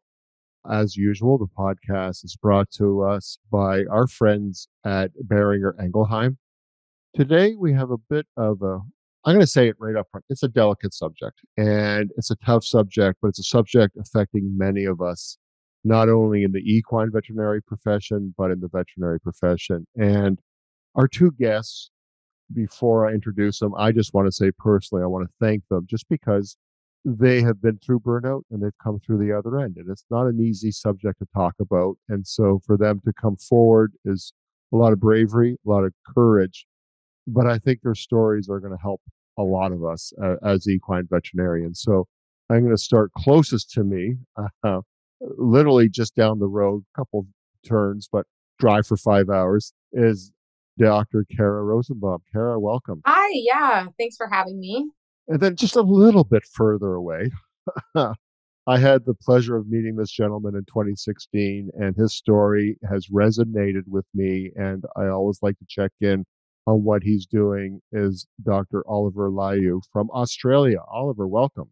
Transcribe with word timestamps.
As 0.70 0.96
usual, 0.96 1.36
the 1.36 1.48
podcast 1.48 2.24
is 2.24 2.34
brought 2.40 2.70
to 2.78 3.02
us 3.02 3.36
by 3.52 3.84
our 3.90 4.06
friends 4.06 4.66
at 4.86 5.10
Boehringer 5.22 5.74
Ingelheim. 5.78 6.38
Today, 7.14 7.56
we 7.58 7.74
have 7.74 7.90
a 7.90 7.98
bit 7.98 8.26
of 8.38 8.62
a, 8.62 8.78
I'm 9.26 9.34
going 9.34 9.40
to 9.40 9.46
say 9.46 9.68
it 9.68 9.76
right 9.78 9.96
up 9.96 10.06
front, 10.10 10.24
it's 10.30 10.42
a 10.42 10.48
delicate 10.48 10.94
subject 10.94 11.40
and 11.58 12.10
it's 12.16 12.30
a 12.30 12.36
tough 12.36 12.64
subject, 12.64 13.18
but 13.20 13.28
it's 13.28 13.40
a 13.40 13.42
subject 13.42 13.98
affecting 14.00 14.56
many 14.56 14.86
of 14.86 15.02
us, 15.02 15.36
not 15.84 16.08
only 16.08 16.42
in 16.42 16.52
the 16.52 16.60
equine 16.60 17.10
veterinary 17.12 17.60
profession, 17.60 18.34
but 18.38 18.50
in 18.50 18.60
the 18.60 18.68
veterinary 18.68 19.20
profession. 19.20 19.86
And 19.94 20.38
our 20.94 21.06
two 21.06 21.32
guests 21.32 21.90
before 22.52 23.08
I 23.08 23.12
introduce 23.12 23.58
them, 23.58 23.74
I 23.76 23.92
just 23.92 24.14
want 24.14 24.26
to 24.26 24.32
say 24.32 24.50
personally, 24.58 25.02
I 25.02 25.06
want 25.06 25.26
to 25.28 25.34
thank 25.40 25.66
them 25.68 25.86
just 25.88 26.08
because 26.08 26.56
they 27.04 27.40
have 27.42 27.62
been 27.62 27.78
through 27.78 28.00
burnout 28.00 28.42
and 28.50 28.62
they've 28.62 28.78
come 28.82 29.00
through 29.00 29.18
the 29.18 29.32
other 29.32 29.58
end. 29.58 29.76
And 29.76 29.88
it's 29.88 30.04
not 30.10 30.26
an 30.26 30.40
easy 30.40 30.70
subject 30.70 31.18
to 31.20 31.26
talk 31.34 31.54
about. 31.60 31.96
And 32.08 32.26
so 32.26 32.60
for 32.66 32.76
them 32.76 33.00
to 33.04 33.12
come 33.12 33.36
forward 33.36 33.92
is 34.04 34.32
a 34.72 34.76
lot 34.76 34.92
of 34.92 35.00
bravery, 35.00 35.56
a 35.64 35.70
lot 35.70 35.84
of 35.84 35.92
courage. 36.14 36.66
But 37.26 37.46
I 37.46 37.58
think 37.58 37.80
their 37.82 37.94
stories 37.94 38.48
are 38.48 38.60
going 38.60 38.76
to 38.76 38.82
help 38.82 39.00
a 39.38 39.42
lot 39.42 39.72
of 39.72 39.84
us 39.84 40.12
uh, 40.22 40.36
as 40.42 40.68
equine 40.68 41.06
veterinarians. 41.08 41.80
So 41.80 42.06
I'm 42.50 42.60
going 42.60 42.76
to 42.76 42.82
start 42.82 43.12
closest 43.16 43.70
to 43.72 43.84
me, 43.84 44.16
uh, 44.64 44.80
literally 45.20 45.88
just 45.88 46.14
down 46.14 46.38
the 46.38 46.46
road, 46.46 46.84
a 46.94 46.98
couple 46.98 47.26
turns, 47.66 48.08
but 48.10 48.26
drive 48.58 48.86
for 48.86 48.96
five 48.96 49.28
hours, 49.30 49.72
is 49.92 50.32
Dr. 50.78 51.26
Kara 51.36 51.62
Rosenbaum. 51.62 52.20
Kara, 52.32 52.58
welcome. 52.58 53.02
Hi, 53.04 53.30
yeah. 53.34 53.86
Thanks 53.98 54.16
for 54.16 54.28
having 54.30 54.58
me. 54.58 54.90
And 55.26 55.40
then 55.40 55.56
just 55.56 55.76
a 55.76 55.82
little 55.82 56.24
bit 56.24 56.44
further 56.44 56.94
away, 56.94 57.30
I 57.94 58.78
had 58.78 59.04
the 59.04 59.14
pleasure 59.14 59.56
of 59.56 59.68
meeting 59.68 59.96
this 59.96 60.10
gentleman 60.10 60.54
in 60.54 60.64
2016, 60.64 61.70
and 61.74 61.96
his 61.96 62.14
story 62.14 62.78
has 62.88 63.08
resonated 63.08 63.86
with 63.86 64.06
me. 64.14 64.52
And 64.56 64.84
I 64.96 65.08
always 65.08 65.40
like 65.42 65.58
to 65.58 65.66
check 65.68 65.92
in 66.00 66.24
on 66.66 66.84
what 66.84 67.02
he's 67.02 67.26
doing. 67.26 67.82
Is 67.92 68.26
Dr. 68.42 68.82
Oliver 68.88 69.30
Liu 69.30 69.82
from 69.92 70.10
Australia? 70.10 70.78
Oliver, 70.90 71.26
welcome. 71.26 71.70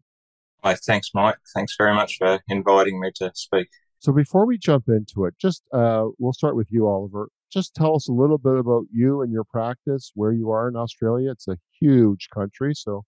Hi, 0.63 0.75
thanks, 0.75 1.11
Mike. 1.13 1.37
Thanks 1.55 1.75
very 1.77 1.93
much 1.93 2.17
for 2.17 2.39
inviting 2.47 2.99
me 2.99 3.11
to 3.15 3.31
speak. 3.33 3.69
So 3.99 4.11
before 4.11 4.45
we 4.45 4.57
jump 4.57 4.87
into 4.87 5.25
it, 5.25 5.35
just 5.39 5.63
uh, 5.73 6.05
we'll 6.19 6.33
start 6.33 6.55
with 6.55 6.67
you, 6.71 6.87
Oliver 6.87 7.29
just 7.51 7.75
tell 7.75 7.95
us 7.95 8.07
a 8.07 8.13
little 8.13 8.37
bit 8.37 8.57
about 8.57 8.85
you 8.91 9.21
and 9.21 9.31
your 9.31 9.43
practice, 9.43 10.11
where 10.15 10.31
you 10.31 10.51
are 10.51 10.67
in 10.67 10.75
Australia. 10.75 11.31
It's 11.31 11.47
a 11.47 11.57
huge 11.79 12.29
country, 12.33 12.73
so 12.73 13.03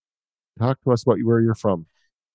talk 0.57 0.81
to 0.83 0.91
us 0.91 1.03
about 1.03 1.19
where 1.23 1.41
you're 1.41 1.55
from. 1.55 1.85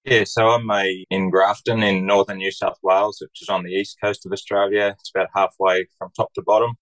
Yeah, 0.05 0.25
so 0.25 0.49
I'm 0.49 0.71
a, 0.71 1.07
in 1.09 1.31
Grafton 1.31 1.83
in 1.83 2.05
northern 2.05 2.39
New 2.39 2.51
South 2.51 2.77
Wales, 2.83 3.19
which 3.23 3.41
is 3.41 3.49
on 3.49 3.63
the 3.63 3.71
east 3.71 3.99
coast 4.03 4.27
of 4.27 4.33
Australia. 4.33 4.95
It's 4.99 5.11
about 5.15 5.29
halfway 5.35 5.87
from 5.97 6.11
top 6.15 6.33
to 6.35 6.43
bottom. 6.43 6.75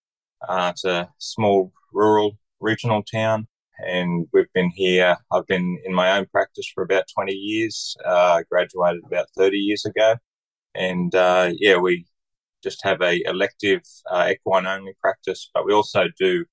Uh, 0.49 0.71
it's 0.73 0.85
a 0.85 1.09
small 1.19 1.73
rural 1.93 2.37
regional 2.59 3.05
town, 3.05 3.47
and 3.79 4.27
we've 4.33 4.53
been 4.55 4.71
here. 4.75 5.17
I've 5.33 5.47
been 5.47 5.79
in 5.85 5.95
my 5.95 6.19
own 6.19 6.27
practice 6.33 6.69
for 6.75 6.83
about 6.83 7.05
20 7.15 7.33
years. 7.33 7.97
Uh, 8.05 8.43
graduated 8.51 9.03
about 9.07 9.29
30 9.37 9.57
years 9.57 9.85
ago, 9.85 10.17
and 10.75 11.15
uh, 11.15 11.53
yeah, 11.59 11.77
we 11.77 12.07
just 12.63 12.81
have 12.85 13.01
a 13.03 13.23
elective 13.29 13.83
uh, 14.11 14.29
equine 14.31 14.67
only 14.67 14.95
practice, 15.01 15.51
but 15.53 15.65
we 15.67 15.73
also 15.73 16.05
do 16.19 16.45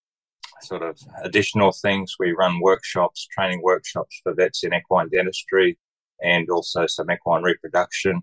sort 0.61 0.81
of 0.81 0.99
additional 1.23 1.71
things. 1.71 2.15
We 2.19 2.31
run 2.31 2.59
workshops, 2.59 3.27
training 3.31 3.61
workshops 3.61 4.19
for 4.23 4.33
vets 4.33 4.63
in 4.63 4.73
equine 4.73 5.09
dentistry, 5.09 5.77
and 6.21 6.49
also 6.49 6.87
some 6.87 7.11
equine 7.11 7.43
reproduction, 7.43 8.21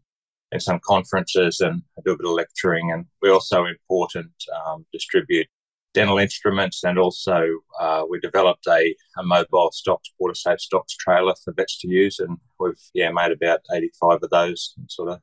and 0.52 0.62
some 0.62 0.80
conferences, 0.84 1.60
and 1.60 1.82
do 2.04 2.12
a 2.12 2.16
bit 2.16 2.26
of 2.26 2.32
lecturing. 2.32 2.92
And 2.92 3.06
we 3.22 3.30
also 3.30 3.64
import 3.64 4.14
and 4.14 4.30
um, 4.66 4.86
distribute 4.92 5.48
dental 5.94 6.18
instruments, 6.18 6.84
and 6.84 6.98
also 6.98 7.48
uh, 7.80 8.04
we 8.08 8.20
developed 8.20 8.66
a, 8.66 8.94
a 9.16 9.22
mobile 9.22 9.70
stocks, 9.72 10.12
water 10.18 10.34
safe 10.34 10.60
stocks 10.60 10.94
trailer 10.94 11.34
for 11.42 11.54
vets 11.54 11.78
to 11.78 11.88
use, 11.88 12.18
and 12.18 12.36
we've 12.60 12.74
yeah 12.92 13.10
made 13.10 13.32
about 13.32 13.60
eighty 13.74 13.90
five 13.98 14.22
of 14.22 14.30
those, 14.30 14.74
and 14.76 14.90
sort 14.90 15.08
of 15.08 15.20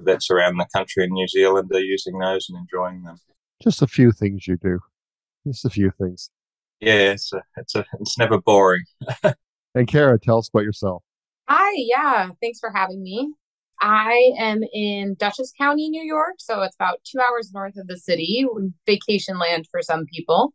vets 0.00 0.30
around 0.30 0.56
the 0.56 0.66
country 0.74 1.04
in 1.04 1.10
New 1.12 1.28
Zealand 1.28 1.70
are 1.72 1.80
using 1.80 2.18
those 2.18 2.48
and 2.48 2.58
enjoying 2.58 3.02
them. 3.02 3.18
Just 3.62 3.82
a 3.82 3.86
few 3.86 4.12
things 4.12 4.46
you 4.46 4.56
do. 4.56 4.80
Just 5.46 5.64
a 5.64 5.70
few 5.70 5.92
things. 5.98 6.30
Yeah, 6.80 7.12
it's 7.12 7.32
a, 7.32 7.42
it's 7.56 7.74
a, 7.74 7.84
it's 8.00 8.18
never 8.18 8.40
boring. 8.40 8.84
and 9.74 9.88
Kara, 9.88 10.18
tell 10.18 10.38
us 10.38 10.48
about 10.48 10.64
yourself. 10.64 11.02
Hi, 11.48 11.72
yeah, 11.76 12.30
thanks 12.42 12.58
for 12.58 12.70
having 12.74 13.02
me. 13.02 13.32
I 13.80 14.32
am 14.38 14.62
in 14.72 15.14
Dutchess 15.18 15.52
County, 15.58 15.88
New 15.88 16.02
York, 16.02 16.36
so 16.38 16.62
it's 16.62 16.74
about 16.74 17.00
two 17.04 17.18
hours 17.20 17.52
north 17.52 17.76
of 17.76 17.86
the 17.86 17.96
city, 17.96 18.46
vacation 18.86 19.38
land 19.38 19.66
for 19.70 19.82
some 19.82 20.06
people. 20.06 20.54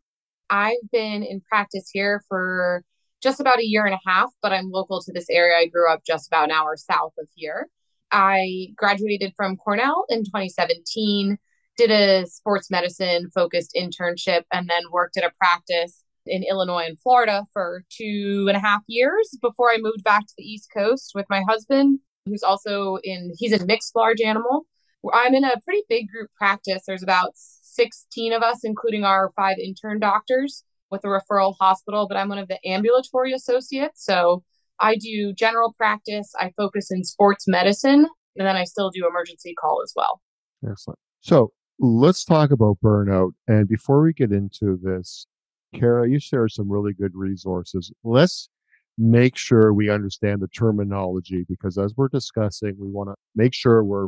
I've 0.50 0.78
been 0.92 1.24
in 1.24 1.42
practice 1.42 1.90
here 1.92 2.24
for 2.28 2.84
just 3.22 3.40
about 3.40 3.60
a 3.60 3.66
year 3.66 3.86
and 3.86 3.94
a 3.94 4.10
half, 4.10 4.32
but 4.42 4.52
I'm 4.52 4.72
local 4.72 5.02
to 5.02 5.14
this 5.14 5.30
area. 5.30 5.58
I 5.58 5.68
grew 5.68 5.92
up 5.92 6.04
just 6.06 6.28
about 6.28 6.46
an 6.46 6.52
hour 6.52 6.76
south 6.76 7.14
of 7.20 7.28
here. 7.36 7.68
I 8.12 8.74
graduated 8.76 9.34
from 9.36 9.58
Cornell 9.58 10.06
in 10.10 10.24
2017, 10.24 11.38
did 11.78 11.92
a 11.92 12.28
sports 12.28 12.70
medicine 12.70 13.30
focused 13.34 13.76
internship, 13.76 14.44
and 14.52 14.70
then 14.70 14.84
worked 14.92 15.18
at 15.18 15.24
a 15.24 15.32
practice 15.38 16.04
in 16.26 16.44
Illinois 16.44 16.86
and 16.86 17.00
Florida 17.00 17.46
for 17.54 17.84
two 17.90 18.46
and 18.48 18.58
a 18.58 18.60
half 18.60 18.82
years 18.88 19.38
before 19.42 19.72
I 19.72 19.78
moved 19.80 20.04
back 20.04 20.26
to 20.28 20.34
the 20.38 20.44
East 20.44 20.70
Coast 20.76 21.12
with 21.16 21.26
my 21.30 21.44
husband, 21.48 22.00
who's 22.26 22.44
also 22.44 22.98
in, 23.04 23.34
he's 23.38 23.54
a 23.54 23.66
mixed 23.66 23.96
large 23.96 24.22
animal. 24.22 24.66
I'm 25.14 25.34
in 25.34 25.44
a 25.44 25.60
pretty 25.66 25.82
big 25.90 26.10
group 26.10 26.30
practice. 26.38 26.84
There's 26.86 27.04
about 27.04 27.32
16 27.36 28.34
of 28.34 28.44
us, 28.44 28.64
including 28.64 29.04
our 29.04 29.32
five 29.36 29.58
intern 29.58 30.00
doctors 30.00 30.64
with 30.92 31.04
a 31.06 31.08
referral 31.08 31.56
hospital, 31.60 32.08
but 32.08 32.18
I'm 32.18 32.30
one 32.30 32.38
of 32.38 32.50
the 32.50 32.60
ambulatory 32.68 33.34
associates. 33.34 34.06
So 34.06 34.44
I 34.82 34.96
do 34.96 35.34
general 35.34 35.74
practice, 35.78 36.32
I 36.40 36.52
focus 36.58 36.92
in 36.92 37.04
sports 37.04 37.46
medicine, 37.48 38.08
and 38.36 38.48
then 38.48 38.56
I 38.56 38.64
still 38.64 38.90
do 38.90 39.08
emergency 39.08 39.54
call 39.54 39.82
as 39.84 39.94
well. 39.96 40.22
Excellent. 40.70 41.00
So 41.22 41.52
let's 41.80 42.26
talk 42.26 42.52
about 42.52 42.78
burnout. 42.84 43.32
And 43.48 43.68
before 43.68 44.02
we 44.02 44.14
get 44.14 44.32
into 44.32 44.80
this, 44.82 45.28
Kara, 45.76 46.10
you 46.10 46.20
shared 46.20 46.52
some 46.52 46.70
really 46.72 46.94
good 46.94 47.12
resources. 47.14 47.92
Let's 48.04 48.50
make 48.98 49.38
sure 49.38 49.74
we 49.74 49.90
understand 49.90 50.42
the 50.42 50.48
terminology 50.48 51.46
because 51.48 51.78
as 51.78 51.94
we're 51.96 52.10
discussing, 52.10 52.76
we 52.80 52.88
want 52.88 53.10
to 53.10 53.16
make 53.36 53.54
sure 53.54 53.84
we're 53.84 54.08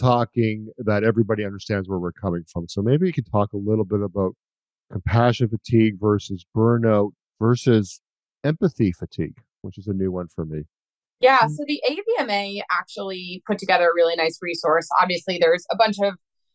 talking 0.00 0.68
that 0.78 1.04
everybody 1.04 1.44
understands 1.44 1.88
where 1.88 1.98
we're 1.98 2.12
coming 2.12 2.42
from. 2.50 2.68
So 2.68 2.82
maybe 2.82 3.06
you 3.06 3.12
could 3.12 3.30
talk 3.30 3.52
a 3.52 3.58
little 3.58 3.84
bit 3.84 4.00
about 4.00 4.34
compassion 4.90 5.48
fatigue 5.48 5.96
versus 6.00 6.44
burnout 6.56 7.10
versus 7.40 8.00
empathy 8.44 8.92
fatigue, 8.92 9.36
which 9.64 9.78
is 9.78 9.86
a 9.86 9.92
new 9.92 10.12
one 10.12 10.28
for 10.34 10.44
me. 10.44 10.64
Yeah, 11.20 11.40
mm. 11.40 11.50
so 11.50 11.64
the 11.66 11.82
AVMA 11.88 12.60
actually 12.70 13.42
put 13.46 13.58
together 13.58 13.88
a 13.88 13.94
really 13.94 14.16
nice 14.16 14.38
resource. 14.42 14.86
Obviously, 15.00 15.38
there's 15.40 15.64
a 15.70 15.76
bunch 15.76 15.96
of 16.02 16.14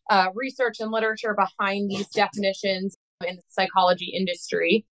uh, 0.10 0.28
research 0.36 0.78
and 0.80 0.92
literature 0.92 1.36
behind 1.36 1.90
these 1.90 2.08
definitions 2.10 2.96
in 3.28 3.38
the 3.38 3.42
psychology 3.48 4.14
industry, 4.16 4.86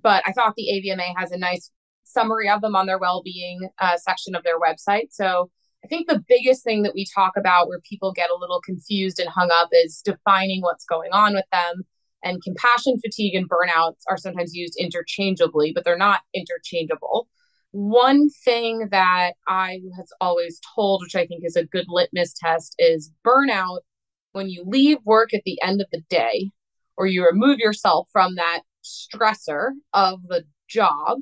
but 0.00 0.22
I 0.26 0.32
thought 0.32 0.54
the 0.56 0.68
AVMA 0.72 1.14
has 1.16 1.32
a 1.32 1.38
nice 1.38 1.70
summary 2.04 2.48
of 2.48 2.60
them 2.60 2.76
on 2.76 2.86
their 2.86 2.98
well-being 2.98 3.68
uh, 3.78 3.96
section 3.96 4.34
of 4.34 4.44
their 4.44 4.60
website. 4.60 5.08
So 5.10 5.50
I 5.84 5.88
think 5.88 6.08
the 6.08 6.22
biggest 6.28 6.62
thing 6.62 6.82
that 6.82 6.94
we 6.94 7.06
talk 7.14 7.32
about 7.36 7.68
where 7.68 7.80
people 7.80 8.12
get 8.12 8.30
a 8.30 8.38
little 8.38 8.60
confused 8.60 9.18
and 9.18 9.28
hung 9.28 9.50
up 9.50 9.68
is 9.72 10.02
defining 10.04 10.62
what's 10.62 10.84
going 10.84 11.10
on 11.12 11.34
with 11.34 11.46
them. 11.52 11.82
And 12.24 12.42
compassion 12.42 12.98
fatigue 13.00 13.34
and 13.34 13.50
burnouts 13.50 14.02
are 14.08 14.16
sometimes 14.16 14.54
used 14.54 14.76
interchangeably, 14.78 15.72
but 15.74 15.84
they're 15.84 15.96
not 15.96 16.20
interchangeable. 16.34 17.28
One 17.72 18.28
thing 18.28 18.88
that 18.90 19.32
I 19.48 19.80
has 19.96 20.12
always 20.20 20.60
told, 20.74 21.02
which 21.02 21.16
I 21.16 21.26
think 21.26 21.42
is 21.44 21.56
a 21.56 21.64
good 21.64 21.86
litmus 21.88 22.34
test, 22.34 22.74
is 22.78 23.10
burnout 23.26 23.80
when 24.32 24.48
you 24.48 24.62
leave 24.66 24.98
work 25.04 25.32
at 25.34 25.42
the 25.44 25.60
end 25.62 25.80
of 25.80 25.88
the 25.90 26.02
day 26.08 26.50
or 26.96 27.06
you 27.06 27.24
remove 27.24 27.58
yourself 27.58 28.08
from 28.12 28.34
that 28.34 28.60
stressor 28.84 29.70
of 29.94 30.20
the 30.28 30.44
job 30.68 31.18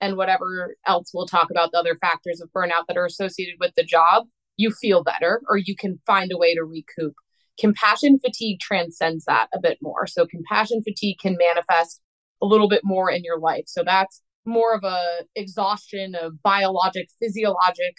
and 0.00 0.16
whatever 0.16 0.76
else 0.86 1.12
we'll 1.14 1.26
talk 1.26 1.50
about 1.50 1.70
the 1.70 1.78
other 1.78 1.96
factors 2.00 2.40
of 2.40 2.50
burnout 2.52 2.86
that 2.88 2.96
are 2.96 3.06
associated 3.06 3.54
with 3.60 3.72
the 3.76 3.84
job, 3.84 4.26
you 4.56 4.72
feel 4.72 5.04
better 5.04 5.40
or 5.48 5.56
you 5.56 5.76
can 5.76 6.00
find 6.06 6.32
a 6.32 6.38
way 6.38 6.54
to 6.54 6.64
recoup. 6.64 7.14
Compassion 7.58 8.18
fatigue 8.18 8.58
transcends 8.60 9.24
that 9.26 9.46
a 9.54 9.60
bit 9.60 9.78
more. 9.80 10.06
So, 10.06 10.26
compassion 10.26 10.82
fatigue 10.82 11.18
can 11.20 11.36
manifest 11.38 12.00
a 12.42 12.46
little 12.46 12.68
bit 12.68 12.80
more 12.82 13.10
in 13.10 13.22
your 13.22 13.38
life. 13.38 13.64
So, 13.66 13.84
that's 13.84 14.22
more 14.44 14.74
of 14.74 14.84
a 14.84 15.24
exhaustion 15.36 16.14
of 16.14 16.42
biologic, 16.42 17.08
physiologic, 17.20 17.96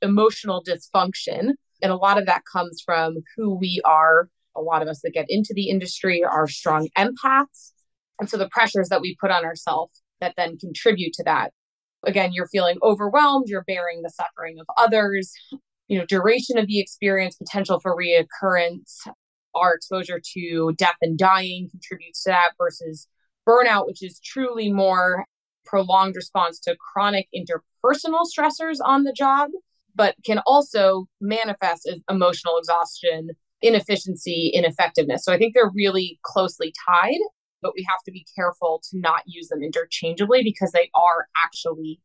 emotional 0.00 0.62
dysfunction. 0.64 1.52
And 1.82 1.92
a 1.92 1.96
lot 1.96 2.18
of 2.18 2.26
that 2.26 2.42
comes 2.50 2.82
from 2.84 3.18
who 3.36 3.54
we 3.58 3.80
are. 3.84 4.28
A 4.56 4.60
lot 4.60 4.82
of 4.82 4.88
us 4.88 5.00
that 5.02 5.12
get 5.12 5.26
into 5.28 5.52
the 5.54 5.68
industry 5.68 6.22
are 6.22 6.48
strong 6.48 6.88
empaths. 6.96 7.72
And 8.20 8.28
so 8.28 8.36
the 8.36 8.48
pressures 8.50 8.88
that 8.88 9.00
we 9.00 9.16
put 9.20 9.30
on 9.30 9.44
ourselves 9.44 10.02
that 10.20 10.34
then 10.36 10.58
contribute 10.58 11.12
to 11.14 11.24
that. 11.24 11.52
Again, 12.04 12.32
you're 12.32 12.48
feeling 12.48 12.78
overwhelmed, 12.82 13.48
you're 13.48 13.64
bearing 13.64 14.02
the 14.02 14.10
suffering 14.10 14.58
of 14.60 14.66
others, 14.76 15.32
you 15.88 15.98
know, 15.98 16.04
duration 16.06 16.58
of 16.58 16.66
the 16.66 16.80
experience, 16.80 17.36
potential 17.36 17.80
for 17.80 17.96
reoccurrence, 17.96 19.06
our 19.54 19.74
exposure 19.74 20.20
to 20.34 20.72
death 20.76 20.96
and 21.02 21.18
dying 21.18 21.68
contributes 21.70 22.22
to 22.24 22.30
that 22.30 22.52
versus 22.58 23.08
burnout, 23.46 23.86
which 23.86 24.02
is 24.02 24.20
truly 24.20 24.72
more 24.72 25.26
prolonged 25.64 26.16
response 26.16 26.58
to 26.60 26.76
chronic 26.76 27.28
interpersonal 27.34 28.26
stressors 28.26 28.78
on 28.84 29.04
the 29.04 29.12
job, 29.12 29.50
but 29.94 30.14
can 30.24 30.40
also 30.46 31.06
manifest 31.20 31.88
as 31.88 31.98
emotional 32.10 32.58
exhaustion, 32.58 33.30
inefficiency, 33.60 34.50
ineffectiveness. 34.54 35.24
So 35.24 35.32
I 35.32 35.38
think 35.38 35.54
they're 35.54 35.70
really 35.74 36.18
closely 36.22 36.72
tied 36.88 37.20
but 37.62 37.72
we 37.74 37.86
have 37.88 38.02
to 38.04 38.10
be 38.10 38.26
careful 38.34 38.82
to 38.90 38.98
not 38.98 39.22
use 39.24 39.48
them 39.48 39.62
interchangeably 39.62 40.42
because 40.42 40.72
they 40.72 40.90
are 40.94 41.28
actually 41.42 42.00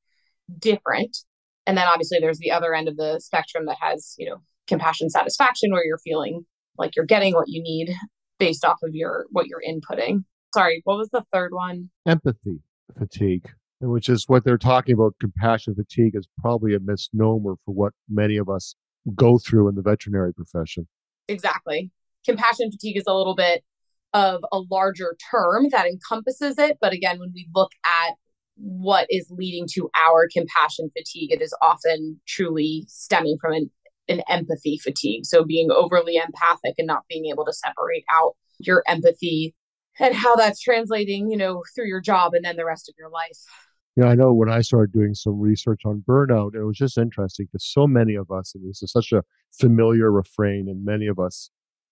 different. 0.60 1.18
And 1.66 1.78
then 1.78 1.88
obviously 1.88 2.20
there's 2.20 2.38
the 2.38 2.52
other 2.52 2.74
end 2.74 2.88
of 2.88 2.96
the 2.96 3.20
spectrum 3.20 3.66
that 3.66 3.78
has, 3.82 4.16
you 4.18 4.30
know, 4.30 4.38
compassion 4.68 5.10
satisfaction 5.10 5.72
where 5.72 5.86
you're 5.86 5.98
feeling 5.98 6.46
like 6.78 6.96
you're 6.96 7.06
getting 7.06 7.34
what 7.34 7.48
you 7.48 7.62
need 7.62 7.94
based 8.38 8.64
off 8.64 8.78
of 8.84 8.94
your 8.94 9.26
what 9.32 9.48
you're 9.48 9.62
inputting. 9.68 10.24
Sorry, 10.54 10.82
what 10.86 10.98
was 10.98 11.10
the 11.10 11.24
third 11.34 11.54
one? 11.54 11.90
Empathy 12.06 12.60
fatigue, 12.98 13.50
which 13.82 14.10
is 14.10 14.26
what 14.28 14.44
they're 14.44 14.58
talking 14.58 14.94
about. 14.94 15.16
Compassion 15.20 15.76
fatigue 15.76 16.16
is 16.16 16.28
probably 16.40 16.76
a 16.76 16.80
misnomer 16.80 17.56
for 17.66 17.74
what 17.74 17.94
many 18.10 18.38
of 18.38 18.50
us 18.50 18.76
go 19.16 19.38
through 19.38 19.68
in 19.70 19.76
the 19.76 19.82
veterinary 19.82 20.34
profession. 20.34 20.88
Exactly. 21.28 21.92
Compassion 22.26 22.72
fatigue 22.72 22.98
is 22.98 23.06
a 23.08 23.14
little 23.14 23.36
bit 23.36 23.64
of 24.14 24.42
a 24.52 24.60
larger 24.72 25.16
term 25.32 25.68
that 25.72 25.86
encompasses 25.86 26.58
it. 26.58 26.78
But 26.82 26.94
again, 26.94 27.20
when 27.20 27.32
we 27.34 27.48
look 27.54 27.72
at 27.86 28.14
what 28.56 29.08
is 29.10 29.28
leading 29.30 29.68
to 29.74 29.90
our 29.96 30.28
compassion 30.34 30.90
fatigue, 30.98 31.32
it 31.32 31.42
is 31.42 31.56
often 31.62 32.20
truly 32.28 32.86
stemming 32.88 33.38
from 33.40 33.54
an, 33.54 33.70
an 34.08 34.22
empathy 34.28 34.80
fatigue. 34.82 35.26
So 35.26 35.44
being 35.44 35.70
overly 35.72 36.16
empathic 36.16 36.76
and 36.78 36.88
not 36.88 37.04
being 37.08 37.26
able 37.32 37.46
to 37.46 37.54
separate 37.54 38.04
out 38.14 38.34
your 38.60 38.84
empathy 38.88 39.54
and 40.00 40.16
how 40.16 40.36
that's 40.36 40.62
translating, 40.62 41.30
you 41.30 41.38
know, 41.38 41.64
through 41.76 41.88
your 41.88 42.02
job 42.02 42.34
and 42.34 42.46
then 42.46 42.56
the 42.56 42.66
rest 42.66 42.90
of 42.90 42.96
your 42.98 43.10
life. 43.10 43.40
Yeah, 43.96 44.06
I 44.06 44.16
know 44.16 44.32
when 44.32 44.50
I 44.50 44.62
started 44.62 44.94
doing 44.94 45.16
some 45.16 45.40
research 45.40 45.82
on 45.86 46.04
burnout, 46.08 46.54
it 46.54 46.64
was 46.64 46.78
just 46.78 47.00
interesting 47.00 47.48
because 47.48 47.66
so 47.66 47.88
many 47.88 48.14
of 48.14 48.30
us, 48.30 48.54
and 48.54 48.70
this 48.70 48.84
is 48.84 48.92
such 48.92 49.12
a 49.12 49.24
familiar 49.60 50.12
refrain, 50.12 50.68
and 50.70 50.86
many 50.86 51.08
of 51.08 51.18
us 51.18 51.50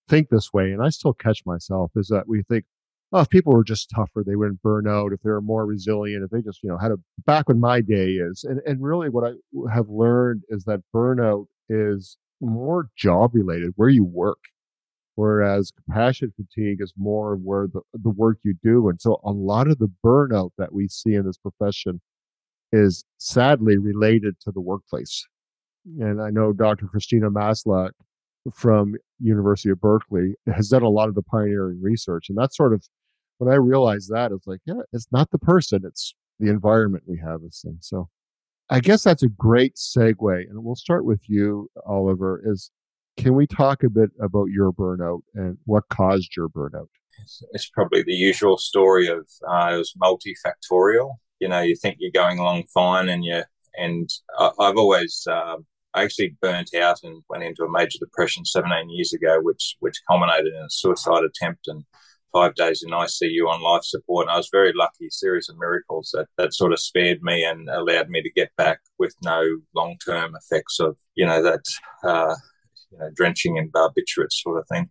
think 0.08 0.28
this 0.28 0.52
way, 0.52 0.70
and 0.70 0.82
I 0.84 0.90
still 0.90 1.12
catch 1.12 1.42
myself, 1.44 1.90
is 1.96 2.06
that 2.08 2.28
we 2.28 2.44
think, 2.44 2.64
oh, 3.12 3.22
if 3.22 3.28
people 3.28 3.52
were 3.52 3.64
just 3.64 3.90
tougher, 3.90 4.22
they 4.24 4.36
wouldn't 4.36 4.62
burn 4.62 4.86
out. 4.86 5.12
If 5.12 5.20
they 5.22 5.30
were 5.30 5.40
more 5.40 5.66
resilient, 5.66 6.22
if 6.22 6.30
they 6.30 6.42
just, 6.42 6.62
you 6.62 6.68
know, 6.68 6.78
had 6.78 6.92
a 6.92 6.96
back 7.24 7.48
when 7.48 7.58
my 7.58 7.80
day 7.80 8.12
is. 8.12 8.44
And, 8.44 8.60
and 8.66 8.80
really 8.80 9.08
what 9.08 9.24
I 9.24 9.74
have 9.74 9.88
learned 9.88 10.42
is 10.48 10.62
that 10.64 10.82
burnout 10.94 11.46
is 11.68 12.16
more 12.40 12.88
job 12.96 13.34
related, 13.34 13.72
where 13.74 13.88
you 13.88 14.04
work. 14.04 14.38
Whereas 15.16 15.72
compassion 15.84 16.32
fatigue 16.36 16.78
is 16.80 16.92
more 16.96 17.36
where 17.36 17.66
the, 17.66 17.80
the 17.94 18.10
work 18.10 18.38
you 18.42 18.54
do. 18.62 18.88
And 18.88 19.00
so 19.00 19.20
a 19.24 19.32
lot 19.32 19.66
of 19.66 19.78
the 19.78 19.90
burnout 20.04 20.50
that 20.58 20.72
we 20.72 20.88
see 20.88 21.14
in 21.14 21.24
this 21.24 21.38
profession 21.38 22.00
is 22.70 23.04
sadly 23.18 23.78
related 23.78 24.38
to 24.40 24.52
the 24.52 24.60
workplace. 24.60 25.26
And 25.98 26.20
I 26.20 26.30
know 26.30 26.52
Dr. 26.52 26.86
Christina 26.86 27.30
Maslach 27.30 27.92
from 28.54 28.94
University 29.18 29.70
of 29.70 29.80
Berkeley 29.80 30.34
has 30.54 30.68
done 30.68 30.82
a 30.82 30.88
lot 30.88 31.08
of 31.08 31.14
the 31.14 31.22
pioneering 31.22 31.80
research. 31.82 32.28
And 32.28 32.36
that's 32.36 32.56
sort 32.56 32.74
of 32.74 32.84
when 33.38 33.52
I 33.52 33.56
realized 33.56 34.10
that, 34.12 34.32
it's 34.32 34.46
like, 34.46 34.60
yeah, 34.66 34.82
it's 34.92 35.08
not 35.12 35.30
the 35.30 35.38
person, 35.38 35.82
it's 35.84 36.14
the 36.38 36.50
environment 36.50 37.04
we 37.06 37.18
have 37.18 37.42
us 37.42 37.62
in. 37.64 37.78
So 37.80 38.08
I 38.68 38.80
guess 38.80 39.02
that's 39.02 39.22
a 39.22 39.28
great 39.28 39.76
segue. 39.76 40.40
And 40.50 40.64
we'll 40.64 40.76
start 40.76 41.04
with 41.04 41.22
you, 41.26 41.68
Oliver, 41.86 42.42
is 42.44 42.70
can 43.16 43.34
we 43.34 43.46
talk 43.46 43.82
a 43.82 43.90
bit 43.90 44.10
about 44.20 44.46
your 44.46 44.72
burnout 44.72 45.20
and 45.34 45.58
what 45.64 45.84
caused 45.88 46.36
your 46.36 46.48
burnout? 46.48 46.88
It's 47.52 47.68
probably 47.70 48.02
the 48.02 48.12
usual 48.12 48.58
story 48.58 49.08
of 49.08 49.26
uh, 49.48 49.70
it 49.72 49.78
was 49.78 49.94
multifactorial. 50.00 51.14
You 51.40 51.48
know, 51.48 51.60
you 51.60 51.76
think 51.76 51.96
you're 51.98 52.10
going 52.10 52.38
along 52.38 52.64
fine, 52.72 53.08
and 53.08 53.24
you 53.24 53.42
and 53.76 54.08
I've 54.38 54.76
always 54.76 55.26
uh, 55.30 55.56
I 55.94 56.02
actually 56.02 56.36
burnt 56.42 56.74
out 56.74 56.98
and 57.02 57.22
went 57.28 57.42
into 57.42 57.64
a 57.64 57.70
major 57.70 57.98
depression 57.98 58.44
17 58.44 58.90
years 58.90 59.14
ago, 59.14 59.38
which 59.40 59.76
which 59.80 60.02
culminated 60.08 60.52
in 60.52 60.64
a 60.64 60.70
suicide 60.70 61.24
attempt 61.24 61.68
and 61.68 61.84
five 62.32 62.54
days 62.54 62.82
in 62.82 62.92
ICU 62.92 63.48
on 63.48 63.62
life 63.62 63.82
support. 63.82 64.26
And 64.26 64.32
I 64.32 64.36
was 64.36 64.50
very 64.52 64.72
lucky, 64.74 65.08
series 65.08 65.48
of 65.48 65.56
miracles 65.58 66.10
that, 66.12 66.26
that 66.36 66.52
sort 66.52 66.72
of 66.72 66.80
spared 66.80 67.22
me 67.22 67.44
and 67.44 67.68
allowed 67.70 68.10
me 68.10 68.20
to 68.22 68.30
get 68.30 68.50
back 68.58 68.80
with 68.98 69.14
no 69.22 69.42
long 69.74 69.96
term 70.04 70.36
effects 70.36 70.78
of, 70.78 70.98
you 71.14 71.24
know, 71.24 71.42
that, 71.42 71.64
uh, 72.04 72.34
you 72.96 73.04
know, 73.04 73.10
drenching 73.14 73.56
in 73.56 73.70
barbiturates 73.70 74.42
sort 74.42 74.58
of 74.58 74.66
thing. 74.68 74.90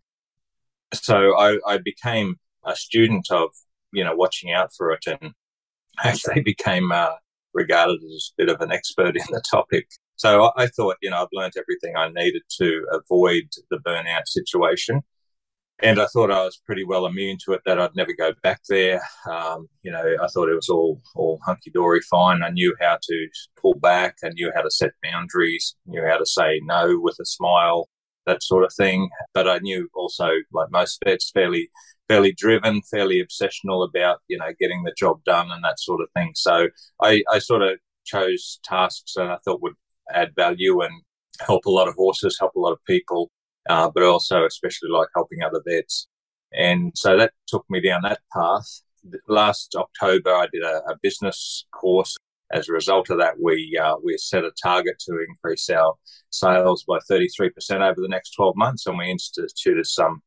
So 0.93 1.37
I, 1.37 1.57
I 1.67 1.79
became 1.83 2.35
a 2.63 2.75
student 2.75 3.27
of, 3.31 3.49
you 3.91 4.03
know, 4.03 4.15
watching 4.15 4.51
out 4.51 4.71
for 4.77 4.91
it 4.91 5.05
and 5.07 5.33
actually 6.03 6.41
became 6.41 6.91
uh, 6.91 7.15
regarded 7.53 7.99
as 8.03 8.31
a 8.31 8.43
bit 8.43 8.53
of 8.53 8.61
an 8.61 8.71
expert 8.71 9.15
in 9.15 9.25
the 9.29 9.41
topic 9.49 9.87
so 10.17 10.51
I 10.55 10.67
thought, 10.67 10.97
you 11.01 11.09
know, 11.09 11.21
I've 11.21 11.27
learned 11.33 11.53
everything 11.57 11.95
I 11.97 12.09
needed 12.09 12.43
to 12.59 12.85
avoid 12.91 13.43
the 13.69 13.77
burnout 13.77 14.27
situation. 14.27 15.01
And 15.79 15.99
I 15.99 16.05
thought 16.05 16.31
I 16.31 16.45
was 16.45 16.61
pretty 16.65 16.85
well 16.85 17.05
immune 17.05 17.37
to 17.45 17.51
it, 17.51 17.61
that 17.65 17.81
I'd 17.81 17.97
never 17.97 18.13
go 18.17 18.31
back 18.41 18.61
there. 18.69 19.01
Um, 19.29 19.67
you 19.83 19.91
know, 19.91 20.15
I 20.23 20.27
thought 20.27 20.47
it 20.47 20.55
was 20.55 20.69
all, 20.69 21.01
all 21.15 21.39
hunky 21.45 21.69
dory 21.69 21.99
fine. 21.99 22.43
I 22.43 22.49
knew 22.49 22.73
how 22.79 22.97
to 23.01 23.27
pull 23.61 23.73
back, 23.73 24.15
I 24.23 24.29
knew 24.29 24.53
how 24.55 24.61
to 24.61 24.71
set 24.71 24.91
boundaries, 25.03 25.75
knew 25.85 26.05
how 26.07 26.17
to 26.17 26.25
say 26.25 26.61
no 26.63 26.97
with 27.01 27.17
a 27.19 27.25
smile, 27.25 27.89
that 28.25 28.43
sort 28.43 28.63
of 28.63 28.73
thing. 28.73 29.09
But 29.33 29.47
I 29.47 29.59
knew 29.59 29.89
also, 29.95 30.29
like 30.53 30.71
most 30.71 31.01
vets, 31.05 31.31
fairly 31.31 31.69
fairly 32.07 32.33
driven, 32.33 32.81
fairly 32.83 33.23
obsessional 33.23 33.87
about 33.87 34.19
you 34.27 34.37
know 34.37 34.51
getting 34.59 34.83
the 34.83 34.93
job 34.97 35.23
done 35.25 35.51
and 35.51 35.63
that 35.63 35.79
sort 35.79 36.01
of 36.01 36.09
thing. 36.15 36.31
So 36.35 36.67
I, 37.01 37.23
I 37.31 37.39
sort 37.39 37.61
of 37.61 37.79
chose 38.05 38.59
tasks 38.63 39.13
that 39.15 39.29
I 39.29 39.37
thought 39.43 39.61
would 39.61 39.75
add 40.13 40.35
value 40.35 40.81
and 40.81 41.01
help 41.45 41.65
a 41.65 41.71
lot 41.71 41.87
of 41.87 41.95
horses, 41.95 42.37
help 42.39 42.55
a 42.55 42.59
lot 42.59 42.71
of 42.71 42.83
people, 42.85 43.31
uh, 43.69 43.89
but 43.93 44.03
also 44.03 44.45
especially 44.45 44.89
like 44.89 45.07
helping 45.15 45.41
other 45.41 45.61
vets. 45.67 46.07
And 46.53 46.93
so 46.95 47.17
that 47.17 47.33
took 47.47 47.65
me 47.69 47.81
down 47.81 48.01
that 48.03 48.21
path. 48.33 48.81
Last 49.27 49.75
October, 49.75 50.33
I 50.33 50.47
did 50.51 50.63
a, 50.63 50.81
a 50.89 50.97
business 51.01 51.65
course. 51.71 52.15
As 52.55 52.69
a 52.69 52.73
result 52.73 53.09
of 53.09 53.17
that, 53.17 53.35
we 53.41 53.77
uh, 53.81 53.95
we 54.01 54.17
set 54.17 54.45
a 54.45 54.51
target 54.63 54.97
to 54.99 55.19
increase 55.27 55.69
our 55.69 55.95
sales 56.29 56.85
by 56.87 56.99
33% 57.11 57.51
over 57.81 57.99
the 57.99 58.07
next 58.07 58.31
12 58.31 58.55
months, 58.55 58.87
and 58.87 58.97
we 58.97 59.11
instituted 59.11 59.85
some 59.85 60.21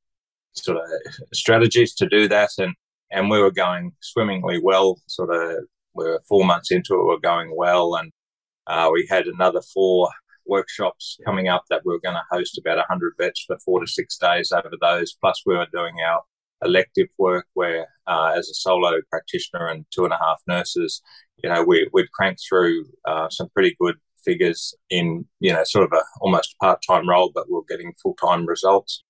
sort 0.52 0.76
of 0.76 0.84
strategies 1.32 1.94
to 1.94 2.06
do 2.06 2.28
that. 2.28 2.50
And 2.58 2.74
and 3.10 3.30
we 3.30 3.40
were 3.40 3.50
going 3.50 3.92
swimmingly 4.00 4.60
well. 4.62 5.00
Sort 5.06 5.34
of, 5.34 5.64
we 5.94 6.04
were 6.04 6.22
four 6.28 6.44
months 6.44 6.70
into 6.70 6.94
it, 6.94 7.06
we 7.06 7.14
are 7.14 7.20
going 7.20 7.54
well, 7.56 7.94
and 7.96 8.12
uh, 8.66 8.90
we 8.92 9.06
had 9.08 9.26
another 9.26 9.62
four 9.62 10.10
workshops 10.46 11.18
coming 11.24 11.48
up 11.48 11.64
that 11.70 11.82
we 11.86 11.92
were 11.94 12.00
going 12.00 12.14
to 12.16 12.36
host 12.36 12.58
about 12.58 12.76
100 12.76 13.14
vets 13.18 13.44
for 13.46 13.58
four 13.64 13.80
to 13.80 13.86
six 13.86 14.18
days 14.18 14.52
over 14.52 14.74
those. 14.80 15.16
Plus, 15.18 15.42
we 15.46 15.56
were 15.56 15.66
doing 15.72 15.96
our 16.06 16.22
elective 16.62 17.08
work 17.18 17.46
where, 17.54 17.86
uh, 18.06 18.32
as 18.36 18.48
a 18.48 18.54
solo 18.54 19.00
practitioner 19.10 19.66
and 19.68 19.84
two 19.90 20.04
and 20.04 20.12
a 20.12 20.18
half 20.18 20.40
nurses, 20.46 21.02
you 21.42 21.48
know, 21.48 21.62
we, 21.62 21.88
we'd 21.92 22.10
crank 22.12 22.38
through 22.46 22.86
uh, 23.06 23.28
some 23.30 23.48
pretty 23.50 23.76
good 23.80 23.96
figures 24.24 24.74
in, 24.90 25.24
you 25.40 25.52
know, 25.52 25.64
sort 25.64 25.84
of 25.84 25.92
a 25.92 26.02
almost 26.20 26.58
part 26.60 26.80
time 26.86 27.08
role, 27.08 27.30
but 27.34 27.46
we 27.48 27.54
we're 27.54 27.62
getting 27.68 27.94
full 28.02 28.14
time 28.14 28.46
results. 28.46 29.04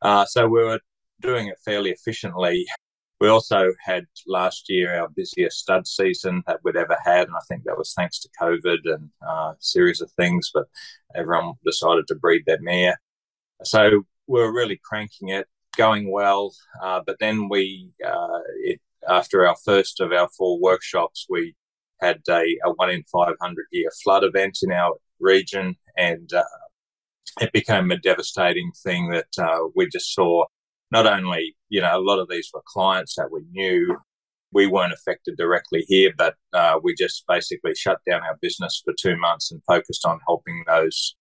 Uh, 0.00 0.24
so 0.24 0.46
we 0.46 0.62
were 0.62 0.80
doing 1.20 1.46
it 1.46 1.58
fairly 1.64 1.90
efficiently. 1.90 2.66
We 3.20 3.28
also 3.28 3.72
had 3.84 4.06
last 4.26 4.68
year 4.68 4.98
our 4.98 5.08
busiest 5.08 5.58
stud 5.58 5.86
season 5.86 6.42
that 6.46 6.58
we'd 6.64 6.76
ever 6.76 6.96
had, 7.04 7.28
and 7.28 7.36
I 7.36 7.44
think 7.48 7.62
that 7.64 7.78
was 7.78 7.94
thanks 7.94 8.18
to 8.20 8.28
COVID 8.40 8.78
and 8.84 9.10
uh, 9.24 9.52
a 9.52 9.56
series 9.60 10.00
of 10.00 10.10
things. 10.12 10.50
But 10.52 10.64
everyone 11.14 11.54
decided 11.64 12.08
to 12.08 12.16
breed 12.16 12.42
their 12.46 12.60
mare, 12.60 13.00
so 13.62 14.02
we 14.26 14.40
were 14.40 14.52
really 14.52 14.80
cranking 14.82 15.28
it, 15.28 15.46
going 15.76 16.10
well. 16.10 16.54
Uh, 16.82 17.00
but 17.06 17.16
then 17.20 17.48
we, 17.48 17.90
uh, 18.06 18.40
it, 18.64 18.80
after 19.08 19.46
our 19.46 19.56
first 19.64 20.00
of 20.00 20.12
our 20.12 20.28
four 20.36 20.60
workshops, 20.60 21.26
we 21.28 21.54
had 22.00 22.20
a, 22.28 22.42
a 22.64 22.72
one 22.76 22.90
in 22.90 23.04
five 23.04 23.34
hundred 23.40 23.66
year 23.72 23.90
flood 24.02 24.24
event 24.24 24.58
in 24.62 24.72
our 24.72 24.94
region, 25.20 25.76
and 25.96 26.32
uh, 26.32 26.42
it 27.40 27.52
became 27.52 27.90
a 27.90 27.98
devastating 27.98 28.72
thing 28.82 29.10
that 29.10 29.28
uh, 29.38 29.68
we 29.74 29.88
just 29.88 30.14
saw 30.14 30.44
not 30.90 31.06
only, 31.06 31.56
you 31.68 31.80
know, 31.80 31.96
a 31.96 32.02
lot 32.02 32.18
of 32.18 32.28
these 32.28 32.50
were 32.52 32.62
clients 32.66 33.14
that 33.16 33.30
we 33.32 33.40
knew 33.50 33.96
we 34.52 34.66
weren't 34.66 34.92
affected 34.92 35.36
directly 35.38 35.84
here, 35.88 36.12
but 36.16 36.34
uh, 36.52 36.78
we 36.82 36.94
just 36.94 37.24
basically 37.26 37.74
shut 37.74 37.98
down 38.06 38.20
our 38.22 38.36
business 38.42 38.82
for 38.84 38.92
two 39.00 39.16
months 39.16 39.50
and 39.50 39.62
focused 39.64 40.04
on 40.04 40.20
helping 40.26 40.62
those 40.66 41.16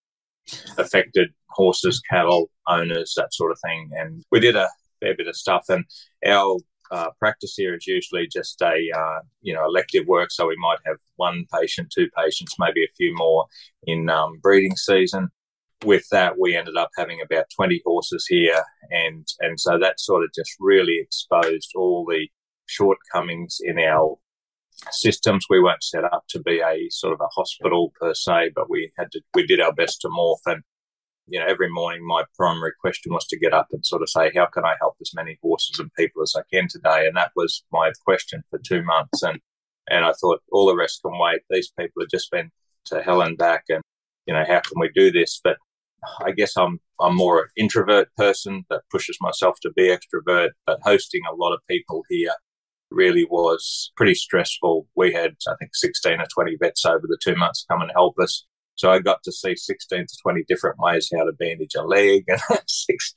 affected 0.77 1.29
horses, 1.49 2.01
cattle 2.09 2.49
owners, 2.67 3.13
that 3.17 3.33
sort 3.33 3.51
of 3.51 3.59
thing. 3.63 3.89
And 3.97 4.23
we 4.31 4.39
did 4.39 4.55
a 4.55 4.69
fair 4.99 5.15
bit 5.15 5.27
of 5.27 5.35
stuff. 5.35 5.65
And 5.69 5.85
our 6.25 6.57
uh, 6.91 7.09
practice 7.19 7.53
here 7.55 7.73
is 7.75 7.87
usually 7.87 8.27
just 8.27 8.61
a 8.61 8.75
uh, 8.97 9.19
you 9.41 9.53
know 9.53 9.65
elective 9.65 10.05
work, 10.07 10.29
so 10.31 10.47
we 10.47 10.57
might 10.57 10.79
have 10.85 10.97
one 11.15 11.45
patient, 11.53 11.91
two 11.93 12.09
patients, 12.17 12.55
maybe 12.59 12.83
a 12.83 12.95
few 12.97 13.15
more 13.15 13.45
in 13.87 14.09
um, 14.09 14.39
breeding 14.41 14.75
season 14.75 15.29
with 15.83 16.07
that, 16.11 16.37
we 16.39 16.55
ended 16.55 16.77
up 16.77 16.89
having 16.97 17.21
about 17.21 17.45
20 17.55 17.81
horses 17.85 18.25
here. 18.27 18.63
And, 18.89 19.27
and 19.39 19.59
so 19.59 19.77
that 19.79 19.99
sort 19.99 20.23
of 20.23 20.31
just 20.33 20.51
really 20.59 20.99
exposed 20.99 21.71
all 21.75 22.05
the 22.05 22.27
shortcomings 22.67 23.59
in 23.61 23.79
our 23.79 24.17
systems. 24.91 25.45
We 25.49 25.61
weren't 25.61 25.83
set 25.83 26.03
up 26.03 26.23
to 26.29 26.39
be 26.39 26.59
a 26.59 26.89
sort 26.89 27.13
of 27.13 27.21
a 27.21 27.27
hospital 27.27 27.93
per 27.99 28.13
se, 28.13 28.51
but 28.55 28.69
we 28.69 28.91
had 28.97 29.11
to, 29.11 29.21
we 29.33 29.45
did 29.45 29.61
our 29.61 29.73
best 29.73 30.01
to 30.01 30.09
morph. 30.09 30.37
And, 30.45 30.63
you 31.27 31.39
know, 31.39 31.45
every 31.45 31.69
morning 31.69 32.05
my 32.05 32.23
primary 32.35 32.73
question 32.79 33.13
was 33.13 33.25
to 33.27 33.39
get 33.39 33.53
up 33.53 33.67
and 33.71 33.85
sort 33.85 34.01
of 34.01 34.09
say, 34.09 34.31
how 34.35 34.47
can 34.47 34.65
I 34.65 34.75
help 34.79 34.95
as 35.01 35.11
many 35.13 35.37
horses 35.41 35.79
and 35.79 35.93
people 35.93 36.23
as 36.23 36.35
I 36.35 36.41
can 36.51 36.67
today? 36.67 37.05
And 37.07 37.15
that 37.15 37.31
was 37.35 37.63
my 37.71 37.91
question 38.05 38.43
for 38.49 38.59
two 38.59 38.83
months. 38.83 39.23
And, 39.23 39.39
and 39.89 40.05
I 40.05 40.13
thought 40.13 40.41
all 40.51 40.67
the 40.67 40.75
rest 40.75 41.01
can 41.03 41.17
wait. 41.17 41.41
These 41.49 41.71
people 41.77 42.01
have 42.01 42.09
just 42.09 42.31
been 42.31 42.51
to 42.85 43.01
hell 43.01 43.21
and 43.21 43.37
back 43.37 43.65
and, 43.69 43.83
you 44.25 44.33
know, 44.33 44.43
how 44.47 44.59
can 44.59 44.79
we 44.79 44.89
do 44.93 45.11
this? 45.11 45.39
But 45.43 45.57
I 46.23 46.31
guess 46.31 46.57
I'm 46.57 46.79
I'm 46.99 47.15
more 47.15 47.39
an 47.39 47.47
introvert 47.57 48.09
person 48.15 48.65
that 48.69 48.81
pushes 48.91 49.17
myself 49.21 49.59
to 49.61 49.71
be 49.71 49.95
extrovert, 49.95 50.49
but 50.65 50.79
hosting 50.83 51.21
a 51.25 51.35
lot 51.35 51.53
of 51.53 51.59
people 51.67 52.03
here 52.09 52.31
really 52.91 53.25
was 53.25 53.91
pretty 53.95 54.15
stressful. 54.15 54.87
We 54.95 55.13
had 55.13 55.35
I 55.47 55.55
think 55.59 55.75
16 55.75 56.19
or 56.19 56.25
20 56.33 56.57
vets 56.59 56.85
over 56.85 57.03
the 57.03 57.17
two 57.21 57.35
months 57.35 57.65
come 57.69 57.81
and 57.81 57.91
help 57.91 58.19
us. 58.19 58.45
So 58.75 58.91
I 58.91 58.99
got 58.99 59.21
to 59.23 59.31
see 59.31 59.55
16 59.55 60.07
to 60.07 60.17
20 60.23 60.43
different 60.47 60.79
ways 60.79 61.09
how 61.15 61.23
to 61.23 61.33
bandage 61.33 61.75
a 61.75 61.83
leg 61.83 62.25
and 62.27 62.39
six. 62.67 63.13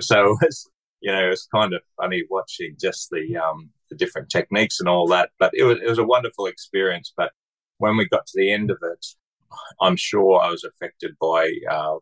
So 0.00 0.32
it 0.32 0.38
was, 0.42 0.70
you 1.00 1.12
know, 1.12 1.26
it 1.26 1.30
was 1.30 1.48
kind 1.54 1.74
of 1.74 1.82
funny 1.96 2.24
watching 2.30 2.76
just 2.80 3.10
the 3.10 3.36
um, 3.36 3.70
the 3.90 3.96
different 3.96 4.30
techniques 4.30 4.80
and 4.80 4.88
all 4.88 5.06
that. 5.08 5.30
But 5.38 5.52
it 5.54 5.64
was 5.64 5.78
it 5.82 5.88
was 5.88 5.98
a 5.98 6.04
wonderful 6.04 6.46
experience. 6.46 7.12
But 7.16 7.32
when 7.78 7.96
we 7.96 8.08
got 8.08 8.26
to 8.26 8.32
the 8.34 8.52
end 8.52 8.70
of 8.70 8.78
it, 8.82 9.06
I'm 9.80 9.96
sure 9.96 10.40
I 10.40 10.50
was 10.50 10.64
affected 10.64 11.12
by 11.20 11.52
uh, 11.70 11.96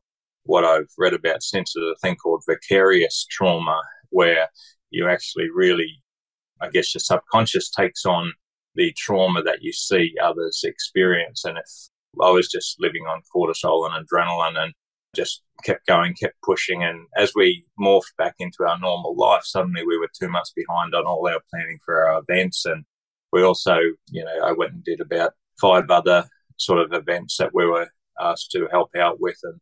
what 0.45 0.65
I've 0.65 0.91
read 0.99 1.15
about 1.15 1.43
since 1.43 1.71
is 1.71 1.83
a 1.83 1.99
thing 2.01 2.17
called 2.17 2.45
vicarious 2.49 3.27
trauma, 3.31 3.81
where 4.11 4.49
you 4.91 5.09
actually 5.09 5.49
really, 5.53 6.03
I 6.65 6.71
guess, 6.71 6.95
your 6.95 7.01
subconscious 7.01 7.71
takes 7.71 8.05
on 8.05 8.33
the 8.75 8.93
trauma 8.97 9.43
that 9.43 9.63
you 9.63 9.73
see 9.73 10.15
others 10.23 10.63
experience. 10.65 11.45
And 11.45 11.59
if 11.59 11.71
I 12.21 12.31
was 12.31 12.49
just 12.49 12.77
living 12.81 13.05
on 13.09 13.23
cortisol 13.35 13.89
and 13.89 14.07
adrenaline 14.07 14.59
and 14.59 14.75
just 15.15 15.43
kept 15.65 15.87
going, 15.87 16.15
kept 16.15 16.35
pushing. 16.43 16.83
And 16.83 17.07
as 17.17 17.33
we 17.35 17.65
morphed 17.81 18.17
back 18.19 18.35
into 18.39 18.65
our 18.69 18.79
normal 18.79 19.17
life, 19.17 19.43
suddenly 19.45 19.83
we 19.87 19.99
were 19.99 20.09
two 20.21 20.29
months 20.29 20.53
behind 20.55 20.95
on 20.95 21.07
all 21.07 21.27
our 21.29 21.41
planning 21.51 21.79
for 21.85 22.07
our 22.07 22.23
events. 22.29 22.65
And 22.65 22.85
we 23.33 23.43
also, 23.43 23.77
you 24.11 24.25
know, 24.25 24.45
I 24.45 24.53
went 24.53 24.73
and 24.73 24.85
did 24.85 25.01
about 25.01 25.33
five 25.61 25.91
other 25.91 26.27
sort 26.59 26.81
of 26.81 26.93
events 26.93 27.37
that 27.39 27.55
we 27.55 27.67
were 27.67 27.89
asked 28.21 28.51
to 28.53 28.69
help 28.71 28.91
out 28.97 29.21
with. 29.21 29.39
And 29.45 29.61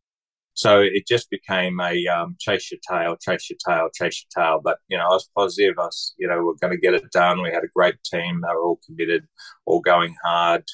so 0.54 0.80
it 0.80 1.06
just 1.06 1.30
became 1.30 1.80
a 1.80 2.06
um, 2.09 2.37
chase 2.38 2.71
your 2.71 2.80
tail, 2.88 3.16
chase 3.16 3.49
your 3.50 3.59
tail, 3.66 3.88
chase 3.94 4.25
your 4.25 4.44
tail. 4.44 4.61
But 4.62 4.78
you 4.88 4.99
know, 4.99 5.04
I 5.04 5.09
was 5.09 5.30
positive. 5.37 5.75
I 5.78 5.85
was, 5.85 6.14
you 6.18 6.28
know, 6.28 6.44
we're 6.44 6.54
going 6.61 6.73
to 6.73 6.80
get 6.80 6.94
it 6.94 7.11
done. 7.11 7.42
We 7.42 7.50
had 7.50 7.64
a 7.64 7.75
great 7.75 7.97
team. 8.04 8.40
They 8.42 8.54
were 8.54 8.62
all 8.62 8.80
committed, 8.87 9.26
all 9.66 9.80
going 9.80 10.14
hard. 10.25 10.64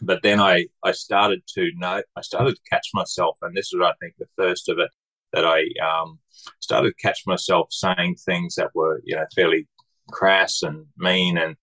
But 0.00 0.22
then 0.22 0.40
I, 0.40 0.66
I 0.84 0.92
started 0.92 1.42
to 1.54 1.70
know, 1.76 2.02
I 2.16 2.20
started 2.20 2.56
to 2.56 2.60
catch 2.70 2.88
myself, 2.92 3.38
and 3.42 3.56
this 3.56 3.70
was, 3.72 3.86
I 3.86 3.94
think, 4.00 4.14
the 4.18 4.26
first 4.36 4.68
of 4.68 4.78
it 4.78 4.90
that 5.32 5.44
I 5.44 5.62
um, 5.84 6.18
started 6.60 6.90
to 6.90 7.02
catch 7.02 7.20
myself 7.26 7.68
saying 7.70 8.16
things 8.24 8.54
that 8.56 8.70
were, 8.74 9.00
you 9.04 9.16
know, 9.16 9.24
fairly 9.34 9.66
crass 10.10 10.62
and 10.62 10.86
mean 10.96 11.38
and 11.38 11.56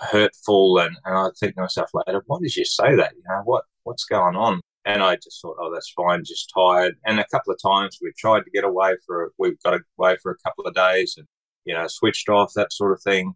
hurtful. 0.00 0.78
And, 0.78 0.96
and 1.04 1.16
I 1.16 1.28
think 1.38 1.54
to 1.54 1.62
myself 1.62 1.90
later, 1.94 2.22
why 2.26 2.38
did 2.42 2.54
you 2.54 2.64
say 2.64 2.94
that? 2.96 3.12
You 3.14 3.22
know, 3.28 3.42
what 3.44 3.64
what's 3.84 4.04
going 4.04 4.36
on? 4.36 4.60
And 4.86 5.02
I 5.02 5.16
just 5.16 5.40
thought, 5.40 5.56
oh, 5.58 5.72
that's 5.72 5.92
fine, 5.96 6.24
just 6.24 6.52
tired. 6.54 6.96
And 7.06 7.18
a 7.18 7.26
couple 7.32 7.52
of 7.52 7.58
times 7.62 7.98
we 8.02 8.12
tried 8.18 8.40
to 8.40 8.50
get 8.50 8.64
away 8.64 8.96
for, 9.06 9.32
we've 9.38 9.60
got 9.64 9.80
away 9.98 10.16
for 10.22 10.32
a 10.32 10.48
couple 10.48 10.66
of 10.66 10.74
days 10.74 11.14
and, 11.16 11.26
you 11.64 11.74
know, 11.74 11.86
switched 11.88 12.28
off, 12.28 12.52
that 12.54 12.72
sort 12.72 12.92
of 12.92 13.02
thing. 13.02 13.32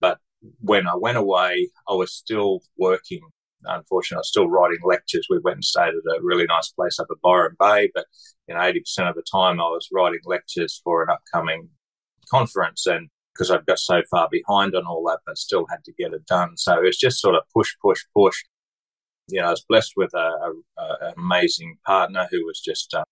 But 0.00 0.18
when 0.60 0.86
I 0.86 0.94
went 0.94 1.18
away, 1.18 1.70
I 1.88 1.94
was 1.94 2.12
still 2.12 2.60
working. 2.78 3.22
Unfortunately, 3.64 4.18
I 4.18 4.20
was 4.20 4.28
still 4.28 4.48
writing 4.48 4.78
lectures. 4.84 5.26
We 5.28 5.40
went 5.42 5.56
and 5.56 5.64
stayed 5.64 5.88
at 5.88 6.18
a 6.18 6.22
really 6.22 6.44
nice 6.44 6.70
place 6.70 7.00
up 7.00 7.08
at 7.10 7.20
Byron 7.22 7.56
Bay, 7.58 7.90
but, 7.92 8.06
you 8.46 8.54
know, 8.54 8.60
80% 8.60 9.08
of 9.08 9.16
the 9.16 9.24
time 9.30 9.60
I 9.60 9.64
was 9.64 9.88
writing 9.92 10.20
lectures 10.24 10.80
for 10.84 11.02
an 11.02 11.08
upcoming 11.10 11.70
conference. 12.30 12.86
And 12.86 13.08
because 13.34 13.50
I've 13.50 13.66
got 13.66 13.80
so 13.80 14.02
far 14.10 14.28
behind 14.30 14.76
on 14.76 14.86
all 14.86 15.02
that, 15.08 15.20
but 15.26 15.38
still 15.38 15.66
had 15.68 15.82
to 15.86 15.92
get 15.98 16.12
it 16.12 16.24
done. 16.26 16.56
So 16.56 16.80
it's 16.82 17.00
just 17.00 17.20
sort 17.20 17.34
of 17.34 17.42
push, 17.52 17.74
push, 17.82 18.04
push 18.16 18.44
you 19.28 19.40
know, 19.40 19.46
I 19.46 19.50
was 19.50 19.64
blessed 19.68 19.92
with 19.96 20.12
a, 20.14 20.18
a, 20.18 20.82
a 20.82 21.14
amazing 21.16 21.78
partner 21.86 22.26
who 22.30 22.44
was 22.44 22.60
just 22.60 22.94
uh, 22.94 23.04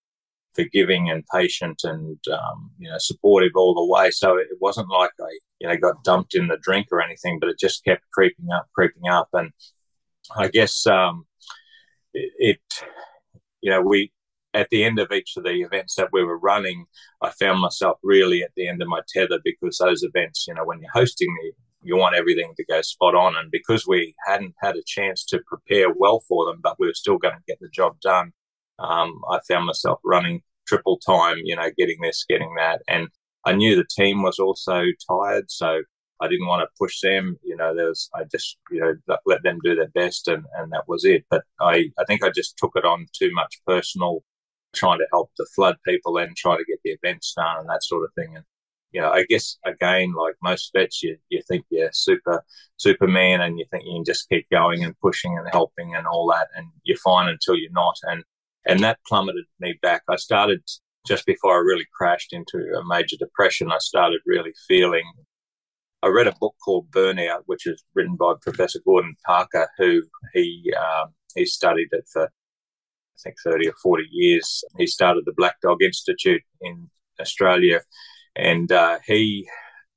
forgiving 0.54 1.10
and 1.10 1.24
patient 1.32 1.80
and 1.84 2.18
um, 2.28 2.70
you 2.78 2.90
know 2.90 2.98
supportive 2.98 3.52
all 3.56 3.74
the 3.74 3.86
way. 3.86 4.10
So 4.10 4.36
it 4.36 4.48
wasn't 4.60 4.90
like 4.90 5.12
I 5.20 5.38
you 5.60 5.68
know 5.68 5.76
got 5.76 6.04
dumped 6.04 6.34
in 6.34 6.48
the 6.48 6.58
drink 6.60 6.88
or 6.90 7.02
anything, 7.02 7.38
but 7.40 7.48
it 7.48 7.58
just 7.58 7.84
kept 7.84 8.02
creeping 8.12 8.50
up, 8.54 8.66
creeping 8.74 9.08
up, 9.08 9.28
and 9.32 9.52
I 10.36 10.48
guess 10.48 10.86
um, 10.86 11.26
it, 12.14 12.32
it 12.38 12.84
you 13.60 13.70
know 13.70 13.80
we 13.82 14.12
at 14.54 14.68
the 14.70 14.84
end 14.84 14.98
of 14.98 15.10
each 15.12 15.34
of 15.36 15.44
the 15.44 15.62
events 15.62 15.94
that 15.94 16.10
we 16.12 16.22
were 16.22 16.38
running, 16.38 16.84
I 17.22 17.30
found 17.30 17.60
myself 17.60 17.98
really 18.02 18.42
at 18.42 18.50
the 18.54 18.68
end 18.68 18.82
of 18.82 18.88
my 18.88 19.00
tether 19.08 19.38
because 19.42 19.78
those 19.78 20.02
events, 20.02 20.44
you 20.46 20.52
know, 20.52 20.64
when 20.64 20.80
you're 20.80 20.90
hosting 20.92 21.34
the 21.34 21.52
you 21.82 21.96
want 21.96 22.14
everything 22.14 22.54
to 22.56 22.64
go 22.64 22.80
spot 22.82 23.14
on. 23.14 23.36
And 23.36 23.50
because 23.50 23.86
we 23.86 24.14
hadn't 24.26 24.54
had 24.62 24.76
a 24.76 24.82
chance 24.86 25.24
to 25.26 25.40
prepare 25.46 25.92
well 25.92 26.20
for 26.28 26.46
them, 26.46 26.60
but 26.62 26.76
we 26.78 26.86
were 26.86 26.94
still 26.94 27.18
going 27.18 27.34
to 27.34 27.42
get 27.46 27.58
the 27.60 27.68
job 27.68 28.00
done, 28.00 28.32
um, 28.78 29.20
I 29.30 29.40
found 29.46 29.66
myself 29.66 30.00
running 30.04 30.42
triple 30.66 30.98
time, 30.98 31.38
you 31.44 31.56
know, 31.56 31.70
getting 31.76 32.00
this, 32.00 32.24
getting 32.28 32.54
that. 32.56 32.82
And 32.88 33.08
I 33.44 33.52
knew 33.52 33.76
the 33.76 33.84
team 33.84 34.22
was 34.22 34.38
also 34.38 34.84
tired. 35.08 35.50
So 35.50 35.82
I 36.20 36.28
didn't 36.28 36.46
want 36.46 36.62
to 36.62 36.68
push 36.78 37.00
them. 37.00 37.38
You 37.42 37.56
know, 37.56 37.74
there 37.74 37.88
was, 37.88 38.08
I 38.14 38.24
just, 38.30 38.58
you 38.70 38.80
know, 38.80 39.16
let 39.26 39.42
them 39.42 39.58
do 39.64 39.74
their 39.74 39.88
best 39.88 40.28
and, 40.28 40.44
and 40.56 40.72
that 40.72 40.84
was 40.86 41.04
it. 41.04 41.24
But 41.28 41.42
I, 41.60 41.90
I 41.98 42.04
think 42.06 42.22
I 42.22 42.30
just 42.30 42.56
took 42.56 42.72
it 42.76 42.84
on 42.84 43.06
too 43.12 43.32
much 43.32 43.60
personal, 43.66 44.22
trying 44.72 44.98
to 44.98 45.06
help 45.10 45.30
the 45.36 45.46
flood 45.54 45.76
people 45.86 46.16
and 46.18 46.36
try 46.36 46.56
to 46.56 46.64
get 46.64 46.78
the 46.84 46.90
events 46.90 47.34
done 47.36 47.58
and 47.60 47.68
that 47.68 47.82
sort 47.82 48.04
of 48.04 48.14
thing. 48.14 48.36
And 48.36 48.44
you 48.92 49.00
know, 49.00 49.10
I 49.10 49.24
guess 49.28 49.58
again, 49.64 50.12
like 50.14 50.34
most 50.42 50.70
vets, 50.74 51.02
you, 51.02 51.16
you 51.28 51.42
think 51.48 51.64
you're 51.70 51.90
super 51.92 52.44
Superman 52.76 53.40
and 53.40 53.58
you 53.58 53.64
think 53.70 53.84
you 53.84 53.94
can 53.94 54.04
just 54.04 54.28
keep 54.28 54.48
going 54.50 54.84
and 54.84 54.98
pushing 55.00 55.36
and 55.38 55.48
helping 55.50 55.94
and 55.94 56.06
all 56.06 56.30
that, 56.30 56.48
and 56.56 56.66
you're 56.84 56.98
fine 56.98 57.28
until 57.28 57.56
you're 57.56 57.72
not. 57.72 57.96
And 58.04 58.24
and 58.66 58.80
that 58.80 58.98
plummeted 59.06 59.44
me 59.58 59.78
back. 59.82 60.02
I 60.08 60.16
started 60.16 60.62
just 61.06 61.26
before 61.26 61.54
I 61.54 61.58
really 61.58 61.86
crashed 61.96 62.32
into 62.32 62.58
a 62.58 62.84
major 62.84 63.16
depression. 63.16 63.72
I 63.72 63.78
started 63.78 64.20
really 64.24 64.52
feeling 64.68 65.04
I 66.02 66.08
read 66.08 66.26
a 66.26 66.34
book 66.40 66.54
called 66.64 66.90
Burnout, 66.90 67.42
which 67.46 67.66
is 67.66 67.82
written 67.94 68.16
by 68.16 68.34
Professor 68.42 68.80
Gordon 68.84 69.14
Parker, 69.24 69.68
who 69.78 70.02
he 70.32 70.72
um, 70.78 71.14
he 71.34 71.46
studied 71.46 71.88
it 71.92 72.04
for 72.12 72.24
I 72.24 73.18
think 73.22 73.36
thirty 73.44 73.68
or 73.68 73.74
forty 73.82 74.06
years. 74.10 74.64
He 74.76 74.86
started 74.86 75.24
the 75.24 75.34
Black 75.36 75.60
Dog 75.62 75.82
Institute 75.82 76.42
in 76.60 76.90
Australia, 77.20 77.80
and 78.36 78.72
uh, 78.72 78.98
he 79.06 79.48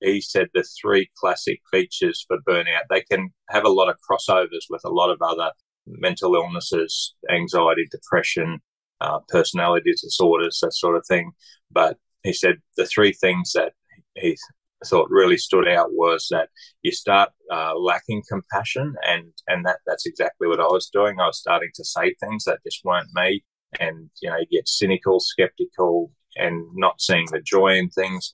he 0.02 0.22
said 0.22 0.48
the 0.54 0.64
three 0.82 1.10
classic 1.18 1.62
features 1.72 2.26
for 2.28 2.38
burnout 2.48 2.82
they 2.90 3.02
can 3.02 3.30
have 3.50 3.64
a 3.64 3.70
lot 3.70 3.90
of 3.90 3.98
crossovers 4.10 4.66
with 4.70 4.82
a 4.86 4.90
lot 4.90 5.10
of 5.10 5.22
other 5.22 5.52
mental 5.88 6.36
illnesses, 6.36 7.14
anxiety, 7.30 7.88
depression, 7.92 8.60
uh, 9.02 9.20
personality 9.28 9.92
disorders, 9.92 10.60
that 10.62 10.74
sort 10.74 10.96
of 10.96 11.06
thing. 11.08 11.32
But 11.72 11.98
he 12.24 12.34
said 12.34 12.56
the 12.78 12.86
three 12.86 13.14
things 13.14 13.52
that 13.54 13.74
he 14.16 14.38
thought 14.86 15.10
really 15.10 15.38
stood 15.38 15.68
out 15.68 15.90
was 15.92 16.28
that 16.32 16.50
you 16.82 16.92
start 16.92 17.30
uh, 17.52 17.78
lacking 17.78 18.24
compassion, 18.30 18.96
and 19.08 19.32
and 19.48 19.66
that 19.66 19.80
that's 19.86 20.06
exactly 20.06 20.48
what 20.48 20.60
I 20.60 20.68
was 20.68 20.90
doing. 20.92 21.20
I 21.20 21.28
was 21.28 21.40
starting 21.40 21.70
to 21.76 21.86
say 21.86 22.14
things 22.16 22.46
that 22.46 22.60
just 22.66 22.84
weren't 22.84 23.10
me, 23.14 23.44
and 23.80 24.10
you 24.22 24.30
know, 24.30 24.38
you 24.38 24.48
get 24.52 24.68
cynical, 24.68 25.20
skeptical, 25.20 26.12
and 26.36 26.66
not 26.74 27.02
seeing 27.02 27.26
the 27.32 27.42
joy 27.42 27.76
in 27.76 27.90
things, 27.90 28.34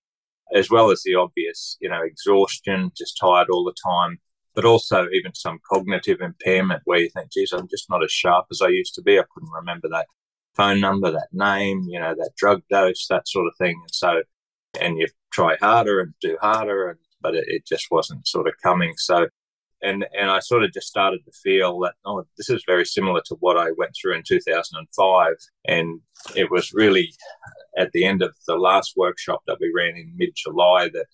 as 0.53 0.69
well 0.69 0.91
as 0.91 1.01
the 1.03 1.15
obvious, 1.15 1.77
you 1.81 1.89
know, 1.89 2.01
exhaustion, 2.03 2.91
just 2.97 3.17
tired 3.19 3.47
all 3.49 3.63
the 3.63 3.75
time. 3.83 4.19
But 4.53 4.65
also 4.65 5.07
even 5.13 5.33
some 5.33 5.59
cognitive 5.71 6.19
impairment 6.19 6.81
where 6.83 6.99
you 6.99 7.09
think, 7.09 7.31
geez, 7.31 7.53
I'm 7.53 7.69
just 7.69 7.89
not 7.89 8.03
as 8.03 8.11
sharp 8.11 8.47
as 8.51 8.61
I 8.61 8.67
used 8.67 8.93
to 8.95 9.01
be. 9.01 9.17
I 9.17 9.23
couldn't 9.33 9.49
remember 9.49 9.87
that 9.89 10.07
phone 10.55 10.81
number, 10.81 11.09
that 11.09 11.29
name, 11.31 11.85
you 11.87 11.97
know, 11.97 12.13
that 12.13 12.31
drug 12.35 12.61
dose, 12.69 13.07
that 13.07 13.29
sort 13.29 13.47
of 13.47 13.53
thing. 13.57 13.79
And 13.81 13.91
so 13.93 14.23
and 14.79 14.97
you 14.97 15.07
try 15.31 15.57
harder 15.59 15.99
and 15.99 16.13
do 16.21 16.37
harder, 16.39 16.89
and 16.89 16.99
but 17.21 17.35
it, 17.35 17.45
it 17.47 17.65
just 17.65 17.87
wasn't 17.91 18.27
sort 18.27 18.47
of 18.47 18.53
coming. 18.63 18.93
So, 18.97 19.27
and 19.81 20.05
and 20.17 20.29
I 20.29 20.39
sort 20.39 20.63
of 20.63 20.71
just 20.71 20.87
started 20.87 21.21
to 21.25 21.31
feel 21.31 21.79
that 21.79 21.95
oh, 22.05 22.23
this 22.37 22.49
is 22.49 22.63
very 22.65 22.85
similar 22.85 23.21
to 23.25 23.35
what 23.39 23.57
I 23.57 23.71
went 23.77 23.95
through 23.99 24.15
in 24.15 24.23
2005, 24.25 25.33
and 25.67 25.99
it 26.35 26.49
was 26.51 26.71
really 26.73 27.13
at 27.77 27.91
the 27.91 28.05
end 28.05 28.21
of 28.21 28.33
the 28.47 28.55
last 28.55 28.93
workshop 28.95 29.41
that 29.47 29.57
we 29.59 29.71
ran 29.75 29.95
in 29.95 30.13
mid 30.15 30.31
July 30.35 30.89
that 30.93 31.05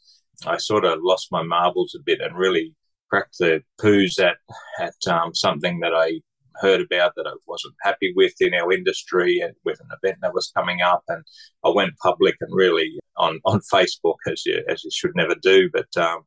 I 0.45 0.57
sort 0.57 0.85
of 0.85 0.99
lost 1.01 1.31
my 1.31 1.43
marbles 1.43 1.95
a 1.95 2.03
bit 2.03 2.21
and 2.21 2.37
really 2.37 2.73
cracked 3.09 3.37
the 3.39 3.63
poos 3.79 4.19
at 4.19 4.37
at 4.79 5.11
um, 5.11 5.33
something 5.33 5.79
that 5.79 5.93
I 5.93 6.21
heard 6.59 6.81
about 6.81 7.13
that 7.15 7.27
I 7.27 7.33
wasn't 7.47 7.75
happy 7.83 8.13
with 8.15 8.33
in 8.39 8.53
our 8.53 8.71
industry 8.71 9.39
and 9.39 9.53
with 9.63 9.79
an 9.79 9.89
event 10.01 10.19
that 10.21 10.33
was 10.33 10.51
coming 10.55 10.81
up. 10.81 11.03
And 11.07 11.23
I 11.63 11.69
went 11.69 11.97
public 11.97 12.35
and 12.41 12.53
really 12.53 12.99
on, 13.17 13.39
on 13.45 13.61
Facebook, 13.73 14.15
as 14.27 14.45
you, 14.45 14.63
as 14.67 14.83
you 14.83 14.91
should 14.91 15.15
never 15.15 15.35
do, 15.35 15.69
but 15.71 15.95
um, 15.97 16.21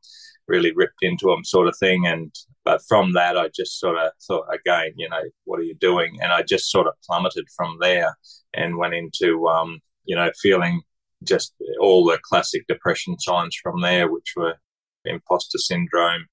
really 0.51 0.73
ripped 0.75 1.03
into 1.03 1.27
them 1.27 1.45
sort 1.45 1.69
of 1.69 1.77
thing. 1.79 2.07
And 2.07 2.35
but 2.65 2.83
from 2.89 3.15
that, 3.15 3.39
I 3.39 3.49
just 3.55 3.79
sort 3.79 3.97
of 3.97 4.11
thought, 4.27 4.47
again, 4.53 4.93
you 4.97 5.09
know, 5.09 5.23
what 5.45 5.61
are 5.61 5.65
you 5.65 5.77
doing? 5.77 6.19
And 6.21 6.33
I 6.33 6.43
just 6.43 6.71
sort 6.71 6.89
of 6.89 6.95
plummeted 7.07 7.47
from 7.57 7.79
there 7.81 8.17
and 8.53 8.77
went 8.77 8.95
into, 8.95 9.47
um, 9.49 9.79
you 10.05 10.17
know, 10.17 10.31
feeling 10.43 10.83
just 11.25 11.55
all 11.81 12.05
the 12.05 12.19
classic 12.23 12.67
depression 12.67 13.19
signs 13.19 13.57
from 13.63 13.81
there, 13.81 14.11
which 14.11 14.35
were 14.37 14.55
imposter 15.05 15.59
syndrome. 15.59 16.27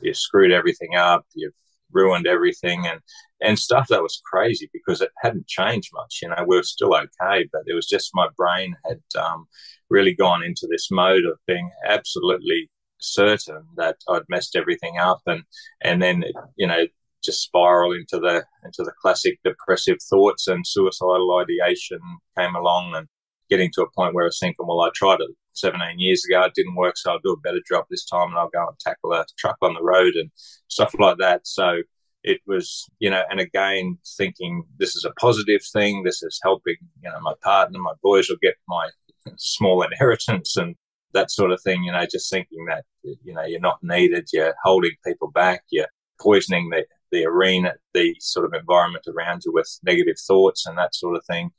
You've 0.00 0.16
screwed 0.16 0.52
everything 0.52 0.94
up. 0.96 1.26
You've 1.34 1.54
ruined 1.92 2.26
everything 2.26 2.86
and 2.86 3.00
and 3.40 3.58
stuff 3.58 3.88
that 3.88 4.02
was 4.02 4.22
crazy 4.24 4.70
because 4.72 5.00
it 5.00 5.10
hadn't 5.22 5.46
changed 5.46 5.90
much. 5.92 6.20
You 6.22 6.28
know, 6.28 6.44
we 6.46 6.56
were 6.56 6.62
still 6.62 6.94
okay, 6.94 7.48
but 7.52 7.62
it 7.66 7.74
was 7.74 7.86
just 7.86 8.10
my 8.14 8.28
brain 8.36 8.74
had 8.86 9.02
um, 9.20 9.46
really 9.90 10.14
gone 10.14 10.42
into 10.42 10.66
this 10.70 10.88
mode 10.90 11.24
of 11.24 11.38
being 11.46 11.70
absolutely 11.86 12.70
certain 12.98 13.64
that 13.76 13.96
I'd 14.08 14.22
messed 14.28 14.56
everything 14.56 14.98
up, 14.98 15.20
and 15.26 15.42
and 15.82 16.02
then 16.02 16.24
you 16.56 16.66
know 16.66 16.86
just 17.24 17.42
spiral 17.42 17.92
into 17.92 18.18
the 18.18 18.44
into 18.64 18.82
the 18.82 18.92
classic 19.00 19.38
depressive 19.44 19.98
thoughts 20.10 20.46
and 20.46 20.66
suicidal 20.66 21.38
ideation 21.40 22.00
came 22.38 22.54
along 22.54 22.94
and 22.94 23.08
getting 23.50 23.70
to 23.74 23.82
a 23.82 23.90
point 23.96 24.14
where 24.14 24.24
I 24.24 24.26
was 24.26 24.38
thinking, 24.38 24.66
well, 24.66 24.80
I 24.80 24.90
tried 24.94 25.20
it 25.20 25.30
17 25.54 25.98
years 25.98 26.24
ago, 26.28 26.42
it 26.44 26.54
didn't 26.54 26.74
work, 26.76 26.96
so 26.96 27.12
I'll 27.12 27.18
do 27.20 27.32
a 27.32 27.40
better 27.40 27.60
job 27.66 27.84
this 27.90 28.04
time 28.04 28.28
and 28.28 28.38
I'll 28.38 28.48
go 28.48 28.66
and 28.66 28.78
tackle 28.78 29.12
a 29.12 29.24
truck 29.38 29.56
on 29.62 29.74
the 29.74 29.82
road 29.82 30.14
and 30.14 30.30
stuff 30.68 30.94
like 30.98 31.18
that. 31.18 31.46
So 31.46 31.82
it 32.22 32.40
was, 32.46 32.86
you 32.98 33.10
know, 33.10 33.22
and 33.30 33.40
again, 33.40 33.98
thinking 34.16 34.64
this 34.78 34.96
is 34.96 35.04
a 35.04 35.12
positive 35.20 35.60
thing, 35.72 36.02
this 36.02 36.22
is 36.22 36.40
helping, 36.42 36.76
you 37.02 37.10
know, 37.10 37.20
my 37.20 37.34
partner, 37.42 37.78
my 37.78 37.92
boys 38.02 38.28
will 38.28 38.38
get 38.42 38.54
my 38.66 38.88
small 39.36 39.82
inheritance 39.82 40.56
and 40.56 40.74
that 41.14 41.30
sort 41.30 41.52
of 41.52 41.60
thing, 41.62 41.84
you 41.84 41.92
know, 41.92 42.06
just 42.10 42.30
thinking 42.30 42.66
that, 42.68 42.84
you 43.02 43.32
know, 43.32 43.44
you're 43.44 43.60
not 43.60 43.78
needed, 43.82 44.28
you're 44.32 44.54
holding 44.64 44.92
people 45.06 45.30
back, 45.30 45.62
you're 45.70 45.88
poisoning 46.20 46.70
the, 46.70 46.84
the 47.10 47.24
arena, 47.24 47.74
the 47.92 48.14
sort 48.20 48.46
of 48.46 48.52
environment 48.52 49.06
around 49.08 49.42
you 49.44 49.52
with 49.52 49.78
negative 49.82 50.16
thoughts 50.26 50.66
and 50.66 50.76
that 50.76 50.94
sort 50.94 51.16
of 51.16 51.24
thing 51.26 51.50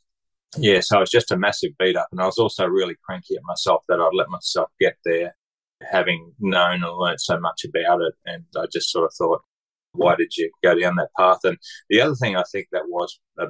yeah, 0.57 0.79
so 0.79 0.97
it 0.97 1.01
was 1.01 1.11
just 1.11 1.31
a 1.31 1.37
massive 1.37 1.71
beat 1.77 1.97
up. 1.97 2.07
And 2.11 2.21
I 2.21 2.25
was 2.25 2.37
also 2.37 2.65
really 2.65 2.95
cranky 3.05 3.35
at 3.35 3.43
myself 3.43 3.83
that 3.87 3.99
I'd 3.99 4.09
let 4.13 4.29
myself 4.29 4.71
get 4.79 4.95
there, 5.03 5.35
having 5.91 6.33
known 6.39 6.83
and 6.83 6.97
learned 6.97 7.21
so 7.21 7.39
much 7.39 7.65
about 7.65 8.01
it. 8.01 8.13
And 8.25 8.45
I 8.57 8.65
just 8.71 8.89
sort 8.89 9.05
of 9.05 9.13
thought, 9.17 9.41
why 9.93 10.15
did 10.15 10.35
you 10.37 10.51
go 10.63 10.77
down 10.79 10.95
that 10.95 11.09
path? 11.17 11.39
And 11.43 11.57
the 11.89 12.01
other 12.01 12.15
thing 12.15 12.35
I 12.35 12.43
think 12.51 12.67
that 12.71 12.87
was 12.87 13.19
uh, 13.39 13.47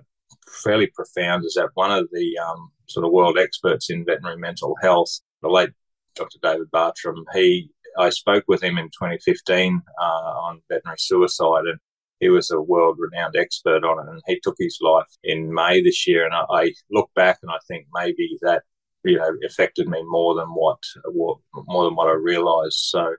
fairly 0.63 0.87
profound 0.87 1.45
is 1.45 1.55
that 1.55 1.69
one 1.73 1.91
of 1.91 2.07
the 2.11 2.37
um, 2.37 2.71
sort 2.87 3.05
of 3.05 3.11
world 3.11 3.37
experts 3.37 3.89
in 3.89 4.05
veterinary 4.05 4.37
mental 4.37 4.75
health, 4.81 5.19
the 5.41 5.49
late 5.49 5.71
Dr. 6.15 6.37
David 6.41 6.71
Bartram, 6.71 7.23
he 7.33 7.69
I 7.97 8.09
spoke 8.09 8.43
with 8.47 8.61
him 8.61 8.77
in 8.77 8.85
2015 8.85 9.81
uh, 9.99 10.03
on 10.03 10.61
veterinary 10.69 10.97
suicide, 10.99 11.65
and 11.65 11.79
he 12.19 12.29
was 12.29 12.51
a 12.51 12.61
world 12.61 12.97
renowned 12.99 13.35
expert 13.35 13.83
on 13.83 14.05
it, 14.05 14.11
and 14.11 14.21
he 14.27 14.39
took 14.41 14.55
his 14.57 14.77
life 14.81 15.09
in 15.23 15.53
May 15.53 15.81
this 15.81 16.07
year. 16.07 16.25
And 16.25 16.33
I, 16.33 16.45
I 16.49 16.73
look 16.91 17.09
back 17.15 17.39
and 17.41 17.51
I 17.51 17.57
think 17.67 17.87
maybe 17.93 18.37
that 18.41 18.63
you 19.03 19.17
know 19.17 19.31
affected 19.45 19.87
me 19.87 20.03
more 20.05 20.35
than 20.35 20.47
what, 20.47 20.79
what 21.05 21.37
more 21.53 21.85
than 21.85 21.95
what 21.95 22.07
I 22.07 22.13
realised. 22.13 22.77
So 22.77 23.15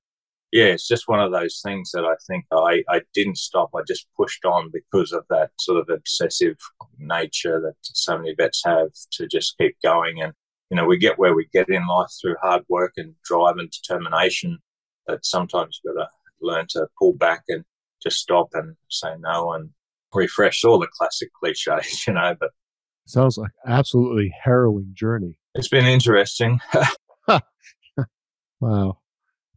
yeah, 0.53 0.67
it's 0.67 0.89
just 0.89 1.09
one 1.09 1.21
of 1.21 1.33
those 1.33 1.61
things 1.65 1.91
that 1.93 2.05
I 2.05 2.15
think 2.27 2.45
I, 2.53 2.83
I 2.89 3.03
didn't 3.15 3.37
stop. 3.39 3.71
I 3.75 3.81
just 3.87 4.07
pushed 4.17 4.45
on 4.45 4.71
because 4.73 5.13
of 5.13 5.25
that 5.29 5.51
sort 5.61 5.79
of 5.79 5.89
obsessive 5.91 6.57
nature 6.99 7.61
that 7.61 7.75
so 7.83 8.17
many 8.17 8.35
vets 8.35 8.63
have 8.65 8.89
to 9.13 9.27
just 9.27 9.57
keep 9.59 9.77
going. 9.83 10.23
And, 10.23 10.33
you 10.71 10.77
know, 10.77 10.85
we 10.85 10.99
get 10.99 11.19
where 11.19 11.35
we 11.35 11.47
get 11.53 11.69
in 11.69 11.87
life 11.87 12.11
through 12.21 12.37
hard 12.41 12.63
work 12.69 12.93
and 12.97 13.15
drive 13.25 13.57
and 13.57 13.71
determination. 13.71 14.59
That 15.07 15.25
sometimes 15.25 15.81
you've 15.85 15.95
got 15.95 16.03
to 16.03 16.09
learn 16.41 16.67
to 16.71 16.89
pull 16.99 17.13
back 17.13 17.45
and 17.49 17.65
just 18.03 18.19
stop 18.19 18.49
and 18.55 18.77
say 18.91 19.15
no 19.21 19.53
and 19.53 19.71
refresh 20.13 20.65
all 20.65 20.79
the 20.79 20.89
classic 20.89 21.29
cliches, 21.41 22.05
you 22.07 22.15
know. 22.15 22.35
But 22.39 22.51
sounds 23.07 23.39
like 23.39 23.53
absolutely 23.67 24.35
harrowing 24.43 24.93
journey. 24.95 25.39
It's 25.55 25.69
been 25.69 25.87
interesting. 25.87 26.61
wow. 28.61 28.99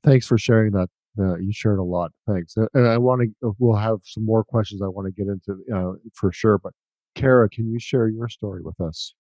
Thanks 0.04 0.28
for 0.28 0.38
sharing 0.38 0.72
that. 0.74 0.90
Uh, 1.20 1.38
you 1.38 1.52
shared 1.52 1.80
a 1.80 1.84
lot. 1.84 2.12
Thanks. 2.28 2.56
Uh, 2.58 2.68
and 2.74 2.88
I 2.88 2.98
want 2.98 3.22
to, 3.22 3.48
uh, 3.48 3.52
we'll 3.60 3.76
have 3.76 4.00
some 4.04 4.24
more 4.24 4.44
questions 4.44 4.82
I 4.82 4.88
want 4.88 5.08
to 5.08 5.12
get 5.12 5.30
into 5.30 5.62
uh, 5.76 5.94
for 6.14 6.32
sure. 6.32 6.58
But 6.58 6.74
Kara, 7.16 7.50
can 7.50 7.70
you 7.70 7.80
share 7.80 8.08
your 8.08 8.30
story 8.30 8.62
with 8.62 8.80
us? 8.80 9.14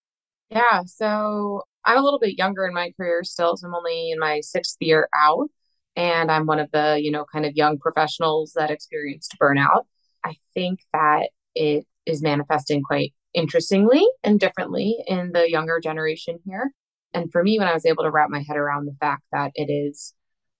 Yeah. 0.49 0.83
So 0.85 1.63
I'm 1.85 1.97
a 1.97 2.01
little 2.01 2.19
bit 2.19 2.37
younger 2.37 2.65
in 2.65 2.73
my 2.73 2.91
career 2.97 3.23
still. 3.23 3.57
So 3.57 3.67
I'm 3.67 3.75
only 3.75 4.11
in 4.11 4.19
my 4.19 4.41
sixth 4.41 4.77
year 4.79 5.09
out 5.15 5.49
and 5.95 6.31
I'm 6.31 6.45
one 6.45 6.59
of 6.59 6.71
the, 6.71 6.99
you 7.01 7.11
know, 7.11 7.25
kind 7.31 7.45
of 7.45 7.55
young 7.55 7.77
professionals 7.77 8.53
that 8.55 8.71
experienced 8.71 9.35
burnout. 9.41 9.85
I 10.23 10.35
think 10.53 10.79
that 10.93 11.29
it 11.55 11.85
is 12.05 12.21
manifesting 12.21 12.83
quite 12.83 13.13
interestingly 13.33 14.05
and 14.23 14.39
differently 14.39 14.97
in 15.07 15.31
the 15.33 15.49
younger 15.49 15.79
generation 15.79 16.39
here. 16.45 16.71
And 17.13 17.31
for 17.31 17.43
me, 17.43 17.57
when 17.57 17.67
I 17.67 17.73
was 17.73 17.85
able 17.85 18.03
to 18.03 18.11
wrap 18.11 18.29
my 18.29 18.43
head 18.47 18.57
around 18.57 18.85
the 18.85 18.95
fact 18.99 19.23
that 19.31 19.51
it 19.55 19.71
is 19.71 20.13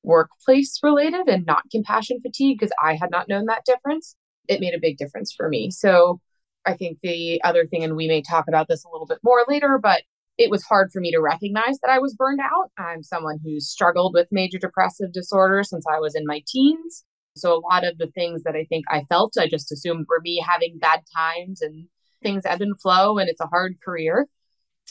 workplace 0.04 0.80
related 0.82 1.28
and 1.28 1.46
not 1.46 1.64
compassion 1.72 2.20
fatigue, 2.22 2.58
because 2.60 2.74
I 2.82 2.96
had 2.96 3.12
not 3.12 3.28
known 3.28 3.46
that 3.46 3.66
difference, 3.66 4.16
it 4.48 4.62
made 4.62 4.74
a 4.74 4.80
big 4.80 4.98
difference 4.98 5.34
for 5.36 5.48
me. 5.48 5.70
So 5.70 6.20
I 6.66 6.74
think 6.74 7.00
the 7.02 7.42
other 7.44 7.66
thing, 7.66 7.84
and 7.84 7.96
we 7.96 8.08
may 8.08 8.22
talk 8.22 8.46
about 8.48 8.68
this 8.68 8.84
a 8.84 8.90
little 8.90 9.08
bit 9.08 9.20
more 9.24 9.44
later, 9.48 9.80
but 9.82 10.02
it 10.40 10.50
was 10.50 10.64
hard 10.64 10.90
for 10.92 11.02
me 11.02 11.12
to 11.12 11.20
recognize 11.20 11.80
that 11.82 11.92
I 11.92 12.00
was 12.00 12.16
burned 12.16 12.40
out. 12.40 12.72
I'm 12.78 13.04
someone 13.04 13.40
who's 13.44 13.68
struggled 13.68 14.14
with 14.14 14.30
major 14.32 14.58
depressive 14.58 15.12
disorder 15.12 15.64
since 15.64 15.86
I 15.86 16.00
was 16.00 16.16
in 16.16 16.26
my 16.26 16.42
teens. 16.48 17.04
So 17.36 17.54
a 17.54 17.60
lot 17.60 17.86
of 17.86 17.98
the 17.98 18.08
things 18.08 18.44
that 18.44 18.56
I 18.56 18.64
think 18.64 18.86
I 18.90 19.04
felt, 19.10 19.34
I 19.38 19.50
just 19.50 19.70
assumed 19.70 20.06
were 20.08 20.22
me 20.22 20.42
having 20.48 20.80
bad 20.80 21.02
times 21.16 21.62
and 21.62 21.88
things 22.24 22.46
ebb 22.46 22.62
and 22.62 22.80
flow 22.80 23.18
and 23.18 23.30
it's 23.30 23.42
a 23.42 23.48
hard 23.48 23.80
career. 23.84 24.28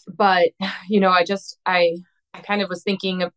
But, 0.07 0.51
you 0.89 1.01
know, 1.01 1.11
I 1.11 1.25
just 1.25 1.59
I 1.65 1.97
I 2.35 2.41
kind 2.41 2.61
of 2.61 2.69
was 2.69 2.83
thinking 2.83 3.31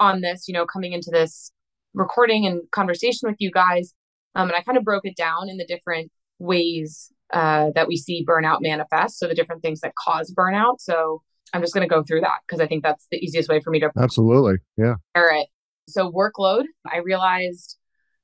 on 0.00 0.22
this, 0.22 0.48
you 0.48 0.52
know, 0.52 0.66
coming 0.66 0.92
into 0.92 1.12
this 1.12 1.52
recording 1.94 2.44
and 2.44 2.62
conversation 2.72 3.28
with 3.28 3.36
you 3.38 3.52
guys. 3.52 3.94
Um, 4.34 4.48
and 4.48 4.56
I 4.58 4.62
kind 4.62 4.76
of 4.76 4.84
broke 4.84 5.04
it 5.06 5.16
down 5.16 5.48
in 5.48 5.58
the 5.58 5.66
different 5.66 6.10
ways 6.40 7.12
uh, 7.32 7.70
that 7.76 7.86
we 7.86 7.96
see 7.96 8.26
burnout 8.26 8.58
manifest. 8.62 9.20
So 9.20 9.28
the 9.28 9.34
different 9.34 9.62
things 9.62 9.80
that 9.80 9.92
cause 10.04 10.34
burnout. 10.36 10.80
So 10.80 11.22
I'm 11.52 11.60
just 11.60 11.74
going 11.74 11.88
to 11.88 11.92
go 11.92 12.02
through 12.02 12.22
that 12.22 12.40
because 12.46 12.60
I 12.60 12.66
think 12.66 12.82
that's 12.82 13.06
the 13.10 13.18
easiest 13.18 13.48
way 13.48 13.60
for 13.60 13.70
me 13.70 13.80
to 13.80 13.90
absolutely, 13.98 14.56
yeah. 14.76 14.94
All 15.14 15.24
right. 15.24 15.46
So, 15.88 16.10
workload, 16.10 16.64
I 16.90 16.98
realized, 16.98 17.76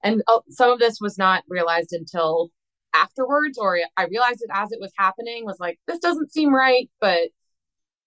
and 0.02 0.22
oh, 0.28 0.42
some 0.50 0.70
of 0.70 0.78
this 0.78 0.98
was 1.00 1.16
not 1.16 1.44
realized 1.48 1.92
until 1.92 2.50
afterwards, 2.94 3.58
or 3.58 3.78
I 3.96 4.04
realized 4.06 4.42
it 4.42 4.50
as 4.52 4.72
it 4.72 4.80
was 4.80 4.92
happening, 4.98 5.44
was 5.44 5.60
like, 5.60 5.78
this 5.86 5.98
doesn't 5.98 6.32
seem 6.32 6.54
right, 6.54 6.90
but 7.00 7.28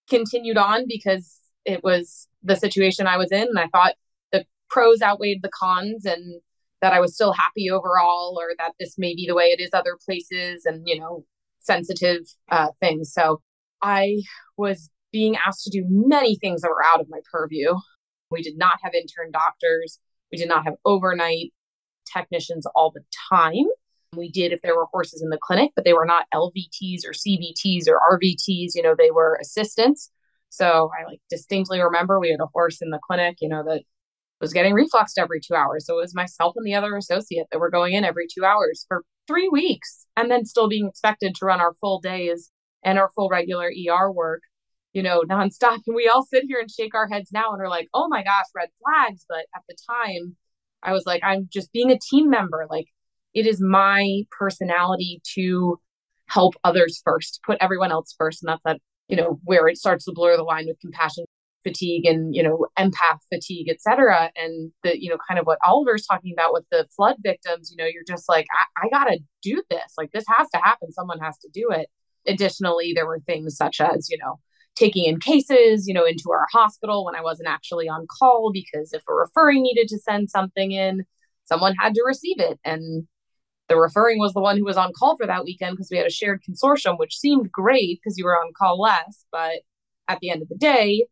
continued 0.09 0.57
on 0.57 0.85
because 0.87 1.39
it 1.65 1.83
was 1.83 2.27
the 2.43 2.55
situation 2.55 3.07
I 3.07 3.17
was 3.17 3.31
in. 3.31 3.47
And 3.47 3.59
I 3.59 3.67
thought 3.67 3.95
the 4.31 4.45
pros 4.69 5.01
outweighed 5.01 5.41
the 5.41 5.49
cons 5.49 6.05
and 6.05 6.41
that 6.81 6.93
I 6.93 6.99
was 6.99 7.15
still 7.15 7.33
happy 7.33 7.69
overall, 7.69 8.37
or 8.39 8.53
that 8.59 8.73
this 8.79 8.97
may 8.97 9.15
be 9.15 9.25
the 9.27 9.35
way 9.35 9.45
it 9.45 9.59
is 9.59 9.71
other 9.73 9.97
places 10.05 10.65
and, 10.65 10.83
you 10.85 10.99
know, 10.99 11.25
sensitive 11.59 12.21
uh, 12.51 12.67
things. 12.79 13.11
So 13.11 13.41
I 13.81 14.21
was 14.57 14.91
being 15.15 15.37
asked 15.47 15.63
to 15.63 15.69
do 15.69 15.85
many 15.87 16.35
things 16.35 16.61
that 16.61 16.67
were 16.69 16.83
out 16.83 16.99
of 16.99 17.07
my 17.09 17.19
purview. 17.31 17.73
We 18.29 18.41
did 18.41 18.57
not 18.57 18.79
have 18.83 18.93
intern 18.93 19.31
doctors. 19.31 19.97
We 20.29 20.37
did 20.37 20.49
not 20.49 20.65
have 20.65 20.73
overnight 20.83 21.53
technicians 22.13 22.65
all 22.75 22.91
the 22.93 22.99
time. 23.31 23.63
We 24.13 24.29
did 24.29 24.51
if 24.51 24.61
there 24.61 24.75
were 24.75 24.87
horses 24.91 25.21
in 25.21 25.29
the 25.29 25.39
clinic, 25.41 25.71
but 25.73 25.85
they 25.85 25.93
were 25.93 26.05
not 26.05 26.25
LVTs 26.33 27.05
or 27.05 27.13
CVTs 27.13 27.87
or 27.87 27.97
RVTs. 28.11 28.75
You 28.75 28.81
know, 28.83 28.93
they 28.97 29.09
were 29.09 29.39
assistants. 29.41 30.11
So 30.49 30.91
I 30.99 31.09
like 31.09 31.21
distinctly 31.29 31.79
remember 31.81 32.19
we 32.19 32.31
had 32.31 32.41
a 32.41 32.49
horse 32.53 32.81
in 32.81 32.89
the 32.89 32.99
clinic, 33.07 33.37
you 33.39 33.47
know, 33.47 33.63
that 33.63 33.83
was 34.41 34.51
getting 34.51 34.75
refluxed 34.75 35.17
every 35.17 35.39
two 35.39 35.55
hours. 35.55 35.85
So 35.85 35.97
it 35.97 36.01
was 36.01 36.13
myself 36.13 36.55
and 36.57 36.67
the 36.67 36.75
other 36.75 36.97
associate 36.97 37.47
that 37.53 37.59
were 37.59 37.71
going 37.71 37.93
in 37.93 38.03
every 38.03 38.27
two 38.27 38.43
hours 38.43 38.83
for 38.89 39.03
three 39.27 39.47
weeks 39.47 40.07
and 40.17 40.29
then 40.29 40.43
still 40.43 40.67
being 40.67 40.87
expected 40.87 41.35
to 41.35 41.45
run 41.45 41.61
our 41.61 41.73
full 41.79 42.01
days 42.01 42.51
and 42.83 42.99
our 42.99 43.09
full 43.15 43.29
regular 43.29 43.69
ER 43.69 44.11
work, 44.11 44.41
you 44.95 45.03
know, 45.03 45.23
nonstop. 45.29 45.79
And 45.85 45.95
we 45.95 46.07
all 46.07 46.25
sit 46.25 46.45
here 46.47 46.59
and 46.59 46.71
shake 46.71 46.95
our 46.95 47.07
heads 47.07 47.29
now 47.33 47.51
and 47.51 47.61
are 47.61 47.69
like, 47.69 47.89
oh 47.93 48.07
my 48.07 48.23
gosh, 48.23 48.45
red 48.55 48.69
flags. 48.81 49.25
But 49.27 49.45
at 49.53 49.61
the 49.67 49.75
time, 49.87 50.37
I 50.81 50.93
was 50.93 51.03
like, 51.05 51.21
I'm 51.21 51.49
just 51.51 51.73
being 51.73 51.91
a 51.91 51.99
team 51.99 52.29
member. 52.29 52.65
Like, 52.69 52.87
it 53.33 53.45
is 53.45 53.61
my 53.61 54.23
personality 54.31 55.21
to 55.35 55.79
help 56.27 56.55
others 56.63 57.01
first, 57.03 57.41
put 57.45 57.57
everyone 57.59 57.91
else 57.91 58.15
first. 58.17 58.41
And 58.41 58.49
that's 58.49 58.63
that, 58.63 58.79
you 59.09 59.17
know, 59.17 59.37
where 59.43 59.67
it 59.67 59.77
starts 59.77 60.05
to 60.05 60.13
blur 60.15 60.37
the 60.37 60.43
line 60.43 60.65
with 60.65 60.79
compassion 60.79 61.25
fatigue 61.65 62.05
and 62.05 62.35
you 62.35 62.43
know 62.43 62.67
empath 62.77 63.17
fatigue 63.33 63.67
et 63.67 63.81
cetera 63.81 64.29
and 64.35 64.71
the 64.83 65.01
you 65.01 65.09
know 65.09 65.17
kind 65.27 65.39
of 65.39 65.47
what 65.47 65.57
oliver's 65.65 66.05
talking 66.05 66.31
about 66.31 66.53
with 66.53 66.63
the 66.69 66.85
flood 66.95 67.15
victims 67.23 67.71
you 67.71 67.75
know 67.75 67.89
you're 67.91 68.03
just 68.07 68.29
like 68.29 68.45
I, 68.53 68.85
I 68.85 68.89
gotta 68.89 69.17
do 69.41 69.63
this 69.71 69.93
like 69.97 70.11
this 70.11 70.25
has 70.27 70.47
to 70.53 70.59
happen 70.59 70.91
someone 70.91 71.17
has 71.17 71.39
to 71.39 71.49
do 71.51 71.71
it 71.71 71.87
additionally 72.27 72.93
there 72.93 73.07
were 73.07 73.19
things 73.25 73.57
such 73.57 73.81
as 73.81 74.11
you 74.11 74.17
know 74.19 74.37
taking 74.75 75.05
in 75.05 75.19
cases 75.19 75.87
you 75.87 75.93
know 75.93 76.05
into 76.05 76.31
our 76.31 76.47
hospital 76.51 77.05
when 77.05 77.15
i 77.15 77.21
wasn't 77.21 77.47
actually 77.47 77.87
on 77.87 78.05
call 78.19 78.51
because 78.53 78.93
if 78.93 79.03
a 79.09 79.13
referring 79.13 79.63
needed 79.63 79.87
to 79.87 79.99
send 79.99 80.29
something 80.29 80.71
in 80.71 81.03
someone 81.45 81.75
had 81.79 81.93
to 81.93 82.03
receive 82.05 82.39
it 82.39 82.59
and 82.63 83.07
the 83.67 83.77
referring 83.77 84.19
was 84.19 84.33
the 84.33 84.41
one 84.41 84.57
who 84.57 84.65
was 84.65 84.77
on 84.77 84.91
call 84.93 85.17
for 85.17 85.25
that 85.25 85.43
weekend 85.43 85.75
because 85.75 85.89
we 85.89 85.97
had 85.97 86.05
a 86.05 86.11
shared 86.11 86.41
consortium 86.47 86.97
which 86.97 87.17
seemed 87.17 87.51
great 87.51 87.99
because 88.01 88.17
you 88.17 88.25
were 88.25 88.37
on 88.37 88.51
call 88.57 88.79
less 88.79 89.25
but 89.31 89.61
at 90.07 90.19
the 90.19 90.29
end 90.29 90.41
of 90.41 90.49
the 90.49 90.55
day 90.55 91.05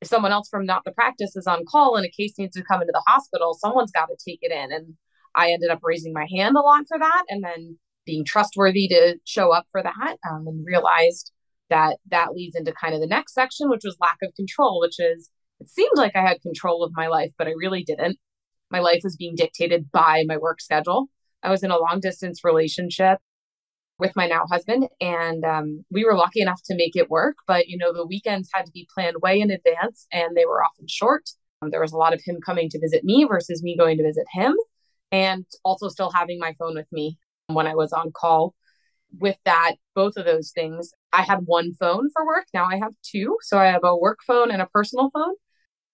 if 0.00 0.08
someone 0.08 0.32
else 0.32 0.48
from 0.48 0.66
not 0.66 0.84
the 0.84 0.92
practice 0.92 1.36
is 1.36 1.46
on 1.46 1.64
call 1.64 1.96
and 1.96 2.06
a 2.06 2.10
case 2.10 2.34
needs 2.38 2.56
to 2.56 2.64
come 2.64 2.80
into 2.80 2.92
the 2.92 3.02
hospital, 3.06 3.54
someone's 3.54 3.90
got 3.90 4.06
to 4.06 4.16
take 4.16 4.40
it 4.42 4.52
in. 4.52 4.72
And 4.72 4.94
I 5.34 5.50
ended 5.50 5.70
up 5.70 5.80
raising 5.82 6.12
my 6.12 6.26
hand 6.30 6.56
a 6.56 6.60
lot 6.60 6.84
for 6.88 6.98
that 6.98 7.24
and 7.28 7.42
then 7.42 7.78
being 8.04 8.24
trustworthy 8.24 8.88
to 8.88 9.16
show 9.24 9.52
up 9.52 9.66
for 9.72 9.82
that 9.82 10.16
um, 10.30 10.46
and 10.46 10.64
realized 10.64 11.32
that 11.70 11.98
that 12.10 12.32
leads 12.32 12.56
into 12.56 12.72
kind 12.72 12.94
of 12.94 13.00
the 13.00 13.06
next 13.06 13.34
section, 13.34 13.68
which 13.68 13.84
was 13.84 13.96
lack 14.00 14.18
of 14.22 14.34
control, 14.34 14.80
which 14.80 14.98
is 14.98 15.30
it 15.60 15.68
seemed 15.68 15.96
like 15.96 16.14
I 16.14 16.20
had 16.20 16.42
control 16.42 16.82
of 16.82 16.92
my 16.94 17.06
life, 17.06 17.32
but 17.38 17.46
I 17.46 17.52
really 17.56 17.82
didn't. 17.82 18.18
My 18.70 18.80
life 18.80 19.00
was 19.04 19.16
being 19.16 19.34
dictated 19.34 19.90
by 19.90 20.24
my 20.26 20.36
work 20.36 20.60
schedule. 20.60 21.08
I 21.42 21.50
was 21.50 21.62
in 21.62 21.70
a 21.70 21.78
long 21.78 22.00
distance 22.00 22.44
relationship 22.44 23.18
with 23.98 24.14
my 24.14 24.26
now 24.26 24.44
husband 24.50 24.88
and 25.00 25.44
um, 25.44 25.84
we 25.90 26.04
were 26.04 26.14
lucky 26.14 26.40
enough 26.40 26.60
to 26.64 26.76
make 26.76 26.94
it 26.96 27.10
work 27.10 27.36
but 27.46 27.66
you 27.68 27.78
know 27.78 27.92
the 27.92 28.06
weekends 28.06 28.50
had 28.52 28.66
to 28.66 28.72
be 28.72 28.88
planned 28.92 29.16
way 29.22 29.40
in 29.40 29.50
advance 29.50 30.06
and 30.12 30.36
they 30.36 30.44
were 30.44 30.62
often 30.62 30.86
short 30.88 31.30
um, 31.62 31.70
there 31.70 31.80
was 31.80 31.92
a 31.92 31.96
lot 31.96 32.12
of 32.12 32.20
him 32.24 32.38
coming 32.44 32.68
to 32.68 32.80
visit 32.80 33.04
me 33.04 33.24
versus 33.24 33.62
me 33.62 33.76
going 33.76 33.96
to 33.96 34.04
visit 34.04 34.26
him 34.32 34.54
and 35.12 35.46
also 35.64 35.88
still 35.88 36.10
having 36.10 36.38
my 36.38 36.54
phone 36.58 36.74
with 36.74 36.90
me 36.92 37.18
when 37.46 37.66
i 37.66 37.74
was 37.74 37.92
on 37.92 38.12
call 38.12 38.54
with 39.18 39.36
that 39.44 39.74
both 39.94 40.16
of 40.16 40.24
those 40.24 40.50
things 40.52 40.92
i 41.12 41.22
had 41.22 41.40
one 41.44 41.72
phone 41.74 42.08
for 42.12 42.26
work 42.26 42.46
now 42.54 42.66
i 42.70 42.76
have 42.76 42.92
two 43.02 43.36
so 43.42 43.58
i 43.58 43.66
have 43.66 43.84
a 43.84 43.96
work 43.96 44.18
phone 44.26 44.50
and 44.50 44.62
a 44.62 44.66
personal 44.66 45.10
phone 45.14 45.34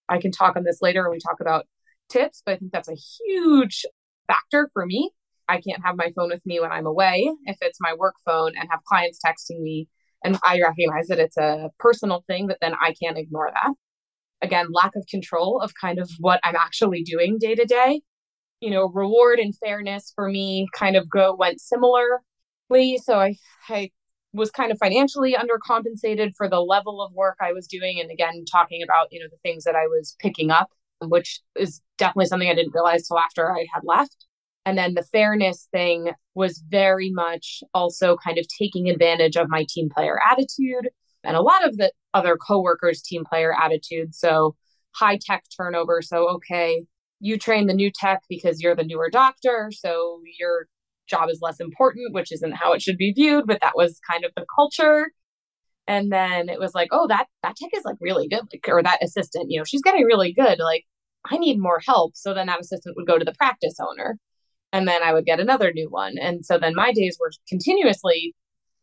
i 0.08 0.18
can 0.18 0.30
talk 0.30 0.56
on 0.56 0.64
this 0.64 0.78
later 0.82 1.02
when 1.02 1.12
we 1.12 1.18
talk 1.18 1.40
about 1.40 1.66
tips 2.08 2.42
but 2.44 2.52
i 2.52 2.56
think 2.56 2.72
that's 2.72 2.88
a 2.88 2.96
huge 3.26 3.84
factor 4.26 4.70
for 4.72 4.86
me 4.86 5.10
I 5.48 5.60
can't 5.60 5.84
have 5.84 5.96
my 5.96 6.10
phone 6.16 6.30
with 6.30 6.44
me 6.46 6.60
when 6.60 6.72
I'm 6.72 6.86
away 6.86 7.30
if 7.44 7.58
it's 7.60 7.78
my 7.80 7.94
work 7.94 8.14
phone 8.24 8.52
and 8.56 8.68
have 8.70 8.84
clients 8.84 9.18
texting 9.24 9.60
me. 9.60 9.88
And 10.24 10.38
I 10.44 10.60
recognize 10.60 11.08
that 11.08 11.18
it's 11.18 11.36
a 11.36 11.70
personal 11.78 12.24
thing, 12.26 12.46
but 12.46 12.58
then 12.60 12.74
I 12.80 12.94
can't 13.02 13.18
ignore 13.18 13.50
that. 13.52 13.72
Again, 14.40 14.68
lack 14.72 14.92
of 14.96 15.04
control 15.10 15.60
of 15.60 15.72
kind 15.80 15.98
of 15.98 16.10
what 16.20 16.40
I'm 16.42 16.56
actually 16.56 17.02
doing 17.02 17.38
day 17.38 17.54
to 17.54 17.64
day. 17.64 18.00
You 18.60 18.70
know, 18.70 18.88
reward 18.88 19.40
and 19.40 19.54
fairness 19.58 20.12
for 20.14 20.28
me 20.28 20.68
kind 20.74 20.96
of 20.96 21.10
go 21.10 21.34
went 21.34 21.60
So 22.98 23.18
I, 23.18 23.36
I 23.68 23.90
was 24.32 24.50
kind 24.50 24.72
of 24.72 24.78
financially 24.78 25.34
undercompensated 25.34 26.32
for 26.36 26.48
the 26.48 26.60
level 26.60 27.02
of 27.02 27.12
work 27.12 27.36
I 27.40 27.52
was 27.52 27.66
doing. 27.66 28.00
And 28.00 28.10
again, 28.10 28.44
talking 28.50 28.82
about, 28.82 29.08
you 29.10 29.20
know, 29.20 29.26
the 29.30 29.36
things 29.42 29.64
that 29.64 29.74
I 29.74 29.86
was 29.86 30.16
picking 30.18 30.50
up, 30.50 30.70
which 31.00 31.40
is 31.56 31.82
definitely 31.98 32.26
something 32.26 32.48
I 32.48 32.54
didn't 32.54 32.74
realize 32.74 33.06
till 33.06 33.18
after 33.18 33.52
I 33.52 33.66
had 33.72 33.82
left. 33.84 34.26
And 34.64 34.78
then 34.78 34.94
the 34.94 35.02
fairness 35.02 35.68
thing 35.72 36.12
was 36.34 36.62
very 36.68 37.10
much 37.10 37.62
also 37.74 38.16
kind 38.16 38.38
of 38.38 38.46
taking 38.48 38.88
advantage 38.88 39.36
of 39.36 39.50
my 39.50 39.66
team 39.68 39.90
player 39.90 40.18
attitude 40.30 40.88
and 41.24 41.36
a 41.36 41.42
lot 41.42 41.66
of 41.66 41.76
the 41.76 41.92
other 42.14 42.36
coworkers' 42.36 43.02
team 43.02 43.24
player 43.24 43.54
attitude. 43.54 44.14
So 44.14 44.56
high 44.94 45.18
tech 45.20 45.44
turnover. 45.56 46.00
So, 46.02 46.28
okay, 46.28 46.84
you 47.20 47.38
train 47.38 47.66
the 47.66 47.74
new 47.74 47.90
tech 47.90 48.22
because 48.28 48.60
you're 48.60 48.76
the 48.76 48.84
newer 48.84 49.10
doctor. 49.10 49.70
So 49.72 50.20
your 50.38 50.66
job 51.08 51.28
is 51.30 51.40
less 51.42 51.60
important, 51.60 52.14
which 52.14 52.32
isn't 52.32 52.52
how 52.52 52.72
it 52.72 52.82
should 52.82 52.96
be 52.96 53.12
viewed, 53.12 53.46
but 53.46 53.60
that 53.60 53.76
was 53.76 54.00
kind 54.10 54.24
of 54.24 54.32
the 54.36 54.46
culture. 54.54 55.10
And 55.88 56.12
then 56.12 56.48
it 56.48 56.60
was 56.60 56.74
like, 56.74 56.88
oh, 56.92 57.08
that 57.08 57.26
that 57.42 57.56
tech 57.56 57.70
is 57.74 57.84
like 57.84 57.96
really 58.00 58.28
good, 58.28 58.42
like, 58.52 58.66
or 58.68 58.82
that 58.82 59.02
assistant, 59.02 59.50
you 59.50 59.58
know, 59.58 59.64
she's 59.64 59.82
getting 59.82 60.04
really 60.04 60.32
good. 60.32 60.58
Like, 60.58 60.84
I 61.26 61.38
need 61.38 61.58
more 61.60 61.80
help. 61.86 62.16
So 62.16 62.34
then 62.34 62.46
that 62.46 62.60
assistant 62.60 62.96
would 62.96 63.06
go 63.06 63.18
to 63.18 63.24
the 63.24 63.34
practice 63.34 63.76
owner 63.80 64.18
and 64.72 64.88
then 64.88 65.02
I 65.02 65.12
would 65.12 65.26
get 65.26 65.40
another 65.40 65.72
new 65.72 65.88
one. 65.90 66.16
And 66.18 66.44
so 66.44 66.58
then 66.58 66.74
my 66.74 66.92
days 66.92 67.18
were 67.20 67.30
continuously 67.48 68.34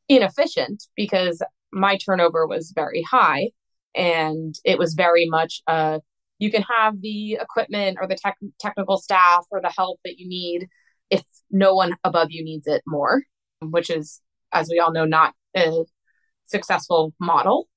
inefficient 0.07 0.83
because 0.95 1.41
my 1.71 1.97
turnover 1.97 2.47
was 2.47 2.71
very 2.75 3.03
high 3.03 3.51
and 3.95 4.55
it 4.65 4.77
was 4.77 4.93
very 4.93 5.27
much 5.27 5.61
uh 5.67 5.99
you 6.39 6.49
can 6.51 6.63
have 6.63 7.01
the 7.01 7.33
equipment 7.33 7.97
or 7.99 8.07
the 8.07 8.15
tech, 8.15 8.37
technical 8.59 8.97
staff 8.97 9.45
or 9.51 9.61
the 9.61 9.73
help 9.75 9.99
that 10.05 10.17
you 10.17 10.27
need 10.27 10.67
if 11.09 11.23
no 11.51 11.73
one 11.73 11.95
above 12.03 12.27
you 12.29 12.43
needs 12.43 12.67
it 12.67 12.81
more 12.87 13.23
which 13.61 13.89
is 13.89 14.21
as 14.53 14.69
we 14.71 14.79
all 14.79 14.91
know 14.91 15.05
not 15.05 15.33
a 15.55 15.83
successful 16.45 17.13
model 17.19 17.67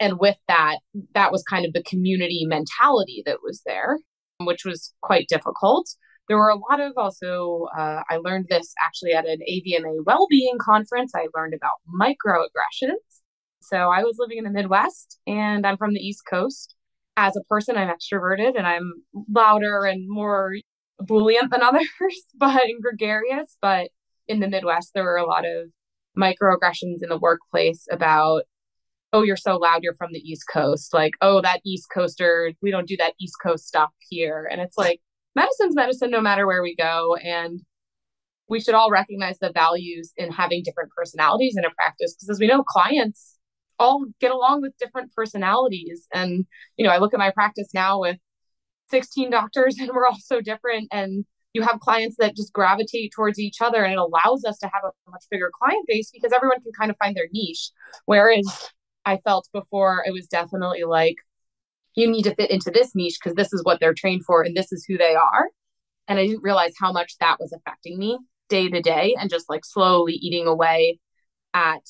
and 0.00 0.18
with 0.18 0.36
that 0.48 0.78
that 1.14 1.32
was 1.32 1.42
kind 1.42 1.64
of 1.64 1.72
the 1.72 1.82
community 1.82 2.44
mentality 2.46 3.22
that 3.26 3.38
was 3.42 3.62
there 3.66 3.98
which 4.40 4.64
was 4.64 4.92
quite 5.00 5.26
difficult 5.28 5.88
there 6.28 6.36
were 6.36 6.50
a 6.50 6.56
lot 6.56 6.80
of 6.80 6.92
also, 6.96 7.68
uh, 7.76 8.02
I 8.10 8.16
learned 8.16 8.46
this 8.48 8.74
actually 8.84 9.12
at 9.12 9.26
an 9.26 9.38
AVMA 9.48 10.04
well-being 10.04 10.58
conference. 10.60 11.12
I 11.14 11.28
learned 11.34 11.54
about 11.54 11.74
microaggressions. 11.88 13.22
So 13.60 13.76
I 13.76 14.02
was 14.02 14.16
living 14.18 14.38
in 14.38 14.44
the 14.44 14.50
Midwest 14.50 15.18
and 15.26 15.66
I'm 15.66 15.76
from 15.76 15.94
the 15.94 16.00
East 16.00 16.22
Coast. 16.28 16.74
As 17.16 17.36
a 17.36 17.44
person, 17.44 17.76
I'm 17.76 17.88
extroverted 17.88 18.56
and 18.56 18.66
I'm 18.66 18.92
louder 19.32 19.84
and 19.84 20.04
more 20.08 20.54
ebullient 21.00 21.50
than 21.50 21.62
others, 21.62 21.88
but 22.36 22.64
and 22.64 22.82
gregarious. 22.82 23.56
But 23.60 23.90
in 24.28 24.40
the 24.40 24.48
Midwest, 24.48 24.92
there 24.94 25.04
were 25.04 25.16
a 25.16 25.26
lot 25.26 25.44
of 25.44 25.68
microaggressions 26.18 27.02
in 27.02 27.08
the 27.08 27.18
workplace 27.18 27.86
about, 27.90 28.42
oh, 29.12 29.22
you're 29.22 29.36
so 29.36 29.56
loud, 29.56 29.82
you're 29.82 29.94
from 29.94 30.12
the 30.12 30.20
East 30.20 30.44
Coast. 30.52 30.92
Like, 30.92 31.14
oh, 31.20 31.40
that 31.42 31.60
East 31.64 31.86
Coaster, 31.92 32.52
we 32.62 32.70
don't 32.70 32.88
do 32.88 32.96
that 32.96 33.14
East 33.20 33.36
Coast 33.42 33.66
stuff 33.66 33.90
here. 34.08 34.48
And 34.50 34.60
it's 34.60 34.78
like, 34.78 35.00
medicine's 35.34 35.74
medicine 35.74 36.10
no 36.10 36.20
matter 36.20 36.46
where 36.46 36.62
we 36.62 36.74
go. 36.74 37.16
And 37.16 37.60
we 38.48 38.60
should 38.60 38.74
all 38.74 38.90
recognize 38.90 39.38
the 39.38 39.52
values 39.52 40.12
in 40.16 40.32
having 40.32 40.62
different 40.64 40.90
personalities 40.96 41.56
in 41.56 41.64
a 41.64 41.70
practice 41.70 42.14
because 42.14 42.30
as 42.30 42.40
we 42.40 42.46
know, 42.46 42.62
clients 42.62 43.36
all 43.78 44.06
get 44.20 44.30
along 44.30 44.62
with 44.62 44.76
different 44.78 45.12
personalities. 45.12 46.06
And, 46.12 46.46
you 46.76 46.86
know, 46.86 46.92
I 46.92 46.98
look 46.98 47.12
at 47.12 47.18
my 47.18 47.30
practice 47.30 47.68
now 47.74 48.00
with 48.00 48.16
16 48.90 49.30
doctors 49.30 49.76
and 49.80 49.90
we're 49.92 50.06
all 50.06 50.18
so 50.18 50.40
different. 50.40 50.88
And 50.92 51.24
you 51.52 51.62
have 51.62 51.80
clients 51.80 52.16
that 52.18 52.36
just 52.36 52.52
gravitate 52.52 53.12
towards 53.14 53.38
each 53.38 53.62
other 53.62 53.82
and 53.82 53.92
it 53.92 53.98
allows 53.98 54.44
us 54.44 54.58
to 54.58 54.66
have 54.66 54.82
a 54.84 55.10
much 55.10 55.24
bigger 55.30 55.50
client 55.58 55.86
base 55.86 56.10
because 56.12 56.32
everyone 56.32 56.60
can 56.62 56.72
kind 56.78 56.90
of 56.90 56.96
find 56.98 57.16
their 57.16 57.28
niche. 57.32 57.70
Whereas 58.04 58.70
I 59.04 59.18
felt 59.18 59.48
before 59.52 60.04
it 60.06 60.12
was 60.12 60.26
definitely 60.26 60.84
like 60.84 61.16
you 61.94 62.10
need 62.10 62.24
to 62.24 62.34
fit 62.34 62.50
into 62.50 62.70
this 62.70 62.94
niche 62.94 63.18
because 63.22 63.34
this 63.36 63.52
is 63.54 63.64
what 63.64 63.80
they're 63.80 63.94
trained 63.94 64.24
for 64.24 64.42
and 64.42 64.54
this 64.54 64.70
is 64.70 64.84
who 64.86 64.98
they 64.98 65.14
are. 65.14 65.48
And 66.08 66.18
I 66.18 66.26
didn't 66.26 66.42
realize 66.42 66.74
how 66.78 66.92
much 66.92 67.16
that 67.18 67.38
was 67.40 67.52
affecting 67.52 67.98
me 67.98 68.18
day 68.48 68.68
to 68.68 68.82
day 68.82 69.16
and 69.18 69.30
just 69.30 69.48
like 69.48 69.64
slowly 69.64 70.12
eating 70.14 70.46
away 70.46 71.00
at 71.54 71.82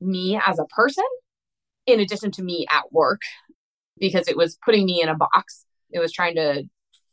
me 0.00 0.38
as 0.44 0.58
a 0.58 0.66
person 0.66 1.04
in 1.86 2.00
addition 2.00 2.32
to 2.32 2.42
me 2.42 2.66
at 2.70 2.92
work 2.92 3.22
because 3.98 4.28
it 4.28 4.36
was 4.36 4.58
putting 4.64 4.84
me 4.84 5.00
in 5.00 5.08
a 5.08 5.14
box. 5.14 5.65
It 5.90 5.98
was 5.98 6.12
trying 6.12 6.36
to 6.36 6.64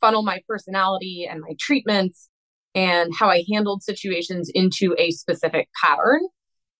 funnel 0.01 0.23
my 0.23 0.41
personality 0.47 1.27
and 1.29 1.41
my 1.41 1.55
treatments 1.59 2.29
and 2.75 3.11
how 3.17 3.29
I 3.29 3.43
handled 3.51 3.83
situations 3.83 4.49
into 4.53 4.95
a 4.97 5.11
specific 5.11 5.69
pattern. 5.83 6.21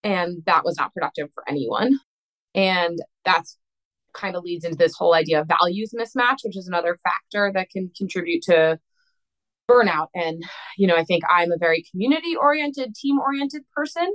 And 0.04 0.44
that 0.46 0.66
was 0.66 0.78
not 0.78 0.94
productive 0.94 1.30
for 1.34 1.44
anyone. 1.48 2.00
And 2.56 3.00
that's 3.24 3.58
kind 4.14 4.36
of 4.36 4.44
leads 4.44 4.66
into 4.66 4.78
this 4.78 4.96
whole 4.96 5.14
idea 5.14 5.42
of 5.42 5.48
values 5.48 5.94
mismatch, 5.98 6.40
which 6.44 6.58
is 6.58 6.68
another 6.68 6.98
factor 7.04 7.52
that 7.54 7.70
can 7.70 7.92
contribute 7.98 8.44
to 8.44 8.80
burnout. 9.70 10.08
And, 10.14 10.44
you 10.78 10.88
know, 10.88 10.96
I 10.96 11.04
think 11.04 11.24
I'm 11.30 11.52
a 11.52 11.58
very 11.58 11.84
community 11.90 12.36
oriented, 12.36 12.96
team 12.96 13.20
oriented 13.20 13.64
person. 13.76 14.12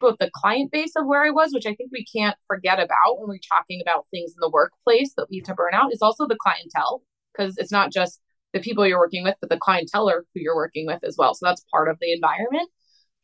Both 0.00 0.16
the 0.18 0.30
client 0.34 0.72
base 0.72 0.92
of 0.96 1.06
where 1.06 1.24
I 1.24 1.30
was, 1.30 1.52
which 1.52 1.66
I 1.66 1.74
think 1.74 1.90
we 1.92 2.04
can't 2.04 2.36
forget 2.48 2.80
about 2.80 3.18
when 3.18 3.28
we're 3.28 3.38
talking 3.52 3.80
about 3.80 4.06
things 4.10 4.32
in 4.32 4.38
the 4.40 4.50
workplace 4.50 5.12
that 5.16 5.30
lead 5.30 5.44
to 5.44 5.54
burnout, 5.54 5.92
is 5.92 6.02
also 6.02 6.26
the 6.26 6.36
clientele, 6.40 7.02
because 7.32 7.56
it's 7.58 7.72
not 7.72 7.92
just 7.92 8.20
the 8.52 8.60
people 8.60 8.86
you're 8.86 8.98
working 8.98 9.24
with, 9.24 9.36
but 9.40 9.50
the 9.50 9.58
clientele 9.58 10.08
who 10.08 10.22
you're 10.34 10.56
working 10.56 10.86
with 10.86 11.02
as 11.04 11.16
well. 11.18 11.34
So 11.34 11.46
that's 11.46 11.64
part 11.70 11.88
of 11.88 11.98
the 12.00 12.12
environment. 12.12 12.68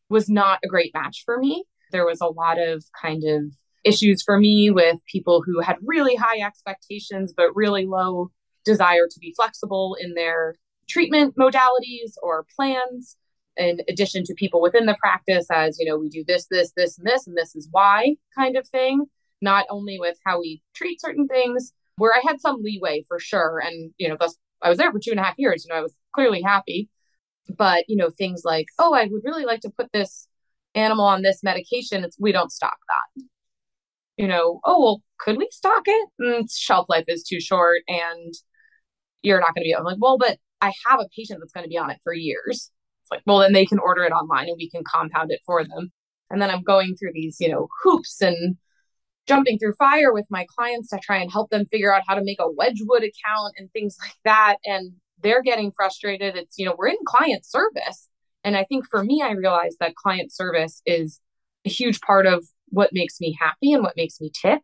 Was 0.08 0.28
not 0.28 0.60
a 0.64 0.68
great 0.68 0.92
match 0.94 1.22
for 1.24 1.38
me. 1.38 1.64
There 1.92 2.06
was 2.06 2.20
a 2.20 2.26
lot 2.26 2.58
of 2.58 2.84
kind 3.00 3.24
of 3.24 3.52
issues 3.84 4.22
for 4.22 4.38
me 4.38 4.70
with 4.70 4.96
people 5.10 5.42
who 5.44 5.60
had 5.60 5.76
really 5.82 6.14
high 6.14 6.40
expectations, 6.40 7.34
but 7.36 7.54
really 7.54 7.86
low 7.86 8.30
desire 8.64 9.06
to 9.10 9.20
be 9.20 9.34
flexible 9.36 9.96
in 10.00 10.14
their 10.14 10.56
treatment 10.88 11.36
modalities 11.36 12.14
or 12.22 12.46
plans. 12.56 13.16
In 13.56 13.80
addition 13.88 14.22
to 14.24 14.34
people 14.34 14.62
within 14.62 14.86
the 14.86 14.96
practice, 15.00 15.46
as 15.50 15.78
you 15.78 15.88
know, 15.88 15.98
we 15.98 16.08
do 16.08 16.24
this, 16.26 16.46
this, 16.50 16.72
this, 16.76 16.96
and 16.96 17.06
this, 17.06 17.26
and 17.26 17.36
this 17.36 17.56
is 17.56 17.68
why 17.70 18.14
kind 18.34 18.56
of 18.56 18.68
thing. 18.68 19.06
Not 19.42 19.66
only 19.68 19.98
with 19.98 20.16
how 20.24 20.40
we 20.40 20.62
treat 20.74 21.00
certain 21.00 21.28
things, 21.28 21.72
where 21.98 22.14
I 22.14 22.22
had 22.26 22.40
some 22.40 22.62
leeway 22.62 23.04
for 23.08 23.18
sure. 23.18 23.58
And, 23.58 23.92
you 23.98 24.08
know, 24.08 24.16
thus 24.18 24.36
I 24.62 24.68
was 24.68 24.78
there 24.78 24.90
for 24.90 24.98
two 24.98 25.10
and 25.10 25.20
a 25.20 25.22
half 25.22 25.34
years. 25.38 25.64
You 25.64 25.74
know, 25.74 25.78
I 25.78 25.82
was 25.82 25.94
clearly 26.14 26.42
happy. 26.42 26.88
But, 27.56 27.84
you 27.88 27.96
know, 27.96 28.10
things 28.10 28.42
like, 28.44 28.66
oh, 28.78 28.92
I 28.92 29.04
would 29.10 29.22
really 29.24 29.44
like 29.44 29.60
to 29.60 29.70
put 29.70 29.90
this 29.92 30.28
animal 30.74 31.06
on 31.06 31.22
this 31.22 31.42
medication. 31.42 32.04
It's, 32.04 32.18
we 32.20 32.30
don't 32.30 32.52
stock 32.52 32.76
that 32.88 33.24
you 34.18 34.26
know, 34.26 34.60
oh, 34.64 34.82
well, 34.82 35.02
could 35.18 35.38
we 35.38 35.48
stock 35.50 35.84
it? 35.86 36.08
Mm, 36.20 36.44
shelf 36.54 36.86
life 36.88 37.04
is 37.08 37.22
too 37.22 37.40
short 37.40 37.82
and 37.88 38.34
you're 39.22 39.40
not 39.40 39.54
going 39.54 39.62
to 39.62 39.68
be. 39.68 39.74
I'm 39.74 39.84
like, 39.84 39.96
well, 40.00 40.18
but 40.18 40.38
I 40.60 40.72
have 40.86 41.00
a 41.00 41.08
patient 41.16 41.38
that's 41.40 41.52
going 41.52 41.64
to 41.64 41.70
be 41.70 41.78
on 41.78 41.90
it 41.90 42.00
for 42.02 42.12
years. 42.12 42.70
It's 43.02 43.10
like, 43.10 43.22
well, 43.26 43.38
then 43.38 43.52
they 43.52 43.64
can 43.64 43.78
order 43.78 44.02
it 44.02 44.12
online 44.12 44.48
and 44.48 44.56
we 44.58 44.68
can 44.68 44.82
compound 44.84 45.30
it 45.30 45.40
for 45.46 45.64
them. 45.64 45.92
And 46.30 46.42
then 46.42 46.50
I'm 46.50 46.62
going 46.62 46.96
through 46.96 47.12
these, 47.14 47.36
you 47.40 47.48
know, 47.48 47.68
hoops 47.82 48.20
and 48.20 48.56
jumping 49.28 49.58
through 49.58 49.74
fire 49.74 50.12
with 50.12 50.24
my 50.30 50.46
clients 50.56 50.88
to 50.90 50.98
try 50.98 51.18
and 51.18 51.30
help 51.30 51.50
them 51.50 51.66
figure 51.66 51.94
out 51.94 52.02
how 52.06 52.14
to 52.14 52.24
make 52.24 52.40
a 52.40 52.50
Wedgewood 52.50 53.02
account 53.02 53.54
and 53.58 53.70
things 53.72 53.96
like 54.02 54.16
that. 54.24 54.56
And 54.64 54.92
they're 55.22 55.42
getting 55.42 55.72
frustrated. 55.72 56.36
It's, 56.36 56.58
you 56.58 56.64
know, 56.64 56.74
we're 56.76 56.88
in 56.88 56.96
client 57.06 57.44
service. 57.44 58.08
And 58.44 58.56
I 58.56 58.64
think 58.64 58.86
for 58.90 59.04
me, 59.04 59.22
I 59.22 59.32
realized 59.32 59.76
that 59.80 59.94
client 59.94 60.32
service 60.32 60.80
is 60.86 61.20
a 61.66 61.68
huge 61.68 62.00
part 62.00 62.26
of 62.26 62.44
what 62.68 62.90
makes 62.92 63.20
me 63.20 63.36
happy 63.38 63.72
and 63.72 63.82
what 63.82 63.96
makes 63.96 64.20
me 64.20 64.30
tick. 64.30 64.60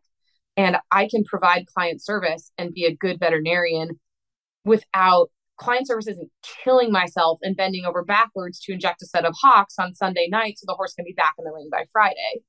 And 0.57 0.77
I 0.91 1.07
can 1.09 1.25
provide 1.25 1.65
client 1.67 2.01
service 2.01 2.51
and 2.57 2.73
be 2.73 2.85
a 2.85 2.95
good 2.95 3.19
veterinarian 3.19 3.99
without 4.63 5.29
client 5.57 5.87
service 5.87 6.07
isn't 6.07 6.31
killing 6.63 6.91
myself 6.91 7.39
and 7.41 7.55
bending 7.55 7.85
over 7.85 8.03
backwards 8.03 8.59
to 8.61 8.73
inject 8.73 9.01
a 9.01 9.05
set 9.05 9.25
of 9.25 9.33
hocks 9.41 9.75
on 9.79 9.93
Sunday 9.93 10.27
night 10.29 10.57
so 10.57 10.65
the 10.67 10.75
horse 10.75 10.93
can 10.93 11.05
be 11.05 11.13
back 11.13 11.33
in 11.37 11.45
the 11.45 11.51
ring 11.51 11.69
by 11.71 11.85
Friday. 11.91 12.43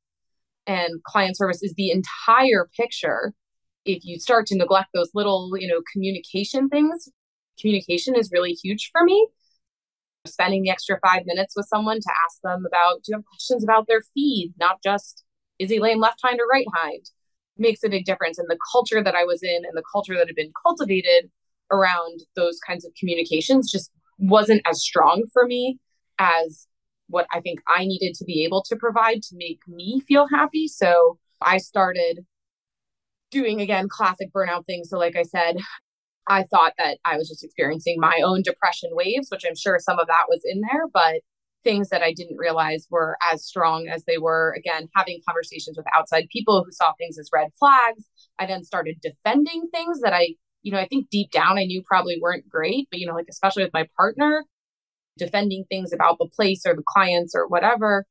And 0.67 1.03
client 1.05 1.37
service 1.37 1.63
is 1.63 1.75
the 1.77 1.91
entire 1.91 2.69
picture. 2.77 3.33
If 3.85 4.05
you 4.05 4.19
start 4.19 4.47
to 4.49 4.57
neglect 4.57 4.89
those 4.95 5.11
little, 5.15 5.53
you 5.57 5.69
know, 5.69 5.81
communication 5.93 6.69
things, 6.69 7.09
communication 7.61 8.17
is 8.17 8.31
really 8.33 8.53
huge 8.53 8.91
for 8.93 9.05
me. 9.05 9.29
Spending 10.27 10.63
the 10.63 10.71
extra 10.71 10.99
five 11.07 11.23
minutes 11.25 11.55
with 11.57 11.67
someone 11.69 12.01
to 12.01 12.11
ask 12.27 12.41
them 12.43 12.65
about 12.67 13.05
do 13.05 13.13
you 13.13 13.17
have 13.17 13.25
questions 13.27 13.63
about 13.63 13.87
their 13.87 14.03
feed? 14.13 14.55
Not 14.59 14.83
just 14.83 15.25
is 15.59 15.71
he 15.71 15.79
laying 15.79 16.01
left 16.01 16.21
hind 16.23 16.41
or 16.41 16.47
right 16.47 16.67
hind? 16.75 17.07
Makes 17.57 17.85
a 17.85 17.89
big 17.89 18.05
difference 18.05 18.39
and 18.39 18.49
the 18.51 18.59
culture 18.73 19.03
that 19.03 19.15
i 19.15 19.25
was 19.25 19.43
in 19.43 19.63
and 19.65 19.77
the 19.77 19.85
culture 19.91 20.15
that 20.15 20.27
had 20.27 20.37
been 20.37 20.53
cultivated 20.63 21.31
around 21.71 22.21
those 22.35 22.59
kinds 22.67 22.85
of 22.85 22.93
communications 22.99 23.71
just 23.71 23.91
wasn't 24.19 24.63
as 24.69 24.83
strong 24.83 25.25
for 25.33 25.47
me 25.47 25.79
as 26.19 26.67
what 27.09 27.27
i 27.33 27.41
think 27.41 27.61
i 27.69 27.85
needed 27.85 28.15
to 28.15 28.25
be 28.25 28.45
able 28.45 28.63
to 28.63 28.77
provide 28.77 29.23
to 29.23 29.37
make 29.37 29.61
me 29.67 30.01
feel 30.07 30.27
happy 30.29 30.67
so 30.67 31.19
i 31.41 31.59
started 31.59 32.25
doing 33.31 33.61
again 33.61 33.89
classic 33.89 34.33
burnout 34.33 34.65
things 34.67 34.89
so 34.91 34.99
like 34.99 35.17
i 35.17 35.23
said 35.23 35.57
I 36.29 36.45
thought 36.45 36.73
that 36.79 36.99
I 37.05 37.17
was 37.17 37.29
just 37.29 37.45
experiencing 37.45 38.01
my 38.01 38.21
own 38.25 38.43
depression 38.43 38.91
waves, 38.93 39.29
which 39.31 39.45
I'm 39.47 39.55
sure 39.55 39.79
some 39.79 39.99
of 39.99 40.09
that 40.09 40.25
was 40.29 40.41
in 40.45 40.61
there, 40.61 40.89
but 40.93 41.21
things 41.63 41.89
that 41.89 42.03
I 42.03 42.13
didn't 42.13 42.37
realize 42.37 42.87
were 42.91 43.17
as 43.33 43.45
strong 43.45 43.89
as 43.89 44.05
they 44.05 44.19
were. 44.19 44.55
Again, 44.57 44.89
having 44.95 45.21
conversations 45.27 45.77
with 45.77 45.87
outside 45.95 46.27
people 46.33 46.65
who 46.65 46.73
saw 46.73 46.93
things 46.99 47.19
as 47.19 47.31
red 47.33 47.49
flags. 47.59 48.05
I 48.39 48.47
then 48.47 48.65
started 48.65 49.01
defending 49.01 49.69
things 49.73 50.01
that 50.01 50.13
I, 50.13 50.35
you 50.63 50.73
know, 50.73 50.79
I 50.79 50.87
think 50.87 51.11
deep 51.11 51.31
down 51.31 51.59
I 51.59 51.65
knew 51.65 51.83
probably 51.85 52.19
weren't 52.21 52.49
great, 52.49 52.89
but, 52.91 53.01
you 53.01 53.07
know, 53.07 53.15
like 53.15 53.27
especially 53.29 53.65
with 53.65 53.73
my 53.73 53.89
partner, 53.97 54.45
defending 55.19 55.65
things 55.71 55.93
about 55.93 56.19
the 56.19 56.29
place 56.35 56.63
or 56.67 56.75
the 56.75 56.83
clients 56.87 57.35
or 57.35 57.47
whatever 57.49 58.07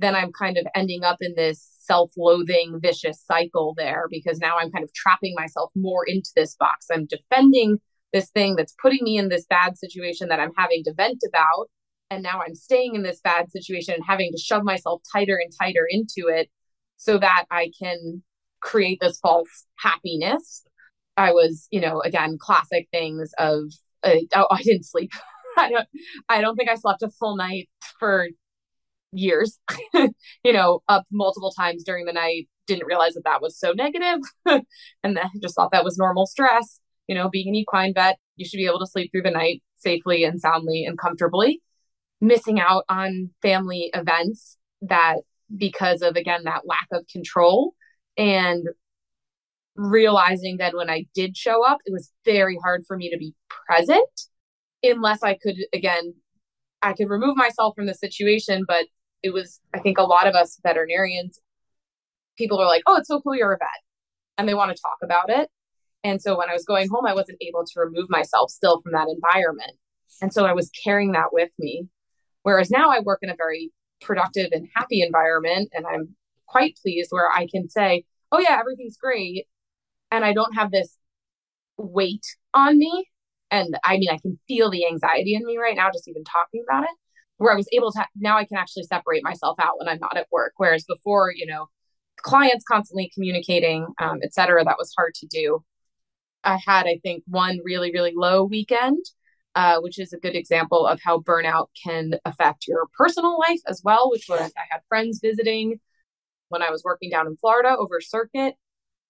then 0.00 0.14
I'm 0.16 0.32
kind 0.32 0.56
of 0.56 0.66
ending 0.74 1.04
up 1.04 1.18
in 1.20 1.34
this 1.36 1.68
self 1.80 2.10
loathing, 2.16 2.78
vicious 2.82 3.22
cycle 3.24 3.74
there 3.76 4.06
because 4.10 4.38
now 4.38 4.56
I'm 4.58 4.70
kind 4.70 4.82
of 4.82 4.92
trapping 4.94 5.34
myself 5.36 5.70
more 5.76 6.04
into 6.06 6.30
this 6.34 6.56
box. 6.56 6.86
I'm 6.90 7.06
defending 7.06 7.78
this 8.12 8.30
thing 8.30 8.56
that's 8.56 8.74
putting 8.80 9.00
me 9.02 9.18
in 9.18 9.28
this 9.28 9.46
bad 9.46 9.76
situation 9.78 10.28
that 10.28 10.40
I'm 10.40 10.52
having 10.56 10.82
to 10.84 10.94
vent 10.94 11.20
about. 11.28 11.68
And 12.10 12.22
now 12.22 12.40
I'm 12.44 12.54
staying 12.54 12.96
in 12.96 13.02
this 13.02 13.20
bad 13.22 13.52
situation 13.52 13.94
and 13.94 14.02
having 14.06 14.32
to 14.32 14.38
shove 14.38 14.64
myself 14.64 15.02
tighter 15.12 15.38
and 15.40 15.52
tighter 15.60 15.86
into 15.88 16.28
it 16.28 16.48
so 16.96 17.18
that 17.18 17.44
I 17.50 17.70
can 17.80 18.22
create 18.60 18.98
this 19.00 19.18
false 19.20 19.66
happiness. 19.78 20.64
I 21.16 21.32
was, 21.32 21.68
you 21.70 21.80
know, 21.80 22.00
again, 22.00 22.36
classic 22.40 22.88
things 22.90 23.32
of, 23.38 23.64
uh, 24.02 24.16
oh, 24.34 24.46
I 24.50 24.62
didn't 24.62 24.86
sleep. 24.86 25.12
I 25.60 25.68
don't, 25.70 25.88
I 26.28 26.40
don't 26.40 26.56
think 26.56 26.70
I 26.70 26.74
slept 26.74 27.02
a 27.02 27.10
full 27.10 27.36
night 27.36 27.68
for 27.98 28.28
years, 29.12 29.58
you 29.94 30.52
know, 30.52 30.82
up 30.88 31.04
multiple 31.10 31.52
times 31.52 31.84
during 31.84 32.06
the 32.06 32.12
night. 32.12 32.48
Didn't 32.66 32.86
realize 32.86 33.14
that 33.14 33.24
that 33.24 33.42
was 33.42 33.58
so 33.58 33.72
negative, 33.72 34.20
and 34.46 35.16
then 35.16 35.28
just 35.42 35.56
thought 35.56 35.72
that 35.72 35.84
was 35.84 35.98
normal 35.98 36.26
stress. 36.26 36.80
You 37.08 37.16
know, 37.16 37.28
being 37.28 37.48
an 37.48 37.54
equine 37.56 37.92
vet, 37.94 38.18
you 38.36 38.46
should 38.46 38.58
be 38.58 38.66
able 38.66 38.78
to 38.78 38.86
sleep 38.86 39.10
through 39.10 39.22
the 39.22 39.30
night 39.30 39.62
safely 39.76 40.24
and 40.24 40.40
soundly 40.40 40.84
and 40.84 40.98
comfortably. 40.98 41.60
Missing 42.20 42.60
out 42.60 42.84
on 42.88 43.30
family 43.42 43.90
events 43.94 44.56
that 44.82 45.16
because 45.54 46.02
of 46.02 46.16
again 46.16 46.44
that 46.44 46.66
lack 46.66 46.86
of 46.92 47.06
control 47.10 47.74
and 48.16 48.68
realizing 49.74 50.58
that 50.58 50.74
when 50.74 50.90
I 50.90 51.06
did 51.14 51.36
show 51.36 51.64
up, 51.66 51.78
it 51.86 51.92
was 51.92 52.12
very 52.24 52.58
hard 52.62 52.84
for 52.86 52.96
me 52.96 53.10
to 53.10 53.18
be 53.18 53.34
present 53.66 54.08
unless 54.82 55.22
I 55.22 55.34
could 55.34 55.56
again 55.72 56.14
I 56.82 56.92
could 56.92 57.10
remove 57.10 57.36
myself 57.36 57.74
from 57.76 57.86
the 57.86 57.94
situation, 57.94 58.64
but 58.66 58.86
it 59.22 59.32
was, 59.32 59.60
I 59.74 59.80
think 59.80 59.98
a 59.98 60.02
lot 60.02 60.26
of 60.26 60.34
us 60.34 60.58
veterinarians, 60.62 61.38
people 62.38 62.58
are 62.58 62.66
like, 62.66 62.82
oh, 62.86 62.96
it's 62.96 63.08
so 63.08 63.20
cool 63.20 63.34
you're 63.34 63.52
a 63.52 63.58
vet. 63.58 63.68
And 64.38 64.48
they 64.48 64.54
want 64.54 64.74
to 64.74 64.82
talk 64.82 64.96
about 65.02 65.28
it. 65.28 65.50
And 66.02 66.22
so 66.22 66.38
when 66.38 66.48
I 66.48 66.54
was 66.54 66.64
going 66.64 66.88
home, 66.88 67.06
I 67.06 67.14
wasn't 67.14 67.42
able 67.42 67.64
to 67.64 67.80
remove 67.80 68.08
myself 68.08 68.50
still 68.50 68.80
from 68.80 68.92
that 68.92 69.08
environment. 69.08 69.72
And 70.22 70.32
so 70.32 70.46
I 70.46 70.54
was 70.54 70.70
carrying 70.82 71.12
that 71.12 71.32
with 71.32 71.50
me. 71.58 71.88
Whereas 72.42 72.70
now 72.70 72.88
I 72.90 73.00
work 73.00 73.18
in 73.20 73.28
a 73.28 73.36
very 73.36 73.70
productive 74.00 74.48
and 74.52 74.68
happy 74.74 75.02
environment. 75.02 75.68
And 75.74 75.86
I'm 75.86 76.16
quite 76.46 76.78
pleased 76.80 77.10
where 77.10 77.30
I 77.30 77.46
can 77.46 77.68
say, 77.68 78.04
oh, 78.32 78.40
yeah, 78.40 78.56
everything's 78.58 78.96
great. 78.96 79.46
And 80.10 80.24
I 80.24 80.32
don't 80.32 80.54
have 80.54 80.70
this 80.70 80.96
weight 81.76 82.24
on 82.54 82.78
me. 82.78 83.08
And 83.50 83.76
I 83.84 83.98
mean, 83.98 84.10
I 84.10 84.18
can 84.18 84.38
feel 84.46 84.70
the 84.70 84.86
anxiety 84.86 85.34
in 85.34 85.44
me 85.44 85.58
right 85.58 85.76
now, 85.76 85.90
just 85.92 86.08
even 86.08 86.24
talking 86.24 86.62
about 86.68 86.84
it 86.84 86.90
where 87.40 87.54
I 87.54 87.56
was 87.56 87.68
able 87.72 87.90
to 87.92 88.06
now 88.16 88.36
I 88.36 88.44
can 88.44 88.58
actually 88.58 88.82
separate 88.82 89.24
myself 89.24 89.58
out 89.58 89.78
when 89.78 89.88
I'm 89.88 89.98
not 89.98 90.18
at 90.18 90.26
work. 90.30 90.52
Whereas 90.58 90.84
before, 90.84 91.32
you 91.34 91.46
know, 91.46 91.70
clients 92.18 92.66
constantly 92.70 93.10
communicating, 93.14 93.86
um, 93.98 94.18
et 94.22 94.34
cetera, 94.34 94.62
that 94.62 94.76
was 94.78 94.92
hard 94.94 95.14
to 95.14 95.26
do. 95.26 95.64
I 96.44 96.58
had, 96.66 96.86
I 96.86 97.00
think, 97.02 97.24
one 97.26 97.60
really, 97.64 97.92
really 97.92 98.12
low 98.14 98.44
weekend, 98.44 99.02
uh, 99.54 99.80
which 99.80 99.98
is 99.98 100.12
a 100.12 100.18
good 100.18 100.36
example 100.36 100.86
of 100.86 101.00
how 101.02 101.20
burnout 101.20 101.68
can 101.82 102.12
affect 102.26 102.68
your 102.68 102.86
personal 102.96 103.38
life 103.38 103.60
as 103.66 103.80
well, 103.82 104.10
which 104.10 104.26
was 104.28 104.52
I 104.58 104.64
had 104.70 104.82
friends 104.90 105.20
visiting 105.22 105.80
when 106.50 106.62
I 106.62 106.70
was 106.70 106.84
working 106.84 107.08
down 107.08 107.26
in 107.26 107.38
Florida 107.38 107.74
over 107.78 108.02
circuit. 108.02 108.54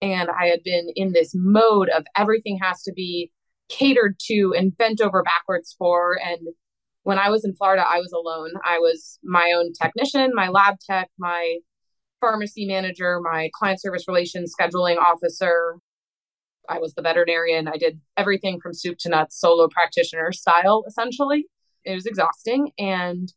And 0.01 0.29
I 0.29 0.45
had 0.45 0.63
been 0.63 0.87
in 0.95 1.11
this 1.11 1.33
mode 1.35 1.89
of 1.89 2.05
everything 2.15 2.59
has 2.61 2.81
to 2.83 2.93
be 2.93 3.29
catered 3.71 4.19
to 4.27 4.53
and 4.55 4.75
bent 4.77 5.01
over 5.01 5.23
backwards 5.23 5.75
for. 5.77 6.19
And 6.23 6.49
when 7.03 7.17
I 7.17 7.29
was 7.29 7.45
in 7.45 7.55
Florida, 7.55 7.83
I 7.87 7.99
was 7.99 8.11
alone. 8.11 8.51
I 8.63 8.77
was 8.77 9.17
my 9.23 9.53
own 9.55 9.71
technician, 9.73 10.31
my 10.35 10.49
lab 10.49 10.75
tech, 10.79 11.09
my 11.17 11.57
pharmacy 12.19 12.65
manager, 12.65 13.19
my 13.21 13.49
client 13.53 13.81
service 13.81 14.07
relations 14.07 14.53
scheduling 14.57 14.97
officer. 14.97 15.77
I 16.69 16.79
was 16.79 16.93
the 16.93 17.01
veterinarian. 17.01 17.67
I 17.67 17.77
did 17.77 17.99
everything 18.17 18.59
from 18.61 18.73
soup 18.73 18.97
to 18.99 19.09
nuts, 19.09 19.39
solo 19.39 19.67
practitioner 19.67 20.31
style, 20.31 20.83
essentially. 20.87 21.47
It 21.83 21.95
was 21.95 22.05
exhausting. 22.05 22.71
And 22.77 23.33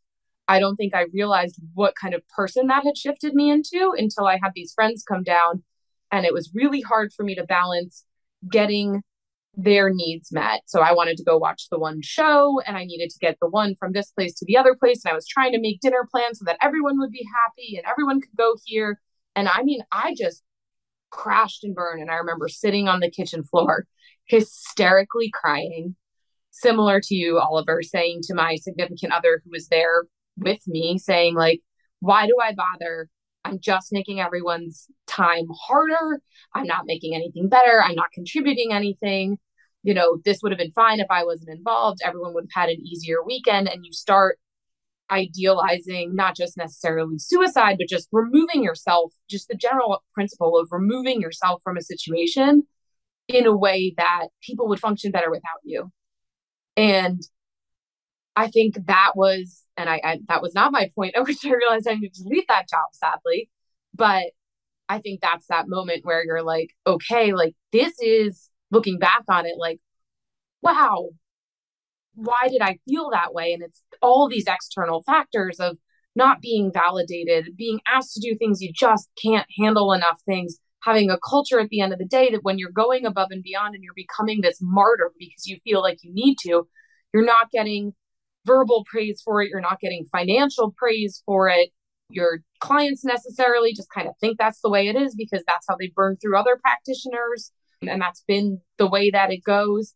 I 0.47 0.61
don't 0.61 0.77
think 0.77 0.94
I 0.94 1.07
realized 1.14 1.59
what 1.73 1.94
kind 1.97 2.14
of 2.14 2.23
person 2.29 2.66
that 2.66 2.85
had 2.85 2.99
shifted 2.99 3.35
me 3.35 3.51
into 3.51 3.94
until 3.97 4.27
I 4.27 4.38
had 4.42 4.53
these 4.55 4.75
friends 4.75 5.03
come 5.03 5.23
down. 5.23 5.62
And 6.12 6.27
it 6.27 6.35
was 6.35 6.53
really 6.55 6.83
hard 6.83 7.12
for 7.14 7.25
me 7.25 7.35
to 7.37 7.44
balance 7.44 8.05
getting 8.51 9.03
their 9.56 9.90
needs 9.90 10.32
met. 10.32 10.62
So 10.66 10.80
I 10.80 10.92
wanted 10.92 11.16
to 11.18 11.24
go 11.24 11.38
watch 11.38 11.68
the 11.70 11.78
one 11.78 12.00
show 12.02 12.60
and 12.66 12.76
I 12.76 12.84
needed 12.84 13.10
to 13.10 13.18
get 13.18 13.38
the 13.40 13.48
one 13.48 13.74
from 13.76 13.92
this 13.92 14.10
place 14.10 14.34
to 14.34 14.46
the 14.46 14.56
other 14.56 14.74
place. 14.74 15.04
And 15.04 15.12
I 15.12 15.14
was 15.14 15.26
trying 15.26 15.52
to 15.52 15.60
make 15.60 15.80
dinner 15.80 16.06
plans 16.10 16.38
so 16.38 16.44
that 16.46 16.58
everyone 16.60 16.98
would 16.98 17.12
be 17.12 17.26
happy 17.32 17.76
and 17.76 17.86
everyone 17.86 18.20
could 18.20 18.36
go 18.36 18.56
here. 18.64 19.00
And 19.36 19.48
I 19.48 19.62
mean, 19.62 19.82
I 19.92 20.14
just 20.18 20.42
crashed 21.10 21.64
and 21.64 21.74
burned. 21.74 22.02
And 22.02 22.10
I 22.10 22.16
remember 22.16 22.48
sitting 22.48 22.88
on 22.88 23.00
the 23.00 23.10
kitchen 23.10 23.44
floor, 23.44 23.86
hysterically 24.26 25.30
crying, 25.32 25.94
similar 26.50 27.00
to 27.00 27.14
you, 27.14 27.38
Oliver, 27.38 27.82
saying 27.82 28.20
to 28.24 28.34
my 28.34 28.56
significant 28.56 29.12
other 29.12 29.40
who 29.44 29.50
was 29.50 29.68
there 29.68 30.04
with 30.36 30.66
me, 30.66 30.98
saying, 30.98 31.34
like, 31.34 31.60
why 32.00 32.26
do 32.26 32.36
I 32.42 32.54
bother? 32.54 33.08
I'm 33.44 33.60
just 33.60 33.92
making 33.92 34.20
everyone's 34.20 34.88
time 35.06 35.46
harder. 35.50 36.20
I'm 36.54 36.66
not 36.66 36.86
making 36.86 37.14
anything 37.14 37.48
better. 37.48 37.82
I'm 37.82 37.94
not 37.94 38.10
contributing 38.12 38.72
anything. 38.72 39.38
You 39.85 39.94
know, 39.94 40.18
this 40.25 40.40
would 40.42 40.51
have 40.51 40.59
been 40.59 40.73
fine 40.73 40.99
if 40.99 41.07
I 41.11 41.25
wasn't 41.25 41.51
involved. 41.51 42.01
Everyone 42.05 42.35
would 42.35 42.49
have 42.53 42.62
had 42.62 42.70
an 42.70 42.81
easier 42.85 43.23
weekend. 43.25 43.68
And 43.68 43.85
you 43.85 43.92
start 43.92 44.38
idealizing 45.11 46.16
not 46.16 46.35
just 46.35 46.57
necessarily 46.57 47.18
suicide, 47.18 47.77
but 47.79 47.88
just 47.88 48.09
removing 48.11 48.64
yourself, 48.64 49.12
just 49.31 49.49
the 49.49 49.55
general 49.55 50.03
principle 50.14 50.59
of 50.59 50.68
removing 50.73 51.20
yourself 51.20 51.61
from 51.62 51.77
a 51.77 51.83
situation 51.83 52.64
in 53.29 53.47
a 53.47 53.57
way 53.57 53.94
that 53.97 54.29
people 54.42 54.68
would 54.68 54.81
function 54.81 55.11
better 55.12 55.31
without 55.31 55.61
you. 55.62 55.92
And 56.77 57.23
I 58.37 58.49
think 58.49 58.87
that 58.87 59.12
was, 59.14 59.62
and 59.77 59.88
I, 59.88 60.01
I 60.03 60.18
that 60.29 60.42
was 60.42 60.55
not 60.55 60.73
my 60.73 60.90
point 60.94 61.14
which 61.23 61.44
I 61.44 61.51
realized 61.51 61.88
I 61.88 61.94
needed 61.94 62.14
to 62.14 62.25
leave 62.27 62.47
that 62.49 62.68
job, 62.68 62.87
sadly. 62.92 63.49
But 63.94 64.25
I 64.88 64.99
think 64.99 65.20
that's 65.20 65.47
that 65.49 65.68
moment 65.68 66.05
where 66.05 66.25
you're 66.25 66.42
like, 66.42 66.70
okay, 66.87 67.33
like 67.33 67.55
this 67.73 67.94
is 68.01 68.51
looking 68.74 68.98
back 68.98 69.22
on 69.28 69.46
it, 69.46 69.54
like, 69.58 69.80
wow, 70.62 71.10
why 72.14 72.48
did 72.48 72.60
I 72.60 72.78
feel 72.87 73.10
that 73.10 73.32
way? 73.32 73.52
And 73.52 73.62
it's 73.62 73.82
all 74.02 74.28
these 74.28 74.46
external 74.46 75.02
factors 75.02 75.58
of 75.60 75.78
not 76.16 76.40
being 76.40 76.72
validated, 76.72 77.56
being 77.56 77.80
asked 77.92 78.14
to 78.14 78.20
do 78.20 78.37
things 78.37 78.60
you 78.60 78.72
just 78.72 79.08
can't 79.20 79.46
handle 79.58 79.92
enough 79.92 80.20
things, 80.24 80.58
having 80.82 81.10
a 81.10 81.18
culture 81.28 81.58
at 81.58 81.68
the 81.70 81.80
end 81.80 81.92
of 81.92 81.98
the 81.98 82.04
day 82.04 82.30
that 82.30 82.44
when 82.44 82.58
you're 82.58 82.70
going 82.70 83.04
above 83.04 83.28
and 83.30 83.42
beyond 83.42 83.74
and 83.74 83.82
you're 83.82 83.94
becoming 83.96 84.40
this 84.40 84.58
martyr 84.60 85.10
because 85.18 85.46
you 85.46 85.58
feel 85.64 85.82
like 85.82 85.98
you 86.02 86.12
need 86.14 86.37
to, 86.42 86.68
you're 87.12 87.24
not 87.24 87.50
getting 87.50 87.94
verbal 88.44 88.84
praise 88.88 89.20
for 89.24 89.42
it. 89.42 89.48
You're 89.50 89.60
not 89.60 89.80
getting 89.80 90.06
financial 90.12 90.74
praise 90.76 91.22
for 91.26 91.48
it. 91.48 91.70
Your 92.10 92.40
clients 92.60 93.04
necessarily 93.04 93.72
just 93.74 93.90
kind 93.90 94.06
of 94.06 94.14
think 94.20 94.38
that's 94.38 94.60
the 94.60 94.70
way 94.70 94.88
it 94.88 94.94
is 94.94 95.14
because 95.16 95.42
that's 95.46 95.66
how 95.68 95.76
they 95.76 95.90
burn 95.94 96.16
through 96.20 96.38
other 96.38 96.58
practitioners. 96.60 97.50
And 97.88 98.01
that's 98.01 98.25
been 98.27 98.61
the 98.79 98.87
way 98.87 99.11
that 99.11 99.33
it 99.33 99.44
goes. 99.44 99.94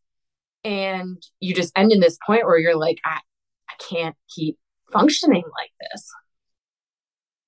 And 0.65 1.23
you 1.41 1.55
just 1.55 1.73
end 1.77 1.93
in 1.93 2.01
this 2.01 2.19
point 2.27 2.45
where 2.45 2.59
you're 2.59 2.77
like, 2.77 3.01
I, 3.05 3.21
I 3.69 3.75
can't 3.89 4.17
keep 4.35 4.59
functioning 4.93 5.45
like 5.45 5.71
this. 5.93 6.11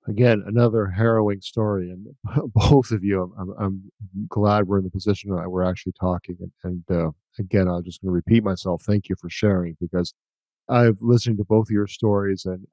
Again, 0.09 0.43
another 0.47 0.87
harrowing 0.87 1.41
story. 1.41 1.91
And 1.91 2.07
both 2.55 2.91
of 2.91 3.05
you, 3.05 3.33
I'm, 3.39 3.55
I'm 3.59 3.93
glad 4.29 4.67
we're 4.67 4.79
in 4.79 4.85
the 4.85 4.91
position 4.91 5.35
that 5.35 5.51
we're 5.51 5.65
actually 5.65 5.95
talking. 6.01 6.37
And, 6.41 6.85
and 6.89 6.97
uh, 6.97 7.11
again, 7.39 7.69
I'm 7.69 7.85
just 7.85 8.01
going 8.01 8.09
to 8.09 8.15
repeat 8.15 8.45
myself. 8.45 8.83
Thank 8.83 9.09
you 9.09 9.17
for 9.21 9.29
sharing 9.29 9.77
because 9.81 10.15
I've 10.69 10.97
listened 11.01 11.39
to 11.39 11.45
both 11.45 11.67
of 11.67 11.73
your 11.73 11.89
stories 11.89 12.45
and 12.47 12.67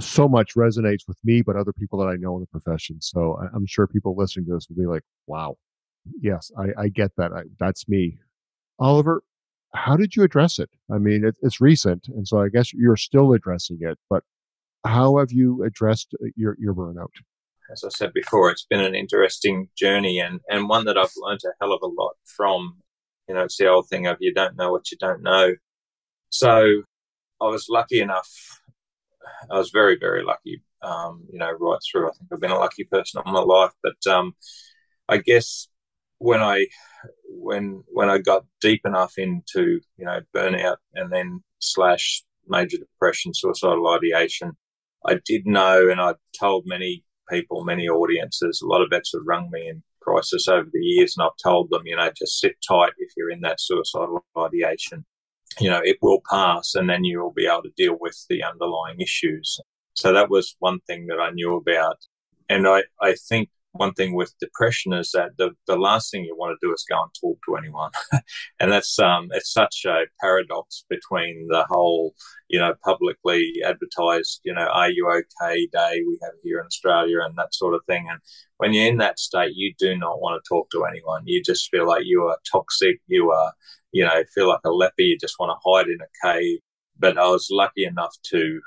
so 0.00 0.28
much 0.28 0.54
resonates 0.54 1.08
with 1.08 1.18
me, 1.24 1.42
but 1.42 1.56
other 1.56 1.72
people 1.72 1.98
that 2.00 2.06
I 2.06 2.16
know 2.16 2.36
in 2.36 2.40
the 2.40 2.46
profession. 2.46 3.00
So 3.00 3.38
I'm 3.54 3.66
sure 3.66 3.86
people 3.86 4.14
listening 4.16 4.46
to 4.46 4.54
this 4.54 4.68
will 4.68 4.76
be 4.76 4.86
like, 4.86 5.02
wow, 5.26 5.56
yes, 6.20 6.50
I, 6.58 6.84
I 6.84 6.88
get 6.88 7.12
that. 7.16 7.32
I, 7.32 7.42
that's 7.58 7.88
me. 7.88 8.18
Oliver, 8.78 9.22
how 9.74 9.96
did 9.96 10.16
you 10.16 10.22
address 10.22 10.58
it? 10.58 10.70
I 10.90 10.98
mean, 10.98 11.24
it, 11.24 11.36
it's 11.42 11.60
recent, 11.60 12.08
and 12.08 12.26
so 12.26 12.40
I 12.40 12.48
guess 12.48 12.72
you're 12.72 12.96
still 12.96 13.32
addressing 13.32 13.78
it, 13.80 13.98
but 14.08 14.22
how 14.84 15.18
have 15.18 15.32
you 15.32 15.64
addressed 15.64 16.14
uh, 16.14 16.28
your, 16.36 16.56
your 16.58 16.74
burnout? 16.74 17.10
As 17.70 17.84
I 17.84 17.88
said 17.90 18.12
before, 18.14 18.50
it's 18.50 18.64
been 18.68 18.80
an 18.80 18.94
interesting 18.94 19.68
journey 19.76 20.20
and, 20.20 20.40
and 20.48 20.68
one 20.68 20.84
that 20.86 20.96
I've 20.96 21.12
learned 21.18 21.40
a 21.44 21.50
hell 21.60 21.72
of 21.72 21.82
a 21.82 21.86
lot 21.86 22.14
from. 22.24 22.78
You 23.28 23.34
know, 23.34 23.42
it's 23.42 23.58
the 23.58 23.68
old 23.68 23.88
thing 23.88 24.06
of 24.06 24.16
you 24.20 24.32
don't 24.32 24.56
know 24.56 24.72
what 24.72 24.90
you 24.90 24.96
don't 24.98 25.22
know. 25.22 25.52
So 26.30 26.82
I 27.40 27.44
was 27.44 27.66
lucky 27.68 28.00
enough. 28.00 28.30
I 29.50 29.58
was 29.58 29.70
very, 29.70 29.98
very 29.98 30.24
lucky, 30.24 30.62
um, 30.82 31.24
you 31.30 31.38
know, 31.38 31.50
right 31.50 31.78
through. 31.90 32.08
I 32.08 32.12
think 32.12 32.30
I've 32.32 32.40
been 32.40 32.50
a 32.50 32.58
lucky 32.58 32.84
person 32.84 33.20
all 33.24 33.32
my 33.32 33.40
life. 33.40 33.72
But 33.82 34.10
um, 34.10 34.34
I 35.08 35.18
guess 35.18 35.68
when 36.18 36.40
I 36.40 36.66
when 37.24 37.84
when 37.88 38.10
I 38.10 38.18
got 38.18 38.44
deep 38.60 38.82
enough 38.84 39.14
into 39.18 39.80
you 39.96 40.04
know 40.04 40.20
burnout 40.34 40.76
and 40.94 41.12
then 41.12 41.42
slash 41.60 42.22
major 42.48 42.78
depression, 42.78 43.32
suicidal 43.34 43.88
ideation, 43.88 44.52
I 45.06 45.20
did 45.24 45.46
know, 45.46 45.88
and 45.90 46.00
I 46.00 46.14
told 46.38 46.64
many 46.66 47.04
people, 47.28 47.64
many 47.64 47.88
audiences, 47.88 48.62
a 48.62 48.66
lot 48.66 48.82
of 48.82 48.88
vets 48.90 49.12
have 49.12 49.22
rung 49.26 49.50
me 49.50 49.68
in 49.68 49.82
crisis 50.00 50.48
over 50.48 50.68
the 50.72 50.80
years, 50.80 51.14
and 51.16 51.24
I've 51.24 51.42
told 51.42 51.70
them, 51.70 51.82
you 51.84 51.96
know, 51.96 52.10
just 52.16 52.40
sit 52.40 52.56
tight 52.66 52.92
if 52.98 53.12
you're 53.16 53.30
in 53.30 53.42
that 53.42 53.60
suicidal 53.60 54.24
ideation 54.36 55.04
you 55.60 55.70
know, 55.70 55.80
it 55.82 55.98
will 56.02 56.22
pass 56.30 56.74
and 56.74 56.88
then 56.88 57.04
you 57.04 57.20
will 57.20 57.32
be 57.32 57.46
able 57.46 57.62
to 57.62 57.72
deal 57.76 57.96
with 58.00 58.24
the 58.28 58.42
underlying 58.42 59.00
issues. 59.00 59.60
So 59.94 60.12
that 60.12 60.30
was 60.30 60.56
one 60.60 60.80
thing 60.86 61.06
that 61.06 61.18
I 61.20 61.30
knew 61.30 61.56
about. 61.56 61.98
And 62.48 62.66
I, 62.68 62.84
I 63.00 63.14
think 63.14 63.50
one 63.78 63.94
thing 63.94 64.14
with 64.14 64.34
depression 64.40 64.92
is 64.92 65.10
that 65.12 65.30
the, 65.38 65.50
the 65.66 65.76
last 65.76 66.10
thing 66.10 66.24
you 66.24 66.36
want 66.36 66.58
to 66.58 66.66
do 66.66 66.72
is 66.72 66.84
go 66.88 67.02
and 67.02 67.10
talk 67.20 67.38
to 67.46 67.56
anyone. 67.56 67.90
and 68.60 68.72
that's 68.72 68.98
um 68.98 69.28
it's 69.32 69.52
such 69.52 69.84
a 69.86 70.04
paradox 70.20 70.84
between 70.90 71.48
the 71.48 71.64
whole, 71.68 72.14
you 72.48 72.58
know, 72.58 72.74
publicly 72.84 73.52
advertised, 73.64 74.40
you 74.44 74.54
know, 74.54 74.66
are 74.66 74.90
you 74.90 75.08
okay 75.08 75.66
day 75.72 76.02
we 76.06 76.18
have 76.22 76.34
here 76.42 76.60
in 76.60 76.66
Australia 76.66 77.20
and 77.22 77.36
that 77.36 77.54
sort 77.54 77.74
of 77.74 77.80
thing. 77.86 78.06
And 78.10 78.20
when 78.58 78.72
you're 78.74 78.86
in 78.88 78.98
that 78.98 79.18
state, 79.18 79.52
you 79.54 79.72
do 79.78 79.96
not 79.96 80.20
want 80.20 80.42
to 80.42 80.48
talk 80.48 80.70
to 80.70 80.84
anyone. 80.84 81.22
You 81.26 81.42
just 81.42 81.70
feel 81.70 81.86
like 81.86 82.02
you 82.04 82.22
are 82.24 82.38
toxic, 82.52 83.00
you 83.06 83.30
are 83.30 83.52
you 83.92 84.04
know, 84.04 84.22
feel 84.34 84.48
like 84.48 84.60
a 84.64 84.70
leper. 84.70 84.94
You 84.98 85.18
just 85.18 85.36
want 85.38 85.50
to 85.50 85.70
hide 85.70 85.86
in 85.86 85.98
a 86.00 86.26
cave. 86.26 86.58
But 86.98 87.18
I 87.18 87.28
was 87.28 87.48
lucky 87.50 87.84
enough 87.84 88.14
to 88.30 88.60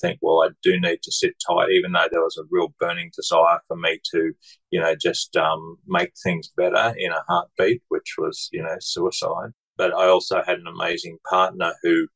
think, 0.00 0.18
well, 0.22 0.42
I 0.42 0.50
do 0.62 0.80
need 0.80 1.02
to 1.02 1.12
sit 1.12 1.34
tight, 1.46 1.70
even 1.70 1.92
though 1.92 2.08
there 2.10 2.22
was 2.22 2.38
a 2.38 2.46
real 2.50 2.74
burning 2.78 3.10
desire 3.14 3.58
for 3.66 3.76
me 3.76 4.00
to, 4.12 4.32
you 4.70 4.80
know, 4.80 4.94
just 4.94 5.36
um, 5.36 5.76
make 5.86 6.12
things 6.22 6.50
better 6.56 6.94
in 6.96 7.12
a 7.12 7.24
heartbeat, 7.28 7.82
which 7.88 8.14
was, 8.18 8.48
you 8.52 8.62
know, 8.62 8.76
suicide. 8.80 9.50
But 9.76 9.92
I 9.94 10.06
also 10.06 10.42
had 10.46 10.58
an 10.58 10.66
amazing 10.66 11.18
partner 11.28 11.74
who, 11.82 12.06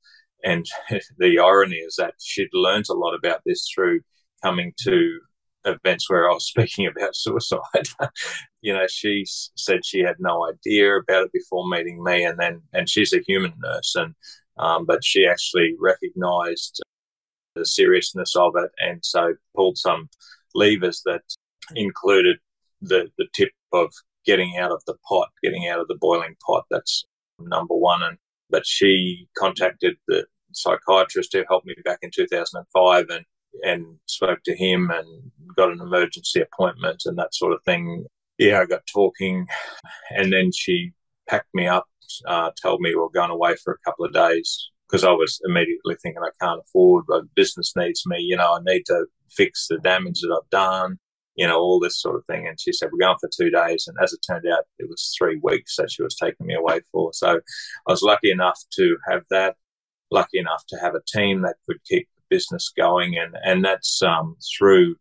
and 0.44 0.66
the 1.18 1.38
irony 1.38 1.76
is 1.76 1.96
that 1.98 2.14
she'd 2.20 2.50
learned 2.52 2.86
a 2.90 2.94
lot 2.94 3.14
about 3.14 3.40
this 3.44 3.68
through 3.74 4.00
coming 4.42 4.72
to 4.84 5.18
events 5.64 6.08
where 6.08 6.30
I 6.30 6.34
was 6.34 6.46
speaking 6.48 6.86
about 6.86 7.16
suicide. 7.16 7.60
you 8.62 8.72
know, 8.72 8.86
she 8.88 9.24
said 9.56 9.84
she 9.84 10.00
had 10.00 10.16
no 10.18 10.48
idea 10.48 10.96
about 10.96 11.24
it 11.24 11.32
before 11.32 11.68
meeting 11.68 12.02
me, 12.02 12.24
and 12.24 12.38
then 12.38 12.62
and 12.72 12.88
she's 12.88 13.12
a 13.12 13.22
human 13.26 13.54
nurse, 13.58 13.94
and 13.94 14.14
um, 14.58 14.86
but 14.86 15.04
she 15.04 15.26
actually 15.26 15.74
recognised 15.80 16.82
the 17.58 17.66
seriousness 17.66 18.34
of 18.36 18.54
it, 18.56 18.70
and 18.78 19.04
so 19.04 19.34
pulled 19.54 19.78
some 19.78 20.08
levers 20.54 21.02
that 21.04 21.22
included 21.74 22.38
the 22.80 23.10
the 23.18 23.26
tip 23.34 23.50
of 23.72 23.92
getting 24.24 24.56
out 24.58 24.72
of 24.72 24.82
the 24.86 24.94
pot, 25.08 25.28
getting 25.42 25.68
out 25.68 25.80
of 25.80 25.88
the 25.88 25.98
boiling 26.00 26.36
pot. 26.46 26.64
That's 26.70 27.04
number 27.38 27.74
one, 27.74 28.02
and 28.02 28.18
but 28.50 28.66
she 28.66 29.28
contacted 29.36 29.96
the 30.06 30.26
psychiatrist 30.52 31.32
who 31.32 31.44
helped 31.48 31.66
me 31.66 31.74
back 31.84 31.98
in 32.02 32.10
2005 32.14 33.06
and 33.10 33.24
and 33.64 33.96
spoke 34.06 34.40
to 34.44 34.56
him 34.56 34.90
and 34.90 35.30
got 35.56 35.70
an 35.70 35.80
emergency 35.80 36.40
appointment 36.40 37.02
and 37.06 37.18
that 37.18 37.34
sort 37.34 37.52
of 37.52 37.62
thing. 37.64 38.06
Yeah, 38.38 38.60
I 38.60 38.66
got 38.66 38.82
talking, 38.92 39.46
and 40.10 40.32
then 40.32 40.52
she 40.52 40.92
packed 41.28 41.52
me 41.54 41.66
up, 41.66 41.86
uh, 42.26 42.50
told 42.62 42.80
me 42.80 42.94
we 42.94 43.00
are 43.00 43.08
going 43.12 43.30
away 43.30 43.56
for 43.56 43.72
a 43.72 43.90
couple 43.90 44.04
of 44.04 44.12
days 44.12 44.70
because 44.88 45.04
I 45.04 45.12
was 45.12 45.40
immediately 45.44 45.96
thinking 46.02 46.22
I 46.22 46.30
can't 46.44 46.60
afford, 46.66 47.04
but 47.08 47.34
business 47.34 47.74
needs 47.76 48.04
me. 48.06 48.18
You 48.20 48.36
know, 48.36 48.54
I 48.54 48.60
need 48.64 48.84
to 48.86 49.06
fix 49.30 49.66
the 49.68 49.78
damage 49.78 50.20
that 50.22 50.32
I've 50.40 50.50
done. 50.50 50.98
you 51.36 51.46
know, 51.46 51.58
all 51.60 51.78
this 51.80 52.00
sort 52.00 52.16
of 52.16 52.26
thing. 52.26 52.48
And 52.48 52.58
she 52.60 52.72
said, 52.72 52.90
We're 52.92 53.06
going 53.06 53.16
for 53.20 53.30
two 53.32 53.50
days. 53.50 53.86
And 53.86 53.96
as 54.02 54.12
it 54.12 54.20
turned 54.28 54.46
out, 54.52 54.64
it 54.78 54.88
was 54.88 55.14
three 55.16 55.38
weeks 55.42 55.76
that 55.76 55.90
she 55.90 56.02
was 56.02 56.16
taking 56.16 56.46
me 56.46 56.54
away 56.54 56.80
for. 56.92 57.12
So 57.12 57.36
I 57.86 57.92
was 57.92 58.02
lucky 58.02 58.30
enough 58.30 58.60
to 58.74 58.96
have 59.08 59.22
that, 59.30 59.56
lucky 60.10 60.38
enough 60.38 60.64
to 60.70 60.76
have 60.78 60.94
a 60.94 61.02
team 61.06 61.42
that 61.42 61.56
could 61.66 61.78
keep 61.84 62.08
the 62.16 62.22
business 62.28 62.72
going. 62.76 63.16
And, 63.16 63.36
and 63.44 63.64
that's 63.64 64.02
um, 64.02 64.36
through, 64.58 64.96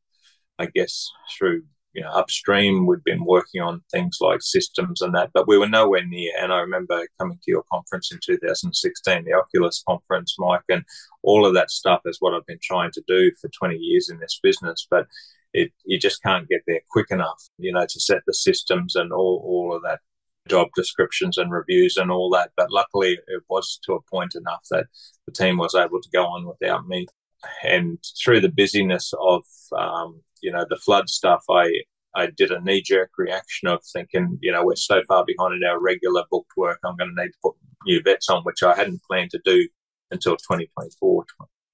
I 0.59 0.67
guess, 0.67 1.09
through 1.37 1.63
you 1.97 2.03
know, 2.03 2.11
upstream, 2.11 2.85
we'd 2.85 3.03
been 3.03 3.25
working 3.25 3.59
on 3.59 3.81
things 3.91 4.19
like 4.21 4.43
systems 4.43 5.01
and 5.01 5.15
that, 5.15 5.31
but 5.33 5.47
we 5.47 5.57
were 5.57 5.67
nowhere 5.67 6.05
near. 6.05 6.31
And 6.39 6.53
I 6.53 6.59
remember 6.59 7.07
coming 7.19 7.39
to 7.41 7.51
your 7.51 7.63
conference 7.73 8.11
in 8.11 8.19
2016, 8.23 9.25
the 9.25 9.33
Oculus 9.33 9.83
conference, 9.85 10.35
Mike, 10.37 10.61
and 10.69 10.85
all 11.23 11.43
of 11.43 11.55
that 11.55 11.71
stuff 11.71 12.01
is 12.05 12.17
what 12.19 12.35
I've 12.35 12.45
been 12.45 12.59
trying 12.61 12.91
to 12.91 13.03
do 13.07 13.31
for 13.41 13.49
20 13.49 13.77
years 13.77 14.09
in 14.09 14.19
this 14.19 14.39
business. 14.43 14.85
But 14.87 15.07
it, 15.53 15.71
you 15.85 15.97
just 15.97 16.21
can't 16.21 16.47
get 16.47 16.61
there 16.67 16.81
quick 16.91 17.07
enough, 17.09 17.41
you 17.57 17.73
know, 17.73 17.87
to 17.89 17.99
set 17.99 18.21
the 18.27 18.33
systems 18.35 18.95
and 18.95 19.11
all, 19.11 19.41
all 19.43 19.75
of 19.75 19.81
that 19.81 20.01
job 20.47 20.67
descriptions 20.75 21.39
and 21.39 21.51
reviews 21.51 21.97
and 21.97 22.11
all 22.11 22.29
that. 22.29 22.51
But 22.55 22.71
luckily, 22.71 23.17
it 23.27 23.41
was 23.49 23.79
to 23.85 23.93
a 23.93 24.03
point 24.03 24.35
enough 24.35 24.67
that 24.69 24.85
the 25.25 25.31
team 25.31 25.57
was 25.57 25.73
able 25.73 25.99
to 25.99 26.09
go 26.13 26.27
on 26.27 26.45
without 26.45 26.87
me. 26.87 27.07
And 27.63 27.99
through 28.23 28.41
the 28.41 28.49
busyness 28.49 29.13
of 29.19 29.43
um, 29.77 30.21
you 30.41 30.51
know, 30.51 30.65
the 30.69 30.77
flood 30.77 31.09
stuff, 31.09 31.43
I 31.49 31.71
I 32.15 32.27
did 32.35 32.51
a 32.51 32.61
knee 32.61 32.81
jerk 32.81 33.11
reaction 33.17 33.67
of 33.67 33.81
thinking, 33.93 34.39
you 34.41 34.51
know, 34.51 34.65
we're 34.65 34.75
so 34.75 35.01
far 35.07 35.23
behind 35.25 35.53
in 35.53 35.67
our 35.67 35.79
regular 35.79 36.23
booked 36.31 36.51
work. 36.57 36.79
I'm 36.83 36.97
going 36.97 37.13
to 37.15 37.21
need 37.21 37.29
to 37.29 37.37
put 37.43 37.55
new 37.85 38.01
vets 38.01 38.29
on, 38.29 38.43
which 38.43 38.63
I 38.63 38.75
hadn't 38.75 39.03
planned 39.03 39.31
to 39.31 39.41
do 39.45 39.67
until 40.09 40.35
2024. 40.35 41.25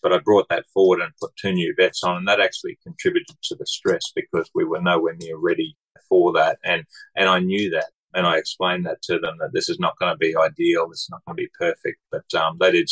But 0.02 0.12
I 0.12 0.18
brought 0.20 0.50
that 0.50 0.66
forward 0.74 1.00
and 1.00 1.14
put 1.22 1.36
two 1.38 1.54
new 1.54 1.74
vets 1.78 2.04
on, 2.04 2.18
and 2.18 2.28
that 2.28 2.42
actually 2.42 2.78
contributed 2.84 3.38
to 3.44 3.56
the 3.56 3.66
stress 3.66 4.12
because 4.14 4.50
we 4.54 4.66
were 4.66 4.82
nowhere 4.82 5.16
near 5.16 5.38
ready 5.38 5.78
for 6.10 6.34
that, 6.34 6.58
and 6.66 6.84
and 7.16 7.30
I 7.30 7.40
knew 7.40 7.70
that, 7.70 7.92
and 8.14 8.28
I 8.28 8.38
explained 8.38 8.86
that 8.86 9.02
to 9.04 9.20
them 9.20 9.38
that 9.40 9.52
this 9.54 9.70
is 9.70 9.80
not 9.80 9.98
going 10.00 10.12
to 10.12 10.18
be 10.18 10.36
ideal, 10.36 10.90
this 10.90 11.04
is 11.04 11.10
not 11.10 11.24
going 11.26 11.38
to 11.38 11.44
be 11.44 11.50
perfect, 11.58 12.00
but 12.12 12.26
um, 12.34 12.58
they 12.60 12.72
did 12.72 12.90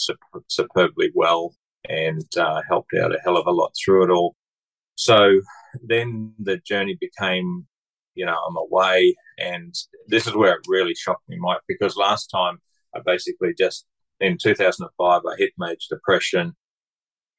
superbly 0.47 1.11
well 1.13 1.53
and 1.87 2.25
uh, 2.37 2.61
helped 2.67 2.93
out 2.93 3.15
a 3.15 3.19
hell 3.23 3.37
of 3.37 3.47
a 3.47 3.51
lot 3.51 3.71
through 3.83 4.03
it 4.05 4.09
all. 4.09 4.35
So 4.95 5.41
then 5.81 6.33
the 6.39 6.57
journey 6.57 6.97
became, 6.99 7.67
you 8.15 8.25
know, 8.25 8.37
I'm 8.47 8.57
away. 8.57 9.15
And 9.39 9.73
this 10.07 10.27
is 10.27 10.35
where 10.35 10.53
it 10.53 10.65
really 10.67 10.93
shocked 10.95 11.27
me, 11.27 11.37
Mike, 11.39 11.61
because 11.67 11.95
last 11.95 12.27
time 12.27 12.59
I 12.95 12.99
basically 13.05 13.53
just, 13.57 13.85
in 14.19 14.37
2005, 14.37 15.21
I 15.25 15.35
hit 15.37 15.53
major 15.57 15.77
depression, 15.89 16.55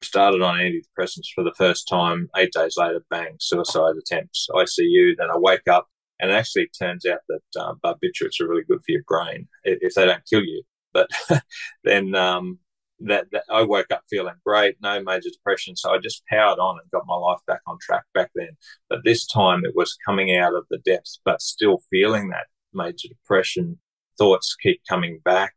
started 0.01 0.41
on 0.41 0.57
antidepressants 0.57 1.27
for 1.33 1.43
the 1.43 1.53
first 1.57 1.87
time. 1.87 2.29
Eight 2.35 2.51
days 2.51 2.75
later, 2.77 3.05
bang, 3.09 3.37
suicide 3.39 3.95
attempts, 3.97 4.47
ICU. 4.51 5.13
Then 5.17 5.29
I 5.31 5.37
wake 5.37 5.67
up, 5.69 5.87
and 6.19 6.31
it 6.31 6.33
actually 6.33 6.69
turns 6.77 7.05
out 7.05 7.19
that 7.29 7.41
uh, 7.57 7.73
barbiturates 7.83 8.41
are 8.41 8.47
really 8.47 8.63
good 8.67 8.79
for 8.79 8.91
your 8.91 9.03
brain 9.07 9.47
if 9.63 9.93
they 9.93 10.05
don't 10.05 10.25
kill 10.29 10.43
you. 10.43 10.63
But 10.93 11.09
then 11.83 12.13
um, 12.15 12.59
that, 13.07 13.27
that 13.31 13.43
I 13.49 13.63
woke 13.63 13.91
up 13.91 14.03
feeling 14.09 14.35
great, 14.45 14.77
no 14.81 15.01
major 15.03 15.29
depression. 15.29 15.75
So 15.75 15.91
I 15.91 15.97
just 15.97 16.23
powered 16.27 16.59
on 16.59 16.79
and 16.81 16.91
got 16.91 17.03
my 17.05 17.15
life 17.15 17.39
back 17.47 17.61
on 17.67 17.77
track 17.81 18.03
back 18.13 18.31
then. 18.35 18.51
But 18.89 18.99
this 19.03 19.25
time 19.25 19.65
it 19.65 19.73
was 19.75 19.97
coming 20.05 20.35
out 20.35 20.55
of 20.55 20.65
the 20.69 20.79
depths, 20.79 21.19
but 21.25 21.41
still 21.41 21.79
feeling 21.89 22.29
that 22.29 22.47
major 22.73 23.07
depression. 23.07 23.79
Thoughts 24.17 24.55
keep 24.61 24.81
coming 24.87 25.19
back. 25.25 25.53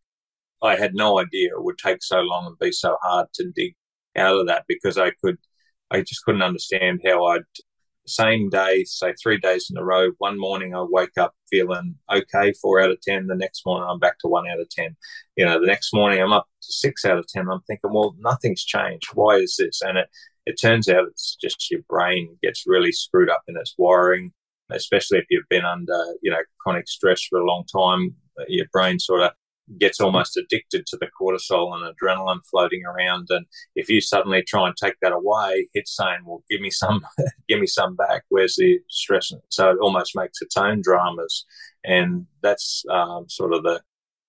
I 0.63 0.77
had 0.77 0.95
no 0.95 1.19
idea 1.19 1.51
it 1.51 1.63
would 1.63 1.79
take 1.79 2.03
so 2.03 2.21
long 2.21 2.47
and 2.47 2.59
be 2.59 2.73
so 2.73 2.97
hard 3.03 3.29
to 3.35 3.51
dig 3.55 3.75
out 4.17 4.37
of 4.37 4.47
that 4.47 4.65
because 4.67 4.97
I 4.99 5.13
could, 5.23 5.37
I 5.91 6.01
just 6.01 6.25
couldn't 6.25 6.43
understand 6.43 7.03
how 7.05 7.27
I'd 7.27 7.43
same 8.07 8.49
day, 8.49 8.85
say 8.85 9.13
three 9.15 9.39
days 9.39 9.69
in 9.71 9.77
a 9.77 9.85
row. 9.85 10.11
One 10.19 10.39
morning 10.39 10.75
I 10.75 10.83
wake 10.83 11.17
up 11.19 11.35
feeling 11.51 11.97
okay, 12.13 12.53
four 12.53 12.81
out 12.81 12.91
of 12.91 13.01
10. 13.01 13.27
The 13.27 13.35
next 13.35 13.65
morning 13.67 13.89
I'm 13.91 13.99
back 13.99 14.19
to 14.21 14.29
one 14.29 14.49
out 14.49 14.61
of 14.61 14.69
10. 14.71 14.97
You 15.37 15.45
know, 15.45 15.61
the 15.61 15.67
next 15.67 15.93
morning 15.93 16.21
I'm 16.21 16.33
up 16.33 16.47
to 16.63 16.73
six 16.73 17.05
out 17.05 17.19
of 17.19 17.27
10. 17.27 17.49
I'm 17.49 17.61
thinking, 17.63 17.93
well, 17.93 18.15
nothing's 18.19 18.65
changed. 18.65 19.09
Why 19.15 19.37
is 19.37 19.57
this? 19.59 19.83
And 19.83 19.99
it, 19.99 20.09
it 20.47 20.61
turns 20.61 20.89
out 20.89 21.09
it's 21.09 21.37
just 21.41 21.71
your 21.71 21.83
brain 21.89 22.37
gets 22.43 22.65
really 22.67 22.93
screwed 22.93 23.31
up 23.31 23.43
in 23.49 23.57
its 23.57 23.75
wiring, 23.77 24.33
especially 24.71 25.19
if 25.19 25.27
you've 25.31 25.49
been 25.49 25.65
under, 25.65 26.01
you 26.23 26.31
know, 26.31 26.43
chronic 26.61 26.89
stress 26.89 27.25
for 27.25 27.41
a 27.41 27.47
long 27.47 27.65
time. 27.65 28.15
Uh, 28.39 28.45
your 28.49 28.67
brain 28.73 28.99
sort 28.99 29.23
of 29.23 29.33
gets 29.79 30.01
almost 30.01 30.37
addicted 30.37 30.87
to 30.87 30.97
the 30.97 31.09
cortisol 31.21 31.75
and 31.75 31.85
adrenaline 31.85 32.41
floating 32.51 32.85
around. 32.85 33.29
And 33.31 33.47
if 33.75 33.89
you 33.89 34.01
suddenly 34.01 34.43
try 34.43 34.67
and 34.67 34.77
take 34.77 34.95
that 35.03 35.13
away, 35.13 35.69
it's 35.75 35.97
saying, 35.97 36.21
"Well, 36.25 36.45
give 36.51 36.61
me 36.61 36.71
some, 36.71 37.05
give 37.49 37.61
me 37.61 37.67
some 37.67 37.97
back." 37.97 38.25
Where's 38.29 38.57
the 38.57 38.81
stress? 38.89 39.33
So 39.49 39.71
it 39.71 39.79
almost 39.81 40.17
makes 40.17 40.41
its 40.41 40.57
own 40.57 40.81
dramas, 40.83 41.45
and 41.85 42.27
that's 42.43 42.85
um, 42.91 43.29
sort 43.29 43.53
of 43.55 43.63
the 43.63 43.83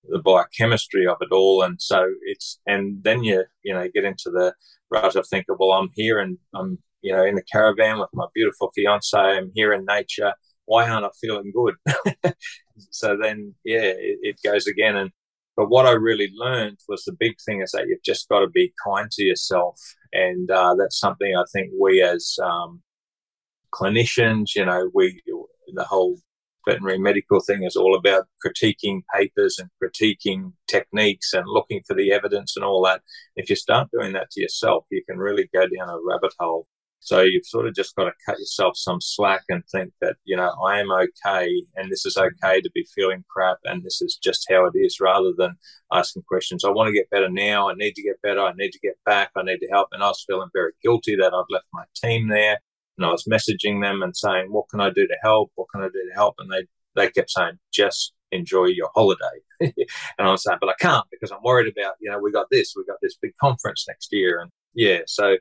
the 0.04 0.20
biochemistry 0.20 1.06
of 1.06 1.18
it 1.20 1.32
all. 1.32 1.62
And 1.62 1.80
so 1.80 2.06
it's 2.22 2.60
and 2.66 3.02
then 3.02 3.22
you 3.22 3.44
you 3.62 3.74
know 3.74 3.88
get 3.92 4.04
into 4.04 4.30
the 4.30 4.54
rut 4.90 5.16
of 5.16 5.26
thinking, 5.28 5.56
"Well, 5.58 5.72
I'm 5.72 5.90
here 5.94 6.18
and 6.18 6.38
I'm 6.54 6.78
you 7.02 7.12
know 7.12 7.24
in 7.24 7.36
the 7.36 7.42
caravan 7.42 7.98
with 7.98 8.10
my 8.12 8.26
beautiful 8.34 8.70
fiance. 8.74 9.16
I'm 9.18 9.52
here 9.54 9.72
in 9.72 9.84
nature." 9.84 10.34
Why 10.66 10.86
aren't 10.86 11.06
I 11.06 11.08
feeling 11.18 11.50
good? 11.50 11.76
so 12.90 13.16
then, 13.16 13.54
yeah, 13.64 13.84
it, 13.84 14.18
it 14.20 14.36
goes 14.44 14.66
again. 14.66 14.96
And 14.96 15.10
but 15.58 15.70
what 15.70 15.86
I 15.86 15.90
really 15.90 16.30
learned 16.36 16.78
was 16.88 17.02
the 17.02 17.16
big 17.18 17.34
thing 17.44 17.62
is 17.62 17.72
that 17.72 17.88
you've 17.88 18.04
just 18.04 18.28
got 18.28 18.40
to 18.40 18.46
be 18.48 18.72
kind 18.86 19.10
to 19.10 19.24
yourself. 19.24 19.80
And 20.12 20.48
uh, 20.48 20.76
that's 20.76 21.00
something 21.00 21.34
I 21.34 21.42
think 21.52 21.72
we 21.76 22.00
as 22.00 22.38
um, 22.40 22.80
clinicians, 23.74 24.54
you 24.54 24.64
know, 24.64 24.88
we, 24.94 25.20
the 25.74 25.82
whole 25.82 26.20
veterinary 26.64 27.00
medical 27.00 27.40
thing 27.40 27.64
is 27.64 27.74
all 27.74 27.96
about 27.96 28.28
critiquing 28.46 29.00
papers 29.12 29.58
and 29.58 29.68
critiquing 29.82 30.52
techniques 30.68 31.32
and 31.32 31.48
looking 31.48 31.82
for 31.84 31.94
the 31.94 32.12
evidence 32.12 32.54
and 32.54 32.64
all 32.64 32.84
that. 32.84 33.02
If 33.34 33.50
you 33.50 33.56
start 33.56 33.88
doing 33.92 34.12
that 34.12 34.30
to 34.30 34.40
yourself, 34.40 34.86
you 34.92 35.02
can 35.10 35.18
really 35.18 35.50
go 35.52 35.62
down 35.62 35.88
a 35.88 35.98
rabbit 36.08 36.34
hole 36.38 36.68
so 37.00 37.20
you've 37.20 37.46
sort 37.46 37.66
of 37.66 37.74
just 37.74 37.94
got 37.94 38.04
to 38.04 38.12
cut 38.26 38.38
yourself 38.38 38.76
some 38.76 39.00
slack 39.00 39.42
and 39.48 39.62
think 39.70 39.92
that, 40.00 40.16
you 40.24 40.36
know, 40.36 40.52
I 40.66 40.80
am 40.80 40.90
okay 40.90 41.62
and 41.76 41.90
this 41.90 42.04
is 42.04 42.16
okay 42.16 42.60
to 42.60 42.70
be 42.74 42.86
feeling 42.94 43.24
crap 43.28 43.58
and 43.64 43.82
this 43.82 44.02
is 44.02 44.18
just 44.22 44.46
how 44.50 44.66
it 44.66 44.72
is 44.74 45.00
rather 45.00 45.32
than 45.36 45.56
asking 45.92 46.24
questions. 46.28 46.64
I 46.64 46.70
want 46.70 46.88
to 46.88 46.92
get 46.92 47.10
better 47.10 47.30
now. 47.30 47.70
I 47.70 47.74
need 47.74 47.94
to 47.94 48.02
get 48.02 48.20
better. 48.22 48.40
I 48.40 48.52
need 48.56 48.72
to 48.72 48.80
get 48.80 48.98
back. 49.06 49.30
I 49.36 49.42
need 49.42 49.58
to 49.58 49.68
help. 49.68 49.88
And 49.92 50.02
I 50.02 50.08
was 50.08 50.24
feeling 50.26 50.50
very 50.52 50.72
guilty 50.82 51.16
that 51.16 51.32
I'd 51.32 51.44
left 51.52 51.66
my 51.72 51.84
team 51.94 52.28
there 52.28 52.58
and 52.98 53.06
I 53.06 53.10
was 53.10 53.24
messaging 53.24 53.80
them 53.80 54.02
and 54.02 54.16
saying, 54.16 54.52
what 54.52 54.68
can 54.68 54.80
I 54.80 54.90
do 54.90 55.06
to 55.06 55.16
help? 55.22 55.52
What 55.54 55.68
can 55.72 55.82
I 55.82 55.86
do 55.86 56.08
to 56.08 56.14
help? 56.14 56.34
And 56.38 56.50
they, 56.50 56.66
they 56.96 57.10
kept 57.10 57.30
saying, 57.30 57.58
just 57.72 58.12
enjoy 58.32 58.66
your 58.66 58.90
holiday. 58.94 59.22
and 59.60 59.72
I 60.18 60.30
was 60.30 60.42
saying, 60.42 60.58
but 60.60 60.70
I 60.70 60.74
can't 60.80 61.06
because 61.10 61.30
I'm 61.30 61.42
worried 61.42 61.72
about, 61.72 61.94
you 62.00 62.10
know, 62.10 62.18
we 62.18 62.32
got 62.32 62.48
this, 62.50 62.74
we 62.76 62.84
got 62.84 62.98
this 63.00 63.16
big 63.20 63.32
conference 63.40 63.86
next 63.88 64.12
year. 64.12 64.40
And 64.40 64.50
yeah, 64.74 65.00
so 65.06 65.36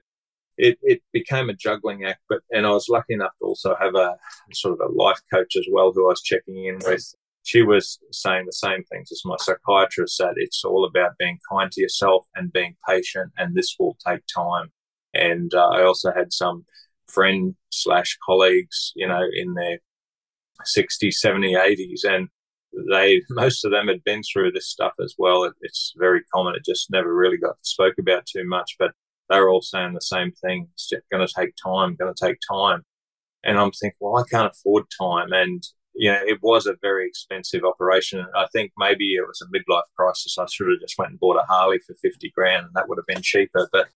it, 0.57 0.77
it 0.81 1.01
became 1.13 1.49
a 1.49 1.53
juggling 1.53 2.03
act. 2.05 2.21
But 2.29 2.39
and 2.51 2.65
I 2.65 2.71
was 2.71 2.89
lucky 2.89 3.13
enough 3.13 3.33
to 3.39 3.45
also 3.45 3.75
have 3.79 3.95
a 3.95 4.17
sort 4.53 4.79
of 4.79 4.89
a 4.89 4.93
life 4.93 5.21
coach 5.33 5.55
as 5.55 5.67
well, 5.71 5.91
who 5.93 6.07
I 6.07 6.09
was 6.09 6.21
checking 6.21 6.65
in 6.65 6.79
with. 6.85 7.13
She 7.43 7.61
was 7.61 7.97
saying 8.11 8.45
the 8.45 8.51
same 8.51 8.83
things 8.83 9.09
as 9.11 9.21
my 9.23 9.37
psychiatrist 9.39 10.17
said. 10.17 10.33
It's 10.35 10.65
all 10.65 10.83
about 10.85 11.17
being 11.17 11.39
kind 11.49 11.71
to 11.71 11.81
yourself 11.81 12.25
and 12.35 12.51
being 12.51 12.75
patient, 12.87 13.31
and 13.37 13.55
this 13.55 13.75
will 13.79 13.97
take 14.05 14.21
time. 14.33 14.71
And 15.13 15.53
uh, 15.53 15.69
I 15.69 15.83
also 15.83 16.11
had 16.13 16.33
some 16.33 16.65
friend 17.07 17.55
slash 17.69 18.17
colleagues, 18.25 18.91
you 18.95 19.07
know, 19.07 19.23
in 19.33 19.53
their 19.53 19.79
60s, 20.65 21.15
70s, 21.23 21.55
80s, 21.55 22.03
and 22.03 22.27
they 22.91 23.21
most 23.29 23.63
of 23.63 23.71
them 23.71 23.87
had 23.87 24.03
been 24.03 24.21
through 24.23 24.51
this 24.51 24.69
stuff 24.69 24.93
as 25.01 25.15
well. 25.17 25.43
It, 25.43 25.53
it's 25.61 25.93
very 25.97 26.21
common. 26.33 26.55
It 26.55 26.65
just 26.65 26.91
never 26.91 27.13
really 27.13 27.37
got 27.37 27.55
spoke 27.61 27.95
about 27.99 28.25
too 28.25 28.43
much, 28.45 28.75
but 28.77 28.91
they're 29.29 29.49
all 29.49 29.61
saying 29.61 29.93
the 29.93 30.01
same 30.01 30.31
thing. 30.31 30.69
It's 30.73 30.91
going 31.11 31.25
to 31.25 31.33
take 31.33 31.53
time, 31.63 31.95
going 31.95 32.13
to 32.13 32.25
take 32.25 32.37
time. 32.49 32.83
And 33.43 33.57
I'm 33.57 33.71
thinking, 33.71 33.97
well, 33.99 34.21
I 34.21 34.27
can't 34.29 34.51
afford 34.51 34.85
time. 34.99 35.31
And, 35.31 35.63
you 35.93 36.11
know, 36.11 36.19
it 36.25 36.39
was 36.41 36.65
a 36.65 36.75
very 36.81 37.07
expensive 37.07 37.63
operation. 37.63 38.25
I 38.35 38.47
think 38.53 38.71
maybe 38.77 39.13
it 39.13 39.25
was 39.27 39.41
a 39.41 39.57
midlife 39.57 39.83
crisis. 39.95 40.37
I 40.37 40.45
should 40.51 40.69
have 40.69 40.79
just 40.81 40.97
went 40.97 41.11
and 41.11 41.19
bought 41.19 41.37
a 41.37 41.45
Harley 41.45 41.79
for 41.85 41.95
50 42.01 42.31
grand 42.35 42.65
and 42.65 42.73
that 42.75 42.89
would 42.89 42.97
have 42.97 43.07
been 43.07 43.21
cheaper. 43.21 43.69
But 43.71 43.87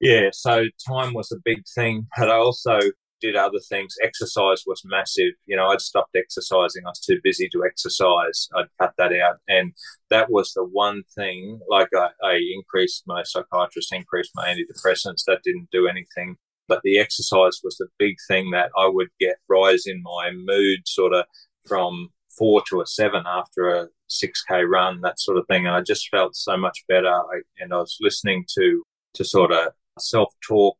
yeah, 0.00 0.30
so 0.32 0.64
time 0.88 1.14
was 1.14 1.32
a 1.32 1.40
big 1.44 1.64
thing. 1.74 2.06
But 2.16 2.30
I 2.30 2.36
also 2.36 2.78
did 3.20 3.36
other 3.36 3.60
things. 3.68 3.94
Exercise 4.02 4.64
was 4.66 4.82
massive. 4.84 5.32
You 5.46 5.56
know, 5.56 5.68
I'd 5.68 5.80
stopped 5.80 6.16
exercising. 6.16 6.84
I 6.84 6.90
was 6.90 7.00
too 7.00 7.18
busy 7.22 7.48
to 7.50 7.64
exercise. 7.64 8.48
I'd 8.54 8.66
cut 8.80 8.92
that 8.98 9.12
out. 9.12 9.36
And 9.48 9.72
that 10.10 10.30
was 10.30 10.52
the 10.52 10.64
one 10.64 11.02
thing, 11.14 11.60
like 11.68 11.88
I, 11.94 12.08
I 12.22 12.40
increased 12.54 13.04
my 13.06 13.22
psychiatrist, 13.22 13.92
increased 13.92 14.32
my 14.34 14.48
antidepressants. 14.48 15.24
That 15.26 15.42
didn't 15.44 15.68
do 15.72 15.88
anything. 15.88 16.36
But 16.68 16.80
the 16.82 16.98
exercise 16.98 17.60
was 17.62 17.76
the 17.76 17.88
big 17.98 18.16
thing 18.26 18.50
that 18.50 18.70
I 18.76 18.88
would 18.88 19.08
get 19.20 19.36
rise 19.48 19.84
in 19.86 20.02
my 20.02 20.30
mood 20.32 20.80
sort 20.86 21.14
of 21.14 21.26
from 21.66 22.10
four 22.36 22.62
to 22.68 22.80
a 22.80 22.86
seven 22.86 23.24
after 23.26 23.70
a 23.70 23.88
6K 24.10 24.68
run, 24.68 25.00
that 25.00 25.20
sort 25.20 25.38
of 25.38 25.46
thing. 25.46 25.66
And 25.66 25.74
I 25.74 25.82
just 25.82 26.08
felt 26.08 26.36
so 26.36 26.56
much 26.56 26.84
better. 26.88 27.08
I, 27.08 27.40
and 27.60 27.72
I 27.72 27.78
was 27.78 27.96
listening 28.00 28.44
to, 28.56 28.82
to 29.14 29.24
sort 29.24 29.52
of 29.52 29.72
self 29.98 30.32
talk, 30.46 30.76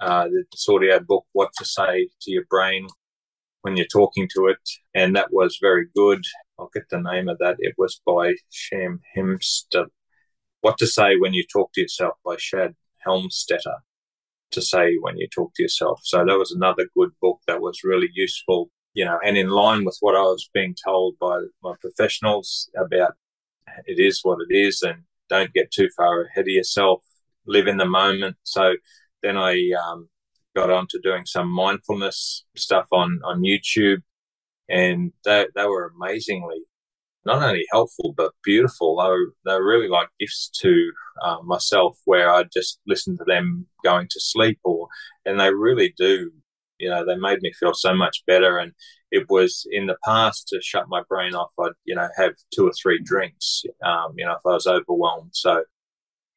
uh, 0.00 0.28
this 0.28 0.68
audio 0.68 1.00
book, 1.00 1.26
What 1.32 1.50
to 1.58 1.64
Say 1.64 2.08
to 2.22 2.30
Your 2.30 2.44
Brain 2.48 2.86
when 3.62 3.76
you're 3.76 3.86
talking 3.86 4.28
to 4.34 4.46
it. 4.46 4.58
And 4.94 5.14
that 5.16 5.32
was 5.32 5.58
very 5.60 5.86
good. 5.94 6.24
I'll 6.58 6.70
get 6.74 6.88
the 6.90 7.00
name 7.00 7.28
of 7.28 7.38
that. 7.38 7.56
It 7.58 7.74
was 7.78 8.00
by 8.04 8.34
Sham 8.50 9.00
Hemster. 9.16 9.86
What 10.60 10.78
to 10.78 10.86
Say 10.86 11.16
When 11.16 11.34
You 11.34 11.44
Talk 11.52 11.72
to 11.74 11.82
Yourself 11.82 12.14
by 12.24 12.36
Shad 12.38 12.74
Helmstetter. 13.06 13.78
To 14.52 14.62
say 14.62 14.96
when 14.98 15.18
you 15.18 15.28
talk 15.28 15.52
to 15.56 15.62
yourself. 15.62 16.00
So 16.04 16.24
that 16.24 16.38
was 16.38 16.52
another 16.52 16.88
good 16.96 17.10
book 17.20 17.40
that 17.46 17.60
was 17.60 17.84
really 17.84 18.08
useful, 18.14 18.70
you 18.94 19.04
know, 19.04 19.18
and 19.22 19.36
in 19.36 19.50
line 19.50 19.84
with 19.84 19.98
what 20.00 20.16
I 20.16 20.22
was 20.22 20.48
being 20.54 20.74
told 20.82 21.18
by 21.20 21.40
my 21.62 21.74
professionals 21.82 22.70
about 22.74 23.12
it 23.84 24.00
is 24.00 24.20
what 24.22 24.38
it 24.48 24.54
is 24.54 24.80
and 24.80 25.02
don't 25.28 25.52
get 25.52 25.70
too 25.70 25.90
far 25.94 26.22
ahead 26.22 26.44
of 26.44 26.48
yourself, 26.48 27.02
live 27.48 27.66
in 27.66 27.78
the 27.78 27.86
moment. 27.86 28.36
So 28.44 28.74
then 29.22 29.36
I 29.36 29.70
um, 29.72 30.08
got 30.54 30.70
on 30.70 30.86
to 30.90 31.00
doing 31.02 31.24
some 31.26 31.48
mindfulness 31.48 32.44
stuff 32.56 32.86
on, 32.92 33.20
on 33.24 33.42
YouTube, 33.42 34.02
and 34.68 35.12
they, 35.24 35.46
they 35.54 35.64
were 35.64 35.92
amazingly 35.96 36.62
not 37.24 37.42
only 37.42 37.66
helpful 37.70 38.14
but 38.16 38.32
beautiful. 38.42 38.96
They 38.96 39.08
were, 39.08 39.34
they 39.44 39.52
were 39.54 39.68
really 39.68 39.88
like 39.88 40.08
gifts 40.18 40.50
to 40.62 40.92
uh, 41.22 41.38
myself, 41.44 41.98
where 42.04 42.32
I 42.32 42.44
just 42.44 42.80
listened 42.86 43.18
to 43.18 43.24
them 43.24 43.66
going 43.84 44.08
to 44.10 44.20
sleep, 44.20 44.58
or 44.64 44.88
and 45.26 45.38
they 45.38 45.52
really 45.52 45.94
do. 45.96 46.30
You 46.78 46.90
know, 46.90 47.04
they 47.04 47.16
made 47.16 47.40
me 47.42 47.52
feel 47.58 47.74
so 47.74 47.94
much 47.94 48.22
better, 48.26 48.58
and 48.58 48.72
it 49.10 49.26
was 49.28 49.66
in 49.70 49.86
the 49.86 49.96
past 50.04 50.48
to 50.48 50.60
shut 50.62 50.88
my 50.88 51.02
brain 51.08 51.34
off. 51.34 51.52
I'd 51.60 51.72
you 51.84 51.94
know 51.94 52.08
have 52.16 52.32
two 52.54 52.66
or 52.66 52.72
three 52.72 53.00
drinks. 53.02 53.62
Um, 53.84 54.14
you 54.16 54.24
know, 54.24 54.32
if 54.32 54.46
I 54.46 54.50
was 54.50 54.66
overwhelmed. 54.66 55.30
So, 55.34 55.64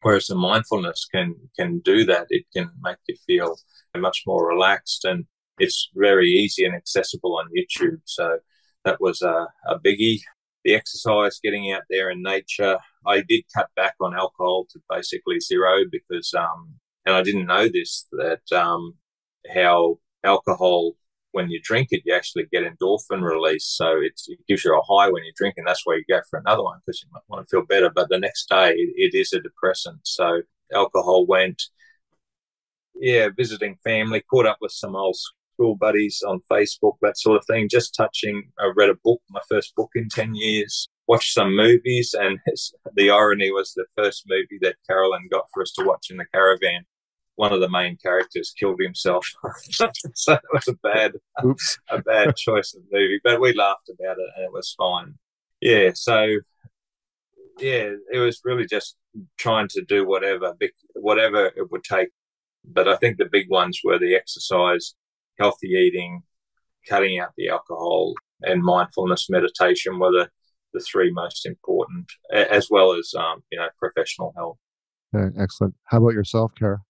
whereas 0.01 0.27
the 0.27 0.35
mindfulness 0.35 1.07
can 1.13 1.35
can 1.57 1.79
do 1.79 2.05
that, 2.05 2.27
it 2.29 2.45
can 2.55 2.69
make 2.81 2.97
you 3.07 3.15
feel 3.25 3.55
much 3.97 4.23
more 4.25 4.47
relaxed, 4.47 5.05
and 5.05 5.25
it's 5.59 5.89
very 5.95 6.29
easy 6.29 6.65
and 6.65 6.75
accessible 6.75 7.37
on 7.37 7.49
YouTube. 7.55 8.01
So 8.05 8.39
that 8.85 8.99
was 8.99 9.21
a, 9.21 9.47
a 9.67 9.79
biggie. 9.79 10.19
The 10.63 10.75
exercise, 10.75 11.39
getting 11.43 11.71
out 11.71 11.83
there 11.89 12.11
in 12.11 12.21
nature. 12.21 12.77
I 13.05 13.23
did 13.27 13.43
cut 13.55 13.69
back 13.75 13.95
on 13.99 14.15
alcohol 14.15 14.67
to 14.71 14.79
basically 14.87 15.39
zero 15.39 15.85
because, 15.91 16.31
um, 16.37 16.75
and 17.05 17.15
I 17.15 17.23
didn't 17.23 17.47
know 17.47 17.67
this 17.67 18.07
that 18.11 18.43
um, 18.55 18.93
how 19.55 19.97
alcohol 20.23 20.93
when 21.31 21.49
you 21.49 21.59
drink 21.63 21.89
it, 21.91 22.01
you 22.05 22.13
actually 22.13 22.45
get 22.51 22.63
endorphin 22.63 23.21
release. 23.21 23.65
So 23.65 23.99
it 24.01 24.19
gives 24.47 24.63
you 24.65 24.77
a 24.77 24.81
high 24.81 25.09
when 25.09 25.23
you 25.23 25.31
drink, 25.35 25.55
and 25.57 25.67
that's 25.67 25.85
where 25.85 25.97
you 25.97 26.05
go 26.09 26.21
for 26.29 26.39
another 26.39 26.63
one 26.63 26.79
because 26.85 27.01
you 27.01 27.09
might 27.11 27.21
want 27.27 27.47
to 27.47 27.49
feel 27.49 27.65
better. 27.65 27.89
But 27.93 28.09
the 28.09 28.19
next 28.19 28.49
day, 28.49 28.71
it, 28.71 29.13
it 29.13 29.17
is 29.17 29.33
a 29.33 29.41
depressant. 29.41 29.99
So 30.03 30.41
alcohol 30.73 31.25
went. 31.25 31.61
Yeah, 32.95 33.29
visiting 33.35 33.77
family, 33.83 34.21
caught 34.29 34.45
up 34.45 34.57
with 34.61 34.71
some 34.71 34.95
old 34.95 35.15
school 35.15 35.75
buddies 35.75 36.21
on 36.27 36.41
Facebook, 36.51 36.97
that 37.01 37.17
sort 37.17 37.37
of 37.37 37.45
thing. 37.47 37.67
Just 37.69 37.95
touching. 37.95 38.43
I 38.59 38.71
read 38.75 38.89
a 38.89 38.95
book, 39.03 39.21
my 39.29 39.41
first 39.49 39.73
book 39.75 39.89
in 39.95 40.07
ten 40.09 40.35
years. 40.35 40.87
Watched 41.07 41.33
some 41.33 41.55
movies, 41.55 42.13
and 42.17 42.39
the 42.95 43.09
irony 43.09 43.51
was 43.51 43.73
the 43.73 43.85
first 43.97 44.25
movie 44.27 44.59
that 44.61 44.75
Carolyn 44.87 45.29
got 45.31 45.45
for 45.53 45.63
us 45.63 45.71
to 45.73 45.85
watch 45.85 46.07
in 46.11 46.17
the 46.17 46.25
caravan 46.33 46.85
one 47.35 47.53
of 47.53 47.61
the 47.61 47.69
main 47.69 47.97
characters 47.97 48.53
killed 48.57 48.79
himself. 48.81 49.25
so 50.13 50.33
it 50.33 50.41
was 50.53 50.67
a 50.67 50.75
bad, 50.83 51.13
Oops. 51.43 51.79
a 51.89 52.01
bad 52.01 52.35
choice 52.37 52.73
of 52.73 52.83
movie, 52.91 53.19
but 53.23 53.41
we 53.41 53.53
laughed 53.53 53.89
about 53.89 54.17
it 54.17 54.29
and 54.35 54.45
it 54.45 54.53
was 54.53 54.73
fine. 54.77 55.15
Yeah, 55.59 55.91
so 55.93 56.37
yeah, 57.59 57.91
it 58.11 58.19
was 58.19 58.41
really 58.43 58.65
just 58.65 58.95
trying 59.37 59.67
to 59.69 59.83
do 59.83 60.07
whatever, 60.07 60.55
whatever 60.95 61.47
it 61.55 61.71
would 61.71 61.83
take. 61.83 62.09
But 62.65 62.87
I 62.87 62.95
think 62.97 63.17
the 63.17 63.29
big 63.31 63.49
ones 63.49 63.81
were 63.83 63.97
the 63.97 64.15
exercise, 64.15 64.95
healthy 65.39 65.69
eating, 65.69 66.23
cutting 66.87 67.19
out 67.19 67.33
the 67.37 67.49
alcohol, 67.49 68.13
and 68.41 68.63
mindfulness 68.63 69.29
meditation 69.29 69.99
were 69.99 70.11
the, 70.11 70.29
the 70.73 70.79
three 70.79 71.11
most 71.11 71.45
important, 71.45 72.11
as 72.31 72.67
well 72.69 72.93
as 72.93 73.13
um, 73.17 73.43
you 73.51 73.59
know 73.59 73.69
professional 73.79 74.33
health. 74.35 74.57
Okay, 75.15 75.35
excellent. 75.39 75.75
How 75.85 75.97
about 75.97 76.13
yourself, 76.13 76.53
Kara? 76.57 76.81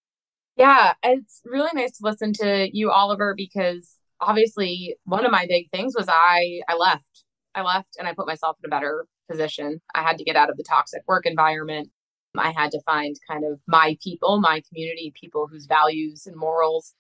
Yeah, 0.62 0.94
it's 1.02 1.42
really 1.44 1.72
nice 1.74 1.94
to 1.94 2.04
listen 2.04 2.34
to 2.34 2.70
you, 2.72 2.92
Oliver, 2.92 3.34
because 3.36 3.96
obviously 4.20 4.96
one 5.06 5.26
of 5.26 5.32
my 5.32 5.48
big 5.50 5.72
things 5.72 5.96
was 5.98 6.06
I 6.08 6.62
I 6.70 6.76
left. 6.76 7.24
I 7.56 7.64
left 7.64 7.96
and 7.98 8.08
I 8.08 8.14
put 8.14 8.28
myself 8.28 8.58
in 8.64 8.68
a 8.68 8.70
better 8.70 9.08
position. 9.28 9.82
I 9.96 10.04
had 10.04 10.20
to 10.20 10.24
get 10.24 10.36
out 10.36 10.52
of 10.52 10.58
the 10.58 10.64
toxic 10.64 11.02
work 11.08 11.26
environment. 11.26 11.90
I 12.38 12.52
had 12.52 12.70
to 12.74 12.82
find 12.86 13.16
kind 13.28 13.44
of 13.44 13.60
my 13.68 13.98
people, 14.04 14.40
my 14.40 14.62
community, 14.70 15.12
people 15.20 15.48
whose 15.48 15.66
values 15.66 16.28
and 16.28 16.36
morals 16.38 16.94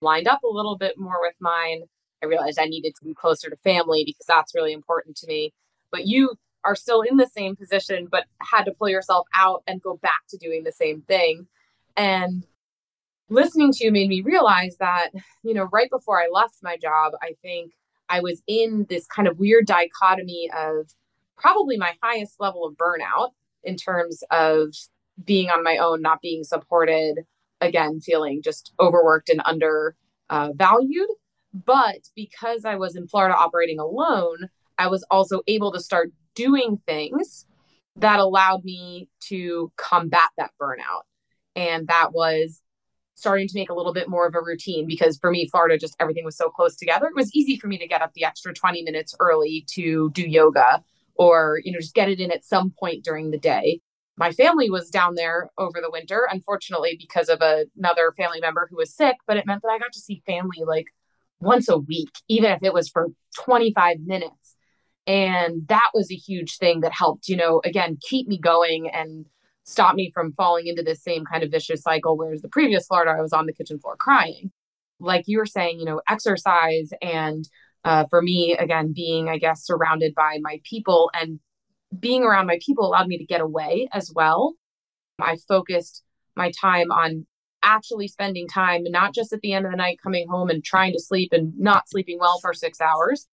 lined 0.00 0.26
up 0.26 0.42
a 0.42 0.48
little 0.48 0.78
bit 0.78 0.94
more 0.96 1.20
with 1.20 1.34
mine. 1.38 1.82
I 2.22 2.26
realized 2.26 2.58
I 2.58 2.64
needed 2.64 2.94
to 2.98 3.04
be 3.04 3.12
closer 3.12 3.50
to 3.50 3.56
family 3.56 4.04
because 4.06 4.24
that's 4.26 4.54
really 4.54 4.72
important 4.72 5.16
to 5.18 5.26
me. 5.26 5.52
But 5.92 6.06
you 6.06 6.36
are 6.64 6.74
still 6.74 7.02
in 7.02 7.18
the 7.18 7.26
same 7.26 7.56
position, 7.56 8.08
but 8.10 8.24
had 8.40 8.64
to 8.64 8.72
pull 8.72 8.88
yourself 8.88 9.26
out 9.36 9.64
and 9.66 9.82
go 9.82 9.98
back 9.98 10.22
to 10.30 10.38
doing 10.38 10.64
the 10.64 10.72
same 10.72 11.02
thing. 11.02 11.46
And 11.94 12.46
listening 13.28 13.72
to 13.72 13.84
you 13.84 13.92
made 13.92 14.08
me 14.08 14.22
realize 14.22 14.76
that, 14.78 15.10
you 15.42 15.54
know, 15.54 15.68
right 15.72 15.90
before 15.90 16.20
I 16.20 16.28
left 16.32 16.56
my 16.62 16.76
job, 16.76 17.12
I 17.22 17.34
think 17.42 17.72
I 18.08 18.20
was 18.20 18.42
in 18.46 18.86
this 18.88 19.06
kind 19.06 19.26
of 19.26 19.38
weird 19.38 19.66
dichotomy 19.66 20.50
of 20.56 20.90
probably 21.36 21.76
my 21.76 21.94
highest 22.02 22.40
level 22.40 22.64
of 22.64 22.76
burnout 22.76 23.30
in 23.64 23.76
terms 23.76 24.22
of 24.30 24.74
being 25.24 25.50
on 25.50 25.64
my 25.64 25.76
own, 25.78 26.02
not 26.02 26.20
being 26.20 26.44
supported, 26.44 27.24
again, 27.60 28.00
feeling 28.00 28.42
just 28.42 28.72
overworked 28.78 29.28
and 29.28 29.42
undervalued. 29.44 31.10
uh. 31.10 31.14
But 31.52 32.08
because 32.14 32.64
I 32.64 32.76
was 32.76 32.96
in 32.96 33.08
Florida 33.08 33.34
operating 33.34 33.78
alone, 33.78 34.50
I 34.78 34.88
was 34.88 35.04
also 35.10 35.40
able 35.46 35.72
to 35.72 35.80
start 35.80 36.12
doing 36.34 36.80
things 36.86 37.46
that 37.96 38.20
allowed 38.20 38.62
me 38.62 39.08
to 39.28 39.72
combat 39.76 40.28
that 40.36 40.50
burnout. 40.60 41.04
And 41.54 41.88
that 41.88 42.12
was 42.12 42.60
starting 43.16 43.48
to 43.48 43.54
make 43.54 43.70
a 43.70 43.74
little 43.74 43.92
bit 43.92 44.08
more 44.08 44.26
of 44.26 44.34
a 44.34 44.40
routine 44.40 44.86
because 44.86 45.18
for 45.18 45.30
me, 45.30 45.48
Florida, 45.48 45.78
just 45.78 45.96
everything 45.98 46.24
was 46.24 46.36
so 46.36 46.50
close 46.50 46.76
together. 46.76 47.06
It 47.06 47.16
was 47.16 47.34
easy 47.34 47.58
for 47.58 47.66
me 47.66 47.78
to 47.78 47.88
get 47.88 48.02
up 48.02 48.12
the 48.14 48.24
extra 48.24 48.54
20 48.54 48.82
minutes 48.82 49.14
early 49.18 49.64
to 49.70 50.10
do 50.10 50.22
yoga 50.22 50.84
or, 51.14 51.60
you 51.64 51.72
know, 51.72 51.80
just 51.80 51.94
get 51.94 52.10
it 52.10 52.20
in 52.20 52.30
at 52.30 52.44
some 52.44 52.72
point 52.78 53.04
during 53.04 53.30
the 53.30 53.38
day. 53.38 53.80
My 54.18 54.32
family 54.32 54.70
was 54.70 54.90
down 54.90 55.14
there 55.14 55.50
over 55.58 55.80
the 55.80 55.90
winter, 55.90 56.28
unfortunately, 56.30 56.96
because 56.98 57.28
of 57.28 57.40
a, 57.40 57.66
another 57.76 58.12
family 58.16 58.40
member 58.40 58.66
who 58.70 58.76
was 58.76 58.94
sick, 58.94 59.16
but 59.26 59.36
it 59.36 59.46
meant 59.46 59.62
that 59.62 59.68
I 59.68 59.78
got 59.78 59.92
to 59.92 60.00
see 60.00 60.22
family 60.26 60.64
like 60.66 60.86
once 61.40 61.68
a 61.68 61.78
week, 61.78 62.10
even 62.28 62.50
if 62.50 62.62
it 62.62 62.72
was 62.72 62.88
for 62.88 63.08
25 63.44 64.00
minutes. 64.00 64.56
And 65.06 65.68
that 65.68 65.90
was 65.94 66.10
a 66.10 66.16
huge 66.16 66.58
thing 66.58 66.80
that 66.80 66.92
helped, 66.92 67.28
you 67.28 67.36
know, 67.36 67.60
again, 67.64 67.98
keep 68.00 68.26
me 68.26 68.38
going 68.38 68.88
and 68.88 69.26
stop 69.66 69.94
me 69.94 70.10
from 70.14 70.32
falling 70.32 70.68
into 70.68 70.82
this 70.82 71.02
same 71.02 71.24
kind 71.24 71.42
of 71.42 71.50
vicious 71.50 71.82
cycle. 71.82 72.16
Whereas 72.16 72.40
the 72.40 72.48
previous 72.48 72.86
Florida, 72.86 73.10
I 73.10 73.20
was 73.20 73.32
on 73.32 73.46
the 73.46 73.52
kitchen 73.52 73.78
floor 73.78 73.96
crying. 73.96 74.52
Like 74.98 75.24
you 75.26 75.38
were 75.38 75.46
saying, 75.46 75.78
you 75.78 75.84
know, 75.84 76.00
exercise 76.08 76.90
and 77.02 77.46
uh, 77.84 78.04
for 78.08 78.22
me, 78.22 78.56
again, 78.58 78.92
being, 78.94 79.28
I 79.28 79.38
guess, 79.38 79.64
surrounded 79.64 80.14
by 80.14 80.38
my 80.40 80.60
people 80.64 81.10
and 81.14 81.38
being 81.98 82.24
around 82.24 82.46
my 82.46 82.58
people 82.64 82.86
allowed 82.86 83.06
me 83.06 83.18
to 83.18 83.24
get 83.24 83.40
away 83.40 83.88
as 83.92 84.10
well. 84.14 84.54
I 85.20 85.36
focused 85.48 86.02
my 86.34 86.50
time 86.50 86.90
on 86.90 87.26
actually 87.62 88.08
spending 88.08 88.48
time, 88.48 88.82
not 88.84 89.14
just 89.14 89.32
at 89.32 89.40
the 89.40 89.52
end 89.52 89.66
of 89.66 89.72
the 89.72 89.76
night 89.76 89.98
coming 90.02 90.28
home 90.28 90.50
and 90.50 90.64
trying 90.64 90.92
to 90.92 91.00
sleep 91.00 91.32
and 91.32 91.52
not 91.58 91.88
sleeping 91.88 92.18
well 92.18 92.38
for 92.40 92.54
six 92.54 92.80
hours, 92.80 93.28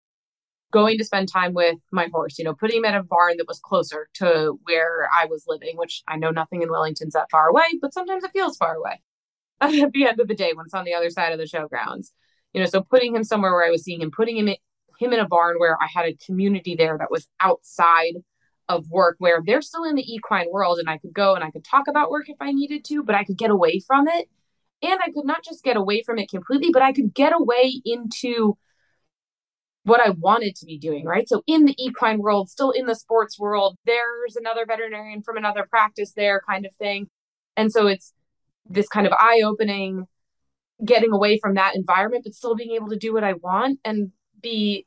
going 0.71 0.99
to 0.99 1.05
spend 1.05 1.29
time 1.29 1.55
with 1.55 1.77
my 1.91 2.09
horse, 2.13 2.39
you 2.39 2.45
know, 2.45 2.55
putting 2.55 2.79
him 2.79 2.85
at 2.85 2.95
a 2.95 3.03
barn 3.03 3.37
that 3.39 3.49
was 3.49 3.61
closer 3.61 4.09
to 4.15 4.59
where 4.65 5.09
I 5.15 5.27
was 5.27 5.45
living, 5.47 5.77
which 5.77 6.03
I 6.09 6.17
know 6.17 6.31
nothing 6.31 6.63
in 6.63 6.71
Wellington's 6.71 7.15
that 7.15 7.31
far 7.31 7.49
away, 7.49 7.65
but 7.81 7.95
sometimes 7.95 8.25
it 8.25 8.33
feels 8.33 8.57
far 8.57 8.75
away 8.75 9.01
at 9.61 9.93
the 9.93 10.07
end 10.07 10.21
of 10.21 10.29
the 10.29 10.35
day 10.35 10.53
when 10.55 10.67
it's 10.67 10.75
on 10.75 10.85
the 10.85 10.95
other 10.95 11.11
side 11.11 11.33
of 11.33 11.39
the 11.39 11.45
showgrounds. 11.45 12.11
You 12.53 12.61
know, 12.61 12.67
so 12.67 12.83
putting 12.83 13.15
him 13.15 13.25
somewhere 13.25 13.53
where 13.53 13.67
I 13.67 13.71
was 13.71 13.85
seeing 13.85 14.01
him, 14.01 14.11
putting 14.11 14.37
him 14.37 14.49
in, 14.49 14.57
him 14.99 15.13
in 15.13 15.21
a 15.21 15.29
barn 15.29 15.57
where 15.59 15.77
I 15.81 15.87
had 15.93 16.07
a 16.07 16.17
community 16.27 16.75
there 16.75 16.97
that 16.99 17.11
was 17.11 17.29
outside 17.41 18.15
of 18.69 18.89
work, 18.89 19.17
where 19.19 19.43
they're 19.45 19.63
still 19.63 19.85
in 19.85 19.97
the 19.97 20.15
equine 20.15 20.47
world, 20.51 20.79
and 20.79 20.89
I 20.89 20.99
could 20.99 21.13
go 21.13 21.35
and 21.35 21.43
I 21.43 21.51
could 21.51 21.65
talk 21.65 21.89
about 21.89 22.11
work 22.11 22.29
if 22.29 22.37
I 22.41 22.53
needed 22.53 22.85
to, 22.87 23.03
but 23.03 23.15
I 23.15 23.25
could 23.25 23.39
get 23.39 23.51
away 23.51 23.81
from 23.87 24.09
it. 24.09 24.29
And 24.83 24.99
I 25.05 25.11
could 25.11 25.27
not 25.27 25.45
just 25.45 25.63
get 25.63 25.77
away 25.77 26.03
from 26.03 26.19
it 26.19 26.31
completely, 26.31 26.71
but 26.73 26.83
I 26.83 26.93
could 26.93 27.13
get 27.13 27.35
away 27.35 27.83
into 27.85 28.57
what 29.85 30.01
I 30.01 30.11
wanted 30.11 30.57
to 30.57 30.67
be 30.67 30.79
doing, 30.79 31.05
right? 31.07 31.29
So 31.29 31.43
in 31.47 31.65
the 31.65 31.75
equine 31.79 32.19
world, 32.19 32.51
still 32.51 32.71
in 32.71 32.87
the 32.87 32.95
sports 32.95 33.39
world, 33.39 33.77
there's 33.87 34.37
another 34.37 34.67
veterinarian 34.67 35.23
from 35.23 35.37
another 35.37 35.67
practice 35.69 36.13
there 36.15 36.43
kind 36.49 36.67
of 36.67 36.75
thing. 36.75 37.09
And 37.57 37.73
so 37.73 37.87
it's 37.87 38.13
this 38.69 38.89
kind 38.89 39.07
of 39.07 39.13
eye 39.15 39.41
opening, 39.45 40.07
getting 40.85 41.13
away 41.13 41.39
from 41.39 41.55
that 41.55 41.77
environment, 41.77 42.25
but 42.25 42.35
still 42.35 42.55
being 42.55 42.73
able 42.73 42.89
to 42.91 42.97
do 42.97 43.13
what 43.15 43.25
I 43.25 43.35
want 43.35 43.81
and 43.85 44.13
be 44.41 44.87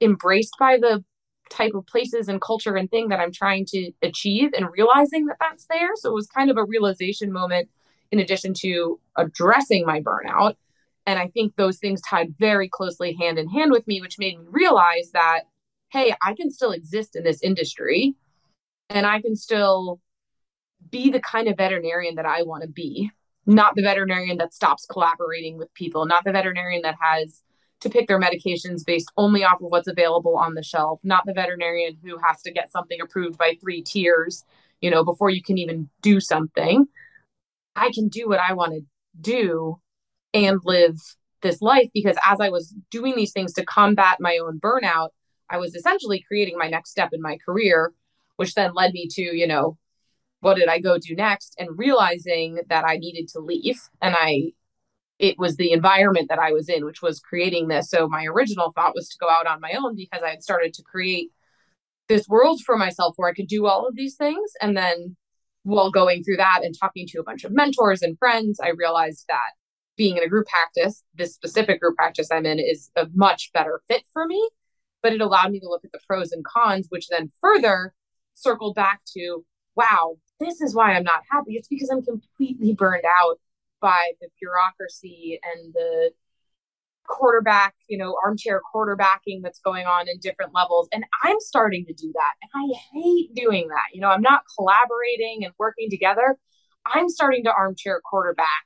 embraced 0.00 0.54
by 0.58 0.76
the 0.76 1.04
type 1.50 1.72
of 1.74 1.86
places 1.86 2.28
and 2.28 2.40
culture 2.40 2.76
and 2.76 2.90
thing 2.90 3.08
that 3.08 3.20
I'm 3.20 3.32
trying 3.32 3.64
to 3.70 3.90
achieve 4.02 4.50
and 4.54 4.68
realizing 4.70 5.26
that 5.26 5.38
that's 5.40 5.66
there. 5.70 5.90
So 5.96 6.10
it 6.10 6.14
was 6.14 6.26
kind 6.26 6.50
of 6.50 6.58
a 6.58 6.64
realization 6.64 7.32
moment 7.32 7.70
in 8.10 8.18
addition 8.18 8.54
to 8.60 9.00
addressing 9.16 9.86
my 9.86 10.00
burnout. 10.00 10.56
And 11.08 11.18
I 11.18 11.28
think 11.28 11.56
those 11.56 11.78
things 11.78 12.02
tied 12.02 12.34
very 12.38 12.68
closely 12.68 13.16
hand 13.18 13.38
in 13.38 13.48
hand 13.48 13.72
with 13.72 13.86
me, 13.86 14.02
which 14.02 14.18
made 14.18 14.38
me 14.38 14.44
realize 14.50 15.10
that, 15.14 15.44
hey, 15.90 16.14
I 16.22 16.34
can 16.34 16.50
still 16.50 16.70
exist 16.70 17.16
in 17.16 17.24
this 17.24 17.42
industry 17.42 18.14
and 18.90 19.06
I 19.06 19.22
can 19.22 19.34
still 19.34 20.00
be 20.90 21.08
the 21.08 21.20
kind 21.20 21.48
of 21.48 21.56
veterinarian 21.56 22.16
that 22.16 22.26
I 22.26 22.42
want 22.42 22.62
to 22.62 22.68
be, 22.68 23.10
not 23.46 23.74
the 23.74 23.80
veterinarian 23.80 24.36
that 24.36 24.52
stops 24.52 24.84
collaborating 24.84 25.56
with 25.56 25.72
people, 25.72 26.04
not 26.04 26.24
the 26.24 26.32
veterinarian 26.32 26.82
that 26.82 26.96
has 27.00 27.42
to 27.80 27.88
pick 27.88 28.06
their 28.06 28.20
medications 28.20 28.84
based 28.84 29.10
only 29.16 29.42
off 29.44 29.62
of 29.62 29.70
what's 29.70 29.88
available 29.88 30.36
on 30.36 30.52
the 30.52 30.62
shelf, 30.62 31.00
not 31.02 31.24
the 31.24 31.32
veterinarian 31.32 31.96
who 32.04 32.18
has 32.22 32.42
to 32.42 32.52
get 32.52 32.70
something 32.70 33.00
approved 33.00 33.38
by 33.38 33.56
three 33.62 33.80
tiers, 33.80 34.44
you 34.82 34.90
know, 34.90 35.02
before 35.04 35.30
you 35.30 35.42
can 35.42 35.56
even 35.56 35.88
do 36.02 36.20
something. 36.20 36.84
I 37.74 37.92
can 37.94 38.08
do 38.08 38.28
what 38.28 38.40
I 38.46 38.52
want 38.52 38.74
to 38.74 38.82
do 39.18 39.80
and 40.34 40.60
live 40.64 40.96
this 41.42 41.62
life 41.62 41.88
because 41.94 42.16
as 42.24 42.40
I 42.40 42.48
was 42.48 42.74
doing 42.90 43.16
these 43.16 43.32
things 43.32 43.52
to 43.54 43.64
combat 43.64 44.18
my 44.20 44.38
own 44.38 44.60
burnout, 44.60 45.10
I 45.50 45.58
was 45.58 45.74
essentially 45.74 46.24
creating 46.26 46.58
my 46.58 46.68
next 46.68 46.90
step 46.90 47.10
in 47.12 47.22
my 47.22 47.38
career, 47.38 47.92
which 48.36 48.54
then 48.54 48.74
led 48.74 48.92
me 48.92 49.08
to, 49.12 49.22
you 49.22 49.46
know, 49.46 49.78
what 50.40 50.56
did 50.56 50.68
I 50.68 50.78
go 50.78 50.98
do 50.98 51.14
next? 51.14 51.54
And 51.58 51.78
realizing 51.78 52.60
that 52.68 52.84
I 52.84 52.96
needed 52.96 53.28
to 53.28 53.40
leave. 53.40 53.80
And 54.00 54.14
I, 54.16 54.52
it 55.18 55.36
was 55.38 55.56
the 55.56 55.72
environment 55.72 56.28
that 56.28 56.38
I 56.38 56.52
was 56.52 56.68
in, 56.68 56.84
which 56.84 57.02
was 57.02 57.18
creating 57.18 57.68
this. 57.68 57.90
So 57.90 58.08
my 58.08 58.24
original 58.26 58.72
thought 58.72 58.94
was 58.94 59.08
to 59.08 59.18
go 59.18 59.28
out 59.28 59.46
on 59.46 59.60
my 59.60 59.72
own 59.72 59.96
because 59.96 60.22
I 60.22 60.30
had 60.30 60.42
started 60.42 60.74
to 60.74 60.82
create 60.82 61.30
this 62.08 62.28
world 62.28 62.60
for 62.64 62.76
myself 62.76 63.14
where 63.16 63.28
I 63.28 63.34
could 63.34 63.48
do 63.48 63.66
all 63.66 63.86
of 63.86 63.96
these 63.96 64.14
things. 64.14 64.52
And 64.60 64.76
then 64.76 65.16
while 65.64 65.90
going 65.90 66.22
through 66.22 66.36
that 66.36 66.60
and 66.62 66.74
talking 66.78 67.06
to 67.08 67.18
a 67.18 67.24
bunch 67.24 67.44
of 67.44 67.52
mentors 67.52 68.02
and 68.02 68.18
friends, 68.18 68.60
I 68.60 68.70
realized 68.70 69.24
that 69.28 69.52
being 69.98 70.16
in 70.16 70.22
a 70.22 70.28
group 70.28 70.46
practice, 70.46 71.04
this 71.14 71.34
specific 71.34 71.80
group 71.80 71.96
practice 71.96 72.28
I'm 72.32 72.46
in, 72.46 72.58
is 72.58 72.90
a 72.96 73.06
much 73.14 73.50
better 73.52 73.82
fit 73.88 74.04
for 74.12 74.26
me. 74.26 74.48
But 75.02 75.12
it 75.12 75.20
allowed 75.20 75.52
me 75.52 75.60
to 75.60 75.68
look 75.68 75.84
at 75.84 75.92
the 75.92 76.00
pros 76.08 76.32
and 76.32 76.44
cons, 76.44 76.86
which 76.88 77.08
then 77.08 77.30
further 77.40 77.92
circled 78.32 78.74
back 78.74 79.00
to 79.16 79.44
wow, 79.76 80.16
this 80.40 80.60
is 80.60 80.74
why 80.74 80.92
I'm 80.92 81.04
not 81.04 81.22
happy. 81.30 81.54
It's 81.54 81.68
because 81.68 81.88
I'm 81.88 82.02
completely 82.02 82.72
burned 82.72 83.04
out 83.04 83.38
by 83.80 84.12
the 84.20 84.28
bureaucracy 84.40 85.38
and 85.44 85.72
the 85.72 86.10
quarterback, 87.06 87.74
you 87.88 87.96
know, 87.96 88.16
armchair 88.24 88.60
quarterbacking 88.74 89.40
that's 89.42 89.60
going 89.60 89.86
on 89.86 90.08
in 90.08 90.18
different 90.18 90.52
levels. 90.52 90.88
And 90.92 91.04
I'm 91.22 91.38
starting 91.38 91.86
to 91.86 91.92
do 91.92 92.12
that. 92.12 92.32
And 92.42 92.50
I 92.54 92.76
hate 92.92 93.34
doing 93.34 93.68
that. 93.68 93.94
You 93.94 94.00
know, 94.00 94.08
I'm 94.08 94.20
not 94.20 94.42
collaborating 94.56 95.44
and 95.44 95.54
working 95.58 95.90
together. 95.90 96.36
I'm 96.84 97.08
starting 97.08 97.44
to 97.44 97.52
armchair 97.52 98.00
quarterback 98.04 98.64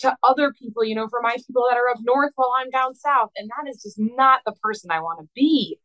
to 0.00 0.16
other 0.22 0.52
people, 0.52 0.84
you 0.84 0.94
know, 0.94 1.08
for 1.08 1.20
my 1.22 1.36
people 1.46 1.64
that 1.68 1.76
are 1.76 1.88
up 1.88 1.98
north 2.02 2.32
while 2.36 2.52
I'm 2.58 2.70
down 2.70 2.94
south. 2.94 3.30
And 3.36 3.50
that 3.50 3.70
is 3.70 3.82
just 3.82 3.96
not 3.98 4.40
the 4.44 4.54
person 4.62 4.90
I 4.90 5.00
want 5.00 5.20
to 5.20 5.28
be. 5.34 5.78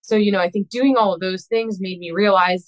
So, 0.00 0.16
you 0.16 0.32
know, 0.32 0.40
I 0.40 0.50
think 0.50 0.68
doing 0.68 0.96
all 0.96 1.14
of 1.14 1.20
those 1.20 1.46
things 1.46 1.78
made 1.80 1.98
me 1.98 2.12
realize 2.12 2.66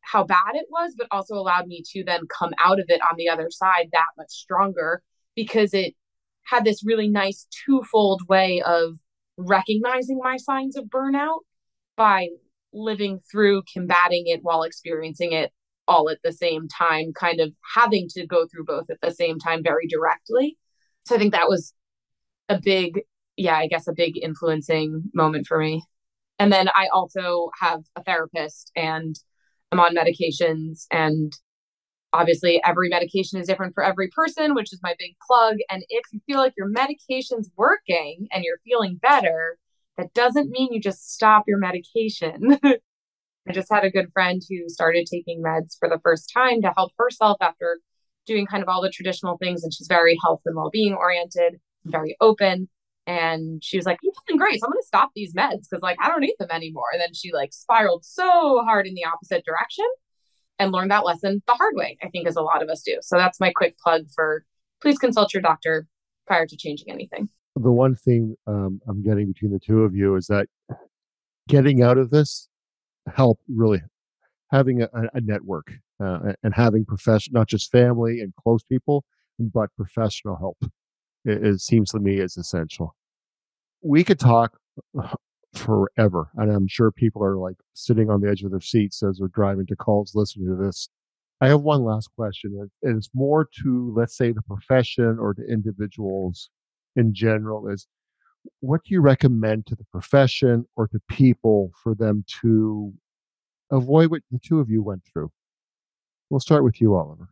how 0.00 0.24
bad 0.24 0.54
it 0.54 0.66
was, 0.70 0.94
but 0.96 1.06
also 1.10 1.34
allowed 1.34 1.66
me 1.66 1.82
to 1.92 2.02
then 2.02 2.22
come 2.26 2.52
out 2.64 2.80
of 2.80 2.86
it 2.88 3.00
on 3.02 3.16
the 3.16 3.28
other 3.28 3.48
side 3.50 3.88
that 3.92 4.06
much 4.16 4.30
stronger 4.30 5.02
because 5.36 5.74
it 5.74 5.94
had 6.46 6.64
this 6.64 6.82
really 6.84 7.08
nice 7.08 7.46
twofold 7.66 8.22
way 8.28 8.62
of 8.64 8.94
recognizing 9.36 10.18
my 10.18 10.36
signs 10.38 10.76
of 10.76 10.84
burnout 10.86 11.40
by 11.96 12.28
living 12.72 13.20
through 13.30 13.62
combating 13.72 14.24
it 14.26 14.40
while 14.42 14.62
experiencing 14.62 15.32
it 15.32 15.52
all 15.88 16.08
at 16.10 16.18
the 16.22 16.32
same 16.32 16.68
time, 16.68 17.12
kind 17.12 17.40
of 17.40 17.52
having 17.74 18.06
to 18.10 18.26
go 18.26 18.46
through 18.46 18.64
both 18.64 18.90
at 18.90 19.00
the 19.00 19.10
same 19.10 19.38
time 19.38 19.62
very 19.62 19.88
directly. 19.88 20.56
So 21.06 21.16
I 21.16 21.18
think 21.18 21.32
that 21.32 21.48
was 21.48 21.72
a 22.48 22.60
big, 22.60 23.00
yeah, 23.36 23.56
I 23.56 23.66
guess 23.66 23.88
a 23.88 23.92
big 23.92 24.22
influencing 24.22 25.10
moment 25.14 25.46
for 25.46 25.58
me. 25.58 25.82
And 26.38 26.52
then 26.52 26.68
I 26.68 26.88
also 26.92 27.50
have 27.60 27.80
a 27.96 28.04
therapist 28.04 28.70
and 28.76 29.16
I'm 29.72 29.80
on 29.80 29.96
medications 29.96 30.86
and 30.92 31.32
obviously 32.12 32.62
every 32.64 32.88
medication 32.88 33.40
is 33.40 33.46
different 33.46 33.74
for 33.74 33.84
every 33.84 34.08
person 34.08 34.54
which 34.54 34.72
is 34.72 34.80
my 34.82 34.94
big 34.98 35.14
plug 35.26 35.56
and 35.68 35.84
if 35.90 36.04
you 36.10 36.20
feel 36.26 36.38
like 36.38 36.54
your 36.56 36.68
medication's 36.68 37.50
working 37.56 38.26
and 38.32 38.44
you're 38.44 38.60
feeling 38.64 38.98
better 39.02 39.58
that 39.98 40.14
doesn't 40.14 40.50
mean 40.50 40.72
you 40.72 40.80
just 40.80 41.12
stop 41.12 41.44
your 41.46 41.58
medication 41.58 42.58
i 43.48 43.52
just 43.52 43.72
had 43.72 43.84
a 43.84 43.90
good 43.90 44.12
friend 44.12 44.42
who 44.48 44.68
started 44.68 45.06
taking 45.10 45.42
meds 45.42 45.76
for 45.78 45.88
the 45.88 46.00
first 46.02 46.30
time 46.32 46.60
to 46.62 46.72
help 46.76 46.92
herself 46.98 47.36
after 47.40 47.78
doing 48.26 48.46
kind 48.46 48.62
of 48.62 48.68
all 48.68 48.82
the 48.82 48.90
traditional 48.90 49.38
things 49.38 49.62
and 49.64 49.72
she's 49.72 49.88
very 49.88 50.16
health 50.22 50.42
and 50.44 50.54
well-being 50.54 50.94
oriented 50.94 51.58
very 51.84 52.16
open. 52.20 52.68
And 53.06 53.64
she 53.64 53.78
was 53.78 53.86
like 53.86 53.98
you're 54.02 54.12
feeling 54.26 54.38
great 54.38 54.60
so 54.60 54.66
i'm 54.66 54.72
going 54.72 54.82
to 54.82 54.86
stop 54.86 55.10
these 55.14 55.34
meds 55.34 55.66
because 55.68 55.82
like 55.82 55.96
i 56.00 56.08
don't 56.08 56.20
need 56.20 56.34
them 56.38 56.50
anymore. 56.50 56.88
And 56.92 57.00
then 57.00 57.14
she 57.14 57.32
like 57.32 57.52
spiraled 57.52 58.04
so 58.04 58.62
hard 58.64 58.86
in 58.86 58.94
the 58.94 59.04
opposite 59.04 59.44
direction 59.46 59.86
and 60.58 60.72
learned 60.72 60.90
that 60.90 61.06
lesson 61.06 61.42
the 61.46 61.54
hard 61.54 61.74
way 61.74 61.96
i 62.02 62.08
think 62.08 62.28
as 62.28 62.36
a 62.36 62.42
lot 62.42 62.62
of 62.62 62.68
us 62.68 62.82
do. 62.82 62.98
So 63.00 63.16
that's 63.16 63.40
my 63.40 63.50
quick 63.54 63.78
plug 63.78 64.02
for 64.14 64.44
please 64.82 64.98
consult 64.98 65.32
your 65.32 65.42
doctor 65.42 65.86
prior 66.26 66.46
to 66.46 66.56
changing 66.56 66.90
anything. 66.90 67.30
The 67.56 67.72
one 67.72 67.94
thing 67.94 68.36
um, 68.46 68.80
i'm 68.86 69.02
getting 69.02 69.32
between 69.32 69.52
the 69.52 69.58
two 69.58 69.84
of 69.84 69.94
you 69.94 70.16
is 70.16 70.26
that 70.26 70.48
getting 71.48 71.82
out 71.82 71.96
of 71.96 72.10
this 72.10 72.47
help 73.14 73.38
really 73.48 73.80
having 74.50 74.82
a, 74.82 74.88
a 75.14 75.20
network 75.20 75.72
uh, 76.02 76.32
and 76.42 76.54
having 76.54 76.84
professional 76.84 77.40
not 77.40 77.48
just 77.48 77.70
family 77.70 78.20
and 78.20 78.34
close 78.36 78.62
people 78.62 79.04
but 79.38 79.68
professional 79.76 80.36
help 80.36 80.58
it, 81.24 81.44
it 81.44 81.60
seems 81.60 81.90
to 81.90 81.98
me 81.98 82.18
is 82.18 82.36
essential 82.36 82.94
we 83.82 84.04
could 84.04 84.18
talk 84.18 84.58
forever. 85.54 86.30
And 86.36 86.50
I'm 86.50 86.68
sure 86.68 86.90
people 86.90 87.22
are 87.24 87.36
like 87.36 87.56
sitting 87.74 88.10
on 88.10 88.20
the 88.20 88.28
edge 88.28 88.42
of 88.42 88.50
their 88.50 88.60
seats 88.60 89.02
as 89.02 89.18
they're 89.18 89.28
driving 89.28 89.66
to 89.66 89.76
calls 89.76 90.12
listening 90.14 90.48
to 90.48 90.64
this. 90.64 90.88
I 91.40 91.48
have 91.48 91.60
one 91.60 91.84
last 91.84 92.10
question. 92.16 92.68
And 92.82 92.96
it's 92.96 93.10
more 93.14 93.48
to, 93.62 93.92
let's 93.96 94.16
say, 94.16 94.32
the 94.32 94.42
profession 94.42 95.18
or 95.20 95.34
to 95.34 95.42
individuals 95.42 96.50
in 96.96 97.14
general 97.14 97.68
is 97.68 97.86
what 98.60 98.82
do 98.84 98.94
you 98.94 99.00
recommend 99.00 99.66
to 99.66 99.74
the 99.74 99.84
profession 99.84 100.66
or 100.76 100.88
to 100.88 101.00
people 101.08 101.72
for 101.82 101.94
them 101.94 102.24
to 102.40 102.92
avoid 103.70 104.10
what 104.10 104.22
the 104.30 104.38
two 104.38 104.60
of 104.60 104.70
you 104.70 104.82
went 104.82 105.02
through? 105.12 105.30
We'll 106.30 106.40
start 106.40 106.64
with 106.64 106.80
you, 106.80 106.94
Oliver. 106.94 107.28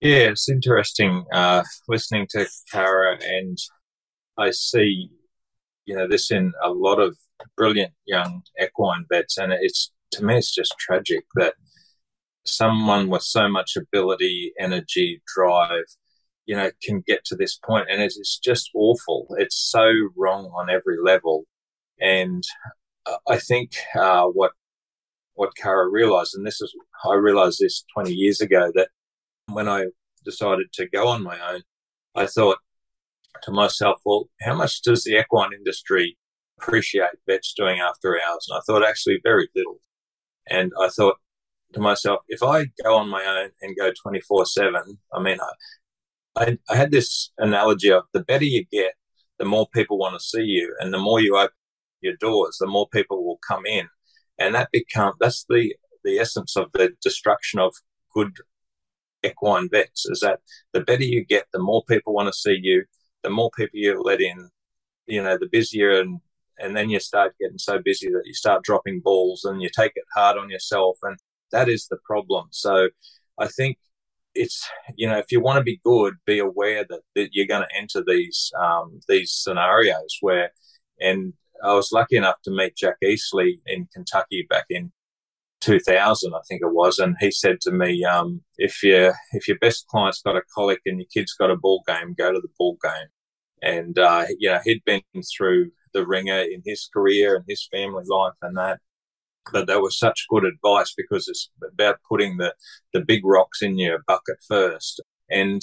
Yeah, 0.00 0.28
it's 0.28 0.48
interesting 0.48 1.24
uh, 1.32 1.62
listening 1.88 2.26
to 2.30 2.46
Kara, 2.70 3.18
and 3.22 3.58
I 4.36 4.50
see 4.50 5.10
you 5.86 5.94
know 5.94 6.08
this 6.08 6.30
in 6.30 6.52
a 6.62 6.70
lot 6.70 6.98
of 7.00 7.16
brilliant 7.56 7.92
young 8.06 8.42
equine 8.60 9.06
vets, 9.10 9.38
and 9.38 9.52
it's 9.52 9.92
to 10.12 10.24
me 10.24 10.36
it's 10.36 10.54
just 10.54 10.74
tragic 10.78 11.24
that 11.36 11.54
someone 12.44 13.08
with 13.08 13.22
so 13.22 13.48
much 13.48 13.76
ability, 13.76 14.52
energy, 14.58 15.22
drive, 15.34 15.84
you 16.46 16.56
know, 16.56 16.70
can 16.82 17.02
get 17.06 17.24
to 17.26 17.36
this 17.36 17.56
point, 17.56 17.86
and 17.90 18.02
it's 18.02 18.38
just 18.38 18.70
awful. 18.74 19.26
It's 19.38 19.56
so 19.56 19.90
wrong 20.16 20.46
on 20.46 20.70
every 20.70 20.98
level, 21.02 21.44
and 22.00 22.44
I 23.28 23.38
think 23.38 23.72
uh, 23.98 24.24
what 24.26 24.52
what 25.34 25.56
Kara 25.56 25.88
realized, 25.88 26.34
and 26.34 26.46
this 26.46 26.60
is 26.60 26.74
I 27.04 27.14
realized 27.14 27.58
this 27.60 27.84
20 27.94 28.12
years 28.12 28.40
ago 28.40 28.70
that 28.74 28.88
when 29.46 29.68
I 29.68 29.86
decided 30.24 30.72
to 30.74 30.88
go 30.88 31.08
on 31.08 31.22
my 31.22 31.38
own, 31.52 31.62
I 32.14 32.26
thought 32.26 32.58
to 33.42 33.50
myself, 33.50 34.00
well, 34.04 34.28
how 34.40 34.54
much 34.54 34.82
does 34.82 35.04
the 35.04 35.18
equine 35.18 35.52
industry 35.52 36.16
appreciate 36.58 37.10
vets 37.26 37.52
doing 37.54 37.80
after 37.80 38.16
hours? 38.16 38.46
And 38.48 38.58
I 38.58 38.60
thought 38.66 38.86
actually 38.86 39.20
very 39.22 39.48
little. 39.54 39.80
And 40.48 40.72
I 40.80 40.88
thought 40.88 41.16
to 41.74 41.80
myself, 41.80 42.22
if 42.28 42.42
I 42.42 42.66
go 42.82 42.96
on 42.96 43.08
my 43.08 43.24
own 43.24 43.50
and 43.60 43.76
go 43.76 43.90
24 44.02 44.46
7, 44.46 44.98
I 45.12 45.20
mean, 45.20 45.38
I, 46.36 46.58
I, 46.68 46.76
had 46.76 46.90
this 46.90 47.30
analogy 47.38 47.92
of 47.92 48.04
the 48.12 48.20
better 48.20 48.44
you 48.44 48.64
get, 48.70 48.94
the 49.38 49.44
more 49.44 49.68
people 49.72 49.98
want 49.98 50.14
to 50.14 50.24
see 50.24 50.42
you. 50.42 50.74
And 50.80 50.92
the 50.92 50.98
more 50.98 51.20
you 51.20 51.36
open 51.36 51.54
your 52.00 52.16
doors, 52.16 52.58
the 52.58 52.66
more 52.66 52.88
people 52.88 53.24
will 53.24 53.38
come 53.46 53.66
in. 53.66 53.88
And 54.38 54.54
that 54.54 54.70
become 54.72 55.14
that's 55.20 55.44
the, 55.48 55.74
the 56.02 56.18
essence 56.18 56.56
of 56.56 56.70
the 56.72 56.92
destruction 57.02 57.60
of 57.60 57.74
good 58.12 58.36
equine 59.24 59.68
vets 59.70 60.06
is 60.06 60.20
that 60.20 60.40
the 60.72 60.80
better 60.80 61.04
you 61.04 61.24
get, 61.24 61.46
the 61.52 61.58
more 61.58 61.82
people 61.88 62.12
want 62.12 62.28
to 62.28 62.38
see 62.38 62.58
you, 62.60 62.84
the 63.22 63.30
more 63.30 63.50
people 63.56 63.78
you 63.78 64.00
let 64.02 64.20
in, 64.20 64.50
you 65.06 65.22
know, 65.22 65.38
the 65.38 65.48
busier 65.50 66.00
and 66.00 66.20
and 66.60 66.76
then 66.76 66.88
you 66.88 67.00
start 67.00 67.34
getting 67.40 67.58
so 67.58 67.80
busy 67.84 68.08
that 68.08 68.22
you 68.24 68.32
start 68.32 68.62
dropping 68.62 69.00
balls 69.00 69.44
and 69.44 69.60
you 69.60 69.68
take 69.68 69.90
it 69.96 70.04
hard 70.14 70.36
on 70.36 70.50
yourself 70.50 70.96
and 71.02 71.18
that 71.50 71.68
is 71.68 71.88
the 71.88 71.98
problem. 72.04 72.46
So 72.50 72.90
I 73.38 73.48
think 73.48 73.78
it's 74.34 74.68
you 74.96 75.08
know 75.08 75.18
if 75.18 75.30
you 75.30 75.40
want 75.40 75.58
to 75.58 75.62
be 75.62 75.80
good, 75.84 76.14
be 76.26 76.38
aware 76.38 76.84
that, 76.88 77.00
that 77.14 77.30
you're 77.32 77.46
going 77.46 77.62
to 77.62 77.76
enter 77.76 78.02
these 78.06 78.50
um, 78.58 79.00
these 79.08 79.32
scenarios 79.32 80.18
where 80.20 80.52
and 81.00 81.34
I 81.62 81.74
was 81.74 81.92
lucky 81.92 82.16
enough 82.16 82.42
to 82.44 82.50
meet 82.50 82.76
Jack 82.76 82.96
Easley 83.02 83.60
in 83.66 83.88
Kentucky 83.92 84.46
back 84.48 84.66
in 84.70 84.92
2000, 85.64 86.34
I 86.34 86.40
think 86.46 86.60
it 86.62 86.72
was, 86.72 86.98
and 86.98 87.16
he 87.20 87.30
said 87.30 87.60
to 87.62 87.72
me, 87.72 88.04
um, 88.04 88.42
"If 88.58 88.82
your 88.82 89.14
if 89.32 89.48
your 89.48 89.58
best 89.58 89.86
client's 89.88 90.20
got 90.20 90.36
a 90.36 90.42
colic 90.54 90.80
and 90.84 90.98
your 90.98 91.06
kid's 91.12 91.32
got 91.34 91.50
a 91.50 91.56
ball 91.56 91.82
game, 91.86 92.14
go 92.16 92.32
to 92.32 92.40
the 92.40 92.48
ball 92.58 92.76
game." 92.82 93.08
And 93.62 93.98
uh, 93.98 94.26
you 94.38 94.50
know, 94.50 94.60
he'd 94.64 94.84
been 94.84 95.02
through 95.36 95.70
the 95.94 96.06
ringer 96.06 96.40
in 96.40 96.62
his 96.66 96.88
career 96.92 97.36
and 97.36 97.44
his 97.48 97.66
family 97.72 98.04
life 98.06 98.34
and 98.42 98.56
that. 98.58 98.80
But 99.52 99.66
that 99.66 99.80
was 99.80 99.98
such 99.98 100.26
good 100.28 100.44
advice 100.44 100.94
because 100.96 101.28
it's 101.28 101.50
about 101.72 101.98
putting 102.08 102.38
the 102.38 102.54
the 102.92 103.00
big 103.00 103.24
rocks 103.24 103.62
in 103.62 103.78
your 103.78 104.00
bucket 104.06 104.38
first. 104.46 105.00
And 105.30 105.62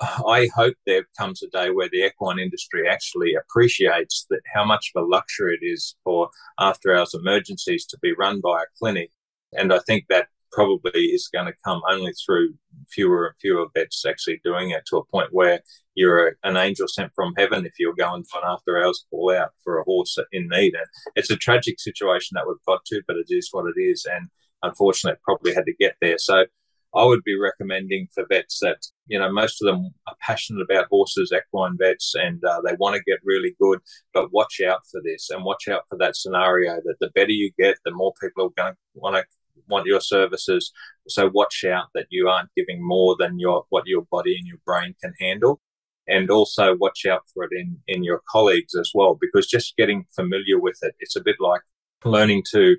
I 0.00 0.48
hope 0.54 0.74
there 0.86 1.06
comes 1.16 1.42
a 1.42 1.48
day 1.48 1.70
where 1.70 1.88
the 1.88 2.04
equine 2.04 2.38
industry 2.38 2.88
actually 2.88 3.34
appreciates 3.34 4.26
that 4.30 4.40
how 4.52 4.64
much 4.64 4.92
of 4.94 5.04
a 5.04 5.06
luxury 5.06 5.58
it 5.60 5.64
is 5.64 5.94
for 6.02 6.28
after 6.58 6.94
hours 6.94 7.14
emergencies 7.14 7.86
to 7.86 7.98
be 8.02 8.12
run 8.14 8.40
by 8.40 8.62
a 8.62 8.66
clinic 8.78 9.10
and 9.56 9.72
I 9.72 9.78
think 9.80 10.06
that 10.08 10.28
probably 10.52 11.06
is 11.06 11.28
going 11.32 11.46
to 11.46 11.54
come 11.64 11.82
only 11.90 12.12
through 12.12 12.54
fewer 12.88 13.26
and 13.26 13.36
fewer 13.40 13.66
vets 13.74 14.04
actually 14.04 14.40
doing 14.44 14.70
it 14.70 14.84
to 14.86 14.98
a 14.98 15.04
point 15.04 15.32
where 15.32 15.60
you're 15.94 16.28
a, 16.28 16.32
an 16.42 16.56
angel 16.56 16.88
sent 16.88 17.12
from 17.14 17.34
heaven 17.36 17.66
if 17.66 17.74
you're 17.78 17.94
going 17.94 18.24
for 18.24 18.38
an 18.38 18.48
after 18.48 18.82
hours 18.82 19.04
call 19.10 19.32
out 19.32 19.50
for 19.62 19.78
a 19.78 19.84
horse 19.84 20.16
in 20.32 20.48
need. 20.48 20.74
And 20.74 20.86
it's 21.16 21.30
a 21.30 21.36
tragic 21.36 21.80
situation 21.80 22.34
that 22.34 22.46
we've 22.46 22.56
got 22.66 22.84
to, 22.86 23.02
but 23.06 23.16
it 23.16 23.26
is 23.28 23.48
what 23.52 23.66
it 23.66 23.80
is. 23.80 24.06
And 24.10 24.28
unfortunately, 24.62 25.16
it 25.16 25.22
probably 25.22 25.54
had 25.54 25.66
to 25.66 25.74
get 25.78 25.96
there. 26.00 26.18
So 26.18 26.46
I 26.94 27.04
would 27.04 27.24
be 27.24 27.36
recommending 27.38 28.08
for 28.14 28.24
vets 28.28 28.60
that, 28.60 28.78
you 29.06 29.18
know, 29.18 29.32
most 29.32 29.60
of 29.60 29.66
them 29.66 29.90
are 30.06 30.14
passionate 30.20 30.62
about 30.62 30.86
horses, 30.90 31.32
equine 31.34 31.76
vets, 31.76 32.14
and 32.14 32.42
uh, 32.44 32.60
they 32.64 32.76
want 32.78 32.94
to 32.94 33.02
get 33.02 33.18
really 33.24 33.56
good, 33.60 33.80
but 34.12 34.32
watch 34.32 34.60
out 34.64 34.82
for 34.90 35.00
this 35.04 35.28
and 35.30 35.44
watch 35.44 35.66
out 35.66 35.82
for 35.88 35.98
that 35.98 36.16
scenario 36.16 36.76
that 36.84 36.96
the 37.00 37.10
better 37.14 37.32
you 37.32 37.50
get, 37.58 37.78
the 37.84 37.90
more 37.90 38.12
people 38.20 38.46
are 38.46 38.62
going 38.62 38.74
to 38.74 38.78
want 38.94 39.16
to 39.16 39.24
want 39.68 39.86
your 39.86 40.00
services. 40.00 40.72
So 41.08 41.30
watch 41.32 41.64
out 41.64 41.86
that 41.94 42.06
you 42.10 42.28
aren't 42.28 42.50
giving 42.56 42.86
more 42.86 43.16
than 43.18 43.38
your 43.38 43.64
what 43.70 43.86
your 43.86 44.02
body 44.10 44.36
and 44.36 44.46
your 44.46 44.58
brain 44.64 44.94
can 45.02 45.14
handle. 45.20 45.60
And 46.06 46.30
also 46.30 46.76
watch 46.76 47.06
out 47.06 47.22
for 47.32 47.44
it 47.44 47.50
in, 47.52 47.78
in 47.88 48.04
your 48.04 48.20
colleagues 48.28 48.74
as 48.74 48.90
well, 48.94 49.16
because 49.18 49.46
just 49.46 49.76
getting 49.76 50.04
familiar 50.14 50.60
with 50.60 50.78
it, 50.82 50.94
it's 51.00 51.16
a 51.16 51.22
bit 51.22 51.36
like 51.40 51.62
learning 52.04 52.42
to 52.52 52.76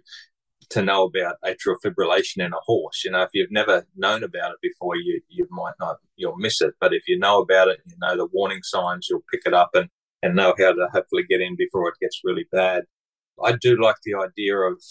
to 0.69 0.81
know 0.81 1.03
about 1.03 1.35
atrial 1.45 1.75
fibrillation 1.83 2.43
in 2.43 2.53
a 2.53 2.59
horse. 2.65 3.03
You 3.03 3.11
know, 3.11 3.21
if 3.21 3.29
you've 3.33 3.51
never 3.51 3.85
known 3.95 4.23
about 4.23 4.51
it 4.51 4.57
before, 4.61 4.95
you 4.95 5.21
you 5.27 5.47
might 5.49 5.73
not 5.79 5.97
you'll 6.15 6.37
miss 6.37 6.61
it. 6.61 6.73
But 6.79 6.93
if 6.93 7.03
you 7.07 7.17
know 7.17 7.41
about 7.41 7.67
it, 7.67 7.79
you 7.85 7.95
know 7.99 8.15
the 8.15 8.27
warning 8.31 8.61
signs, 8.63 9.07
you'll 9.09 9.25
pick 9.31 9.41
it 9.45 9.53
up 9.53 9.71
and 9.73 9.89
and 10.21 10.35
know 10.35 10.53
how 10.57 10.73
to 10.73 10.87
hopefully 10.91 11.23
get 11.27 11.41
in 11.41 11.55
before 11.55 11.87
it 11.89 11.95
gets 12.01 12.21
really 12.23 12.45
bad. 12.51 12.83
I 13.43 13.53
do 13.53 13.79
like 13.81 13.97
the 14.03 14.15
idea 14.15 14.57
of 14.57 14.81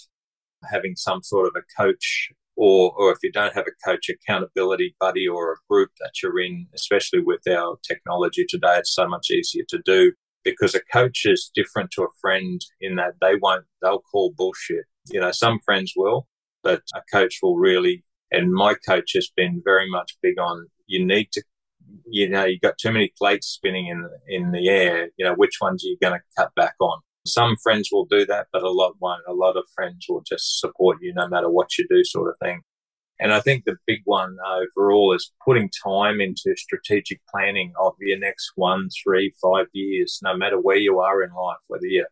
having 0.70 0.97
some 0.97 1.22
sort 1.22 1.47
of 1.47 1.55
a 1.57 1.82
coach 1.82 2.30
or 2.57 2.93
or 2.97 3.13
if 3.13 3.19
you 3.23 3.33
don't 3.33 3.55
have 3.55 3.67
a 3.67 3.89
coach 3.91 4.09
accountability 4.09 4.95
buddy 5.01 5.27
or 5.27 5.53
a 5.53 5.57
group 5.69 5.91
that 6.01 6.13
you're 6.23 6.39
in 6.41 6.67
especially 6.75 7.21
with 7.21 7.41
our 7.49 7.77
technology 7.87 8.45
today 8.49 8.77
it's 8.79 8.95
so 8.95 9.07
much 9.09 9.31
easier 9.31 9.65
to 9.69 9.81
do 9.85 10.13
because 10.45 10.75
a 10.75 10.81
coach 10.93 11.23
is 11.25 11.51
different 11.55 11.91
to 11.91 12.03
a 12.03 12.15
friend 12.21 12.61
in 12.81 12.97
that 12.97 13.15
they 13.21 13.35
won't 13.41 13.65
they'll 13.83 14.01
call 14.01 14.33
bullshit. 14.37 14.85
You 15.11 15.21
know 15.21 15.33
some 15.33 15.59
friends 15.65 15.93
will 15.97 16.29
but 16.63 16.83
a 16.95 17.01
coach 17.13 17.39
will 17.43 17.57
really 17.57 18.05
and 18.31 18.53
my 18.53 18.75
coach 18.89 19.13
has 19.15 19.31
been 19.35 19.63
very 19.65 19.91
much 19.91 20.17
big 20.23 20.39
on 20.39 20.69
you 20.87 21.05
need 21.05 21.29
to 21.33 21.43
you 22.07 22.29
know 22.29 22.45
you've 22.45 22.61
got 22.61 22.79
too 22.79 22.93
many 22.93 23.13
plates 23.19 23.49
spinning 23.49 23.89
in 23.89 24.09
in 24.29 24.53
the 24.53 24.69
air. 24.69 25.09
You 25.17 25.25
know 25.25 25.35
which 25.35 25.59
ones 25.61 25.85
are 25.85 25.89
you 25.89 25.99
going 26.01 26.19
to 26.19 26.25
cut 26.37 26.55
back 26.55 26.75
on 26.81 27.01
some 27.27 27.57
friends 27.62 27.89
will 27.91 28.05
do 28.05 28.27
that, 28.27 28.49
but 28.53 28.62
a 28.62 28.70
lot 28.70 28.95
won't. 29.01 29.22
A 29.29 29.33
lot 29.33 29.57
of 29.57 29.64
friends 29.75 30.07
will 30.09 30.22
just 30.22 30.61
support 30.61 30.99
you 31.01 31.12
no 31.14 31.29
matter 31.29 31.51
what 31.51 31.79
you 31.79 31.87
do, 31.89 32.05
sort 32.05 32.29
of 32.29 32.37
thing. 32.43 32.62
And 33.20 33.33
I 33.33 33.41
think 33.41 33.64
the 33.64 33.77
big 33.87 34.01
one 34.05 34.37
overall 34.47 35.14
is 35.14 35.33
putting 35.45 35.70
time 35.85 36.20
into 36.20 36.57
strategic 36.57 37.20
planning 37.31 37.72
of 37.81 37.95
your 38.01 38.18
next 38.18 38.53
one, 38.57 38.89
three, 39.03 39.33
five 39.41 39.66
years, 39.72 40.18
no 40.22 40.37
matter 40.37 40.61
where 40.61 40.77
you 40.77 40.99
are 40.99 41.22
in 41.22 41.31
life, 41.31 41.59
whether 41.68 41.87
you're 41.87 42.09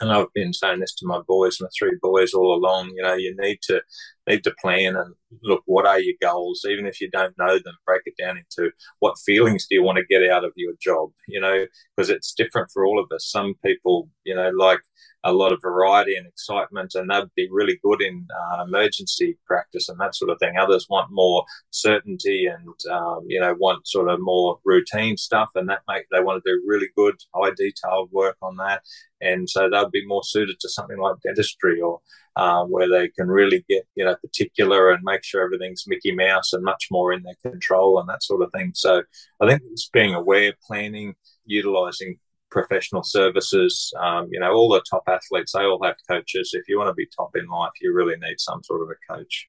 and 0.00 0.10
I've 0.10 0.32
been 0.34 0.52
saying 0.52 0.80
this 0.80 0.94
to 0.96 1.06
my 1.06 1.20
boys, 1.26 1.60
my 1.60 1.68
three 1.78 1.96
boys 2.00 2.32
all 2.32 2.54
along, 2.54 2.92
you 2.96 3.02
know, 3.02 3.14
you 3.14 3.36
need 3.38 3.58
to 3.64 3.82
need 4.30 4.44
to 4.44 4.54
plan 4.60 4.96
and 4.96 5.14
look 5.42 5.62
what 5.66 5.86
are 5.86 6.00
your 6.00 6.14
goals, 6.20 6.64
even 6.68 6.86
if 6.86 7.00
you 7.00 7.10
don't 7.10 7.36
know 7.38 7.54
them, 7.54 7.74
break 7.86 8.02
it 8.06 8.14
down 8.20 8.36
into 8.36 8.70
what 8.98 9.18
feelings 9.24 9.66
do 9.68 9.76
you 9.76 9.82
want 9.82 9.98
to 9.98 10.04
get 10.06 10.28
out 10.30 10.44
of 10.44 10.52
your 10.56 10.72
job, 10.80 11.10
you 11.28 11.40
know, 11.40 11.66
because 11.96 12.10
it's 12.10 12.32
different 12.34 12.70
for 12.72 12.84
all 12.84 12.98
of 12.98 13.06
us. 13.14 13.30
Some 13.30 13.54
people, 13.64 14.08
you 14.24 14.34
know, 14.34 14.50
like 14.50 14.80
a 15.24 15.32
lot 15.32 15.52
of 15.52 15.60
variety 15.62 16.16
and 16.16 16.26
excitement, 16.26 16.94
and 16.94 17.10
they'd 17.10 17.34
be 17.36 17.48
really 17.50 17.78
good 17.82 18.00
in 18.00 18.26
uh, 18.52 18.64
emergency 18.64 19.38
practice 19.46 19.88
and 19.88 20.00
that 20.00 20.14
sort 20.14 20.30
of 20.30 20.38
thing. 20.38 20.56
Others 20.56 20.86
want 20.88 21.08
more 21.10 21.44
certainty 21.70 22.46
and 22.46 22.74
um, 22.90 23.24
you 23.26 23.40
know 23.40 23.54
want 23.58 23.86
sort 23.86 24.08
of 24.08 24.18
more 24.20 24.58
routine 24.64 25.16
stuff, 25.16 25.50
and 25.54 25.68
that 25.68 25.80
make 25.88 26.04
they 26.10 26.20
want 26.20 26.42
to 26.42 26.50
do 26.50 26.62
really 26.66 26.88
good, 26.96 27.16
high 27.34 27.50
detailed 27.56 28.10
work 28.12 28.36
on 28.42 28.56
that, 28.56 28.82
and 29.20 29.48
so 29.48 29.68
they'll 29.68 29.90
be 29.90 30.06
more 30.06 30.24
suited 30.24 30.58
to 30.60 30.68
something 30.68 30.98
like 30.98 31.16
dentistry 31.22 31.80
or 31.80 32.00
uh, 32.36 32.64
where 32.64 32.88
they 32.88 33.08
can 33.08 33.28
really 33.28 33.64
get 33.68 33.84
you 33.94 34.04
know 34.04 34.16
particular 34.20 34.90
and 34.90 35.02
make 35.02 35.24
sure 35.24 35.42
everything's 35.42 35.84
Mickey 35.86 36.14
Mouse 36.14 36.52
and 36.52 36.64
much 36.64 36.88
more 36.90 37.12
in 37.12 37.22
their 37.22 37.34
control 37.42 37.98
and 37.98 38.08
that 38.08 38.22
sort 38.22 38.42
of 38.42 38.52
thing. 38.52 38.72
So 38.74 39.02
I 39.40 39.48
think 39.48 39.62
it's 39.70 39.88
being 39.88 40.14
aware, 40.14 40.52
planning, 40.66 41.14
utilizing 41.44 42.18
professional 42.50 43.02
services. 43.02 43.92
Um, 44.00 44.28
you 44.30 44.40
know, 44.40 44.52
all 44.52 44.68
the 44.68 44.82
top 44.88 45.04
athletes, 45.06 45.52
they 45.52 45.64
all 45.64 45.82
have 45.82 45.96
coaches. 46.08 46.50
If 46.52 46.68
you 46.68 46.78
want 46.78 46.88
to 46.88 46.94
be 46.94 47.06
top 47.16 47.30
in 47.36 47.46
life, 47.46 47.72
you 47.80 47.94
really 47.94 48.16
need 48.16 48.38
some 48.38 48.62
sort 48.62 48.82
of 48.82 48.88
a 48.88 49.14
coach. 49.14 49.48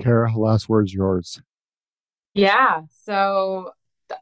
Kara, 0.00 0.36
last 0.36 0.68
word's 0.68 0.92
yours. 0.92 1.40
Yeah. 2.34 2.82
So, 2.90 3.70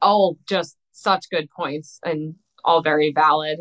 all 0.01 0.39
just 0.49 0.77
such 0.93 1.29
good 1.31 1.49
points 1.51 1.99
and 2.05 2.37
all 2.65 2.83
very 2.83 3.13
valid. 3.13 3.59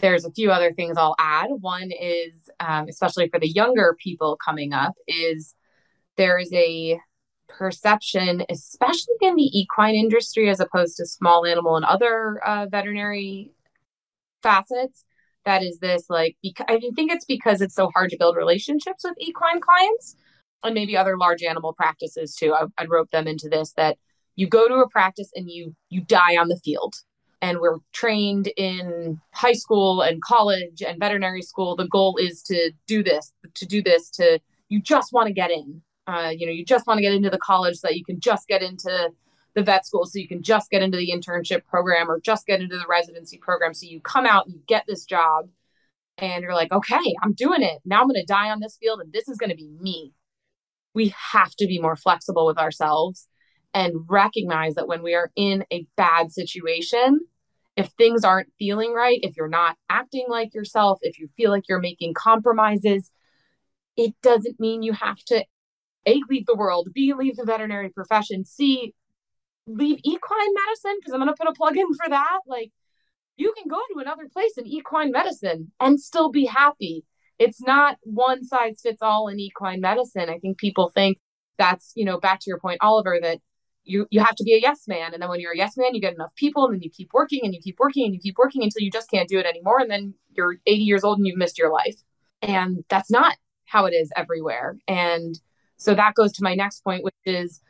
There's 0.00 0.24
a 0.24 0.32
few 0.32 0.50
other 0.50 0.72
things 0.72 0.96
I'll 0.96 1.16
add. 1.18 1.50
One 1.50 1.90
is, 1.92 2.48
um, 2.58 2.88
especially 2.88 3.28
for 3.28 3.38
the 3.38 3.48
younger 3.48 3.96
people 3.98 4.38
coming 4.42 4.72
up, 4.72 4.94
is 5.06 5.54
there 6.16 6.38
is 6.38 6.52
a 6.52 6.98
perception, 7.48 8.44
especially 8.48 9.14
in 9.20 9.36
the 9.36 9.58
equine 9.58 9.94
industry 9.94 10.48
as 10.48 10.60
opposed 10.60 10.96
to 10.96 11.06
small 11.06 11.44
animal 11.44 11.76
and 11.76 11.84
other 11.84 12.40
uh, 12.46 12.66
veterinary 12.70 13.52
facets. 14.42 15.04
That 15.44 15.62
is 15.62 15.78
this 15.78 16.06
like, 16.08 16.36
bec- 16.42 16.68
I 16.68 16.78
think 16.94 17.12
it's 17.12 17.24
because 17.24 17.60
it's 17.60 17.74
so 17.74 17.90
hard 17.94 18.10
to 18.10 18.16
build 18.18 18.36
relationships 18.36 19.04
with 19.04 19.14
equine 19.18 19.60
clients 19.60 20.16
and 20.62 20.74
maybe 20.74 20.96
other 20.96 21.16
large 21.16 21.42
animal 21.42 21.72
practices 21.72 22.34
too. 22.34 22.54
I, 22.54 22.64
I'd 22.78 22.90
rope 22.90 23.10
them 23.10 23.26
into 23.26 23.48
this 23.48 23.72
that 23.76 23.96
you 24.36 24.48
go 24.48 24.68
to 24.68 24.74
a 24.74 24.88
practice 24.88 25.30
and 25.34 25.50
you 25.50 25.74
you 25.88 26.02
die 26.02 26.36
on 26.36 26.48
the 26.48 26.60
field 26.62 26.94
and 27.42 27.58
we're 27.58 27.78
trained 27.92 28.48
in 28.56 29.20
high 29.32 29.52
school 29.52 30.02
and 30.02 30.22
college 30.22 30.82
and 30.82 30.98
veterinary 30.98 31.42
school 31.42 31.76
the 31.76 31.88
goal 31.88 32.16
is 32.16 32.42
to 32.42 32.72
do 32.86 33.02
this 33.02 33.32
to 33.54 33.66
do 33.66 33.82
this 33.82 34.10
to 34.10 34.38
you 34.68 34.80
just 34.80 35.12
want 35.12 35.26
to 35.26 35.32
get 35.32 35.50
in 35.50 35.82
uh, 36.10 36.30
you 36.30 36.46
know, 36.46 36.52
you 36.52 36.64
just 36.64 36.86
want 36.86 36.98
to 36.98 37.02
get 37.02 37.12
into 37.12 37.30
the 37.30 37.38
college 37.38 37.76
so 37.76 37.88
that 37.88 37.96
you 37.96 38.04
can 38.04 38.18
just 38.18 38.48
get 38.48 38.62
into 38.62 39.10
the 39.54 39.62
vet 39.62 39.86
school, 39.86 40.06
so 40.06 40.18
you 40.18 40.28
can 40.28 40.42
just 40.42 40.70
get 40.70 40.82
into 40.82 40.96
the 40.96 41.10
internship 41.10 41.64
program 41.66 42.10
or 42.10 42.20
just 42.20 42.46
get 42.46 42.60
into 42.60 42.76
the 42.76 42.86
residency 42.88 43.36
program. 43.38 43.74
So 43.74 43.86
you 43.86 44.00
come 44.00 44.26
out, 44.26 44.48
you 44.48 44.60
get 44.66 44.84
this 44.86 45.04
job, 45.04 45.48
and 46.18 46.42
you're 46.42 46.54
like, 46.54 46.72
okay, 46.72 47.14
I'm 47.22 47.32
doing 47.32 47.62
it. 47.62 47.80
Now 47.84 48.00
I'm 48.00 48.08
going 48.08 48.20
to 48.20 48.26
die 48.26 48.50
on 48.50 48.60
this 48.60 48.76
field, 48.80 49.00
and 49.00 49.12
this 49.12 49.28
is 49.28 49.38
going 49.38 49.50
to 49.50 49.56
be 49.56 49.68
me. 49.80 50.12
We 50.94 51.14
have 51.32 51.54
to 51.56 51.66
be 51.66 51.80
more 51.80 51.96
flexible 51.96 52.46
with 52.46 52.58
ourselves 52.58 53.28
and 53.72 53.94
recognize 54.08 54.74
that 54.74 54.88
when 54.88 55.02
we 55.02 55.14
are 55.14 55.30
in 55.36 55.64
a 55.72 55.86
bad 55.96 56.32
situation, 56.32 57.20
if 57.76 57.88
things 57.90 58.24
aren't 58.24 58.52
feeling 58.58 58.92
right, 58.92 59.20
if 59.22 59.36
you're 59.36 59.48
not 59.48 59.76
acting 59.88 60.26
like 60.28 60.54
yourself, 60.54 60.98
if 61.02 61.18
you 61.18 61.28
feel 61.36 61.50
like 61.50 61.68
you're 61.68 61.80
making 61.80 62.14
compromises, 62.14 63.10
it 63.96 64.14
doesn't 64.22 64.58
mean 64.60 64.82
you 64.82 64.92
have 64.92 65.18
to 65.24 65.44
a, 66.06 66.20
leave 66.28 66.46
the 66.46 66.56
world, 66.56 66.88
B, 66.94 67.12
leave 67.14 67.36
the 67.36 67.44
veterinary 67.44 67.90
profession, 67.90 68.44
C, 68.44 68.94
leave 69.66 69.98
equine 70.02 70.54
medicine, 70.66 70.96
because 70.98 71.12
I'm 71.12 71.20
going 71.20 71.28
to 71.28 71.36
put 71.38 71.48
a 71.48 71.52
plug 71.52 71.76
in 71.76 71.92
for 71.94 72.08
that. 72.08 72.40
Like, 72.46 72.72
you 73.36 73.52
can 73.56 73.68
go 73.68 73.78
to 73.92 74.00
another 74.00 74.28
place 74.32 74.52
in 74.56 74.66
equine 74.66 75.12
medicine 75.12 75.72
and 75.78 76.00
still 76.00 76.30
be 76.30 76.46
happy. 76.46 77.04
It's 77.38 77.60
not 77.62 77.98
one 78.02 78.44
size 78.44 78.80
fits 78.82 79.00
all 79.00 79.28
in 79.28 79.38
equine 79.38 79.80
medicine. 79.80 80.28
I 80.28 80.38
think 80.38 80.58
people 80.58 80.90
think 80.94 81.18
that's, 81.56 81.92
you 81.94 82.04
know, 82.04 82.18
back 82.18 82.40
to 82.40 82.48
your 82.48 82.58
point, 82.58 82.78
Oliver, 82.80 83.18
that 83.22 83.40
you 83.90 84.06
you 84.10 84.20
have 84.20 84.36
to 84.36 84.44
be 84.44 84.54
a 84.54 84.60
yes 84.60 84.86
man. 84.86 85.12
And 85.12 85.22
then 85.22 85.28
when 85.28 85.40
you're 85.40 85.52
a 85.52 85.56
yes 85.56 85.76
man, 85.76 85.94
you 85.94 86.00
get 86.00 86.14
enough 86.14 86.34
people 86.36 86.64
and 86.64 86.74
then 86.74 86.82
you 86.82 86.90
keep 86.90 87.12
working 87.12 87.40
and 87.44 87.54
you 87.54 87.60
keep 87.60 87.78
working 87.78 88.04
and 88.04 88.14
you 88.14 88.20
keep 88.20 88.38
working 88.38 88.62
until 88.62 88.82
you 88.82 88.90
just 88.90 89.10
can't 89.10 89.28
do 89.28 89.38
it 89.38 89.46
anymore. 89.46 89.80
And 89.80 89.90
then 89.90 90.14
you're 90.30 90.56
80 90.66 90.82
years 90.82 91.04
old 91.04 91.18
and 91.18 91.26
you've 91.26 91.36
missed 91.36 91.58
your 91.58 91.72
life. 91.72 91.96
And 92.42 92.84
that's 92.88 93.10
not 93.10 93.36
how 93.64 93.86
it 93.86 93.92
is 93.92 94.10
everywhere. 94.16 94.78
And 94.88 95.38
so 95.76 95.94
that 95.94 96.14
goes 96.14 96.32
to 96.32 96.44
my 96.44 96.54
next 96.54 96.82
point, 96.82 97.04
which 97.04 97.14
is 97.24 97.60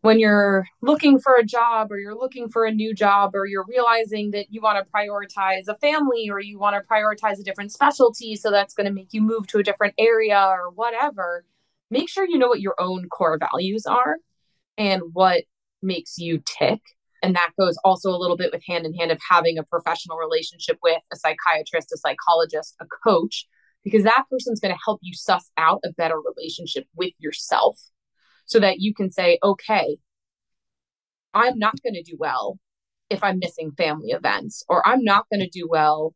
when 0.00 0.18
you're 0.18 0.66
looking 0.80 1.18
for 1.18 1.34
a 1.34 1.44
job 1.44 1.90
or 1.90 1.98
you're 1.98 2.14
looking 2.14 2.48
for 2.48 2.64
a 2.64 2.72
new 2.72 2.94
job 2.94 3.34
or 3.34 3.46
you're 3.46 3.64
realizing 3.68 4.30
that 4.30 4.46
you 4.50 4.60
want 4.60 4.78
to 4.78 4.90
prioritize 4.92 5.66
a 5.68 5.76
family 5.78 6.28
or 6.30 6.40
you 6.40 6.58
want 6.58 6.76
to 6.76 6.88
prioritize 6.88 7.40
a 7.40 7.42
different 7.42 7.72
specialty 7.72 8.36
so 8.36 8.50
that's 8.50 8.74
going 8.74 8.86
to 8.86 8.92
make 8.92 9.12
you 9.12 9.20
move 9.20 9.46
to 9.46 9.58
a 9.58 9.62
different 9.62 9.94
area 9.98 10.38
or 10.38 10.70
whatever 10.70 11.44
make 11.90 12.08
sure 12.08 12.26
you 12.26 12.38
know 12.38 12.48
what 12.48 12.60
your 12.60 12.76
own 12.78 13.08
core 13.08 13.38
values 13.38 13.86
are 13.86 14.16
and 14.76 15.02
what 15.12 15.42
makes 15.82 16.18
you 16.18 16.42
tick. 16.44 16.80
And 17.22 17.34
that 17.34 17.50
goes 17.58 17.76
also 17.84 18.10
a 18.10 18.18
little 18.18 18.36
bit 18.36 18.52
with 18.52 18.62
hand 18.66 18.86
in 18.86 18.94
hand 18.94 19.10
of 19.10 19.18
having 19.28 19.58
a 19.58 19.64
professional 19.64 20.18
relationship 20.18 20.78
with 20.82 20.98
a 21.12 21.16
psychiatrist 21.16 21.92
a 21.92 21.96
psychologist 21.96 22.76
a 22.80 22.86
coach 23.04 23.46
because 23.84 24.04
that 24.04 24.24
person's 24.30 24.60
going 24.60 24.74
to 24.74 24.80
help 24.84 25.00
you 25.02 25.14
suss 25.14 25.50
out 25.56 25.80
a 25.84 25.92
better 25.92 26.16
relationship 26.20 26.84
with 26.94 27.12
yourself 27.18 27.80
so 28.46 28.60
that 28.60 28.80
you 28.80 28.94
can 28.94 29.10
say, 29.10 29.38
okay, 29.42 29.98
I'm 31.34 31.58
not 31.58 31.74
going 31.82 31.94
to 31.94 32.02
do 32.02 32.16
well 32.18 32.58
if 33.10 33.22
I'm 33.22 33.38
missing 33.38 33.72
family 33.72 34.10
events, 34.10 34.64
or 34.68 34.86
I'm 34.86 35.02
not 35.02 35.26
going 35.32 35.40
to 35.40 35.48
do 35.48 35.66
well, 35.68 36.14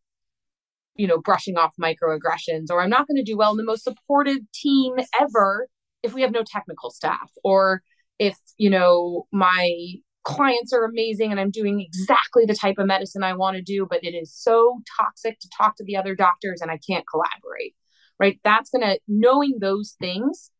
you 0.94 1.06
know, 1.06 1.18
brushing 1.18 1.56
off 1.56 1.72
microaggressions, 1.80 2.66
or 2.70 2.80
I'm 2.80 2.90
not 2.90 3.06
going 3.06 3.16
to 3.16 3.22
do 3.22 3.36
well 3.36 3.52
in 3.52 3.56
the 3.56 3.64
most 3.64 3.84
supportive 3.84 4.38
team 4.52 4.96
ever 5.18 5.68
if 6.02 6.12
we 6.12 6.22
have 6.22 6.32
no 6.32 6.42
technical 6.44 6.90
staff, 6.90 7.30
or 7.44 7.82
if, 8.22 8.38
you 8.56 8.70
know, 8.70 9.26
my 9.32 9.94
clients 10.22 10.72
are 10.72 10.84
amazing 10.84 11.32
and 11.32 11.40
I'm 11.40 11.50
doing 11.50 11.80
exactly 11.80 12.44
the 12.46 12.54
type 12.54 12.76
of 12.78 12.86
medicine 12.86 13.24
I 13.24 13.34
want 13.34 13.56
to 13.56 13.62
do, 13.62 13.84
but 13.90 14.04
it 14.04 14.14
is 14.14 14.32
so 14.32 14.80
toxic 14.96 15.40
to 15.40 15.48
talk 15.56 15.76
to 15.76 15.84
the 15.84 15.96
other 15.96 16.14
doctors 16.14 16.60
and 16.60 16.70
I 16.70 16.78
can't 16.88 17.04
collaborate, 17.10 17.74
right? 18.20 18.38
That's 18.44 18.70
going 18.70 18.82
to, 18.82 19.00
knowing 19.08 19.58
those 19.60 19.96
things 19.98 20.52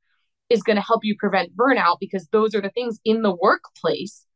is 0.51 0.65
going 0.65 0.75
to 0.75 0.83
help 0.83 1.05
you 1.05 1.15
prevent 1.17 1.57
burnout 1.57 1.99
because 2.01 2.27
those 2.33 2.53
are 2.53 2.61
the 2.61 2.71
things 2.71 2.99
in 3.05 3.23
the 3.23 3.35
workplace 3.35 4.27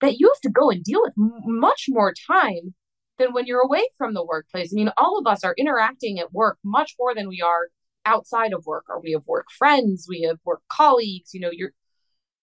that 0.00 0.20
you 0.20 0.30
have 0.32 0.40
to 0.42 0.50
go 0.50 0.70
and 0.70 0.84
deal 0.84 1.02
with 1.02 1.14
much 1.16 1.86
more 1.88 2.14
time 2.28 2.74
than 3.18 3.32
when 3.32 3.46
you're 3.46 3.62
away 3.62 3.82
from 3.98 4.14
the 4.14 4.24
workplace. 4.24 4.72
I 4.72 4.76
mean, 4.76 4.92
all 4.96 5.18
of 5.18 5.26
us 5.26 5.42
are 5.42 5.56
interacting 5.58 6.20
at 6.20 6.32
work 6.32 6.58
much 6.64 6.94
more 7.00 7.16
than 7.16 7.28
we 7.28 7.42
are 7.42 7.70
outside 8.06 8.52
of 8.52 8.64
work 8.64 8.84
or 8.88 9.00
we 9.02 9.10
have 9.10 9.26
work 9.26 9.46
friends, 9.58 10.06
we 10.08 10.22
have 10.22 10.38
work 10.44 10.62
colleagues, 10.70 11.34
you 11.34 11.40
know, 11.40 11.50
you're 11.52 11.72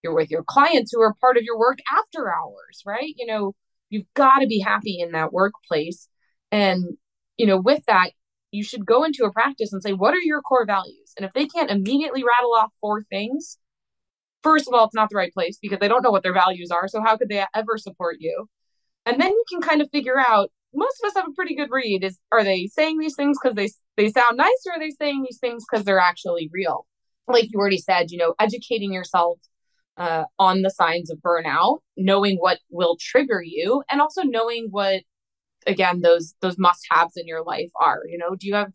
you're 0.04 0.16
with 0.16 0.30
your 0.30 0.44
clients 0.44 0.92
who 0.94 1.02
are 1.02 1.16
part 1.20 1.38
of 1.38 1.44
your 1.44 1.58
work 1.58 1.80
after 1.98 2.32
hours, 2.32 2.84
right? 2.86 3.14
You 3.18 3.26
know, 3.26 3.54
you've 3.90 4.12
got 4.14 4.40
to 4.40 4.48
be 4.48 4.60
happy 4.60 5.00
in 5.00 5.12
that 5.12 5.34
workplace. 5.34 6.08
And, 6.52 6.98
you 7.38 7.46
know, 7.46 7.60
with 7.60 7.84
that, 7.88 8.12
you 8.52 8.64
should 8.64 8.86
go 8.86 9.04
into 9.04 9.26
a 9.26 9.32
practice 9.34 9.74
and 9.74 9.84
say, 9.84 9.94
what 9.94 10.14
are 10.14 10.22
your 10.22 10.42
core 10.42 10.66
values? 10.66 11.14
And 11.18 11.26
if 11.26 11.34
they 11.34 11.48
can't 11.48 11.72
immediately 11.72 12.24
rattle 12.24 12.54
off 12.54 12.72
four 12.80 13.04
things, 13.04 13.58
first 14.44 14.68
of 14.68 14.74
all, 14.74 14.86
it's 14.86 14.96
not 14.96 15.10
the 15.10 15.18
right 15.18 15.34
place 15.34 15.58
because 15.62 15.80
they 15.80 15.88
don't 15.88 16.04
know 16.04 16.12
what 16.12 16.24
their 16.24 16.34
values 16.34 16.72
are. 16.72 16.88
So 16.88 17.02
how 17.02 17.18
could 17.18 17.30
they 17.30 17.44
ever 17.54 17.78
support 17.78 18.18
you? 18.20 18.48
And 19.06 19.20
then 19.20 19.32
you 19.32 19.44
can 19.50 19.62
kind 19.62 19.82
of 19.82 19.90
figure 19.92 20.20
out 20.20 20.52
most 20.74 21.02
of 21.02 21.08
us 21.08 21.16
have 21.16 21.28
a 21.28 21.34
pretty 21.34 21.56
good 21.56 21.70
read 21.72 22.04
is 22.04 22.20
are 22.32 22.44
they 22.44 22.68
saying 22.68 23.00
these 23.00 23.16
things 23.16 23.38
because 23.42 23.56
they 23.56 23.70
they 23.96 24.10
sound 24.12 24.38
nice 24.38 24.64
or 24.68 24.74
are 24.74 24.80
they 24.80 24.92
saying 24.92 25.24
these 25.24 25.40
things 25.40 25.64
because 25.70 25.86
they're 25.86 26.00
actually 26.00 26.50
real 26.52 26.86
like 27.28 27.46
you 27.52 27.60
already 27.60 27.78
said 27.78 28.12
you 28.12 28.18
know 28.18 28.36
educating 28.40 28.92
yourself 28.92 29.40
uh, 29.98 30.26
on 30.38 30.62
the 30.62 30.70
signs 30.70 31.10
of 31.10 31.20
burnout 31.20 31.80
knowing 31.96 32.38
what 32.38 32.60
will 32.70 32.98
trigger 33.00 33.42
you 33.44 33.84
and 33.90 34.00
also 34.00 34.22
knowing 34.24 34.68
what 34.70 35.02
again 35.66 36.02
those 36.02 36.36
those 36.42 36.58
must 36.58 36.86
haves 36.90 37.18
in 37.18 37.28
your 37.28 37.44
life 37.44 37.72
are 37.82 38.02
you 38.08 38.18
know? 38.18 38.36
Do 38.36 38.48
you 38.48 38.56
have 38.56 38.72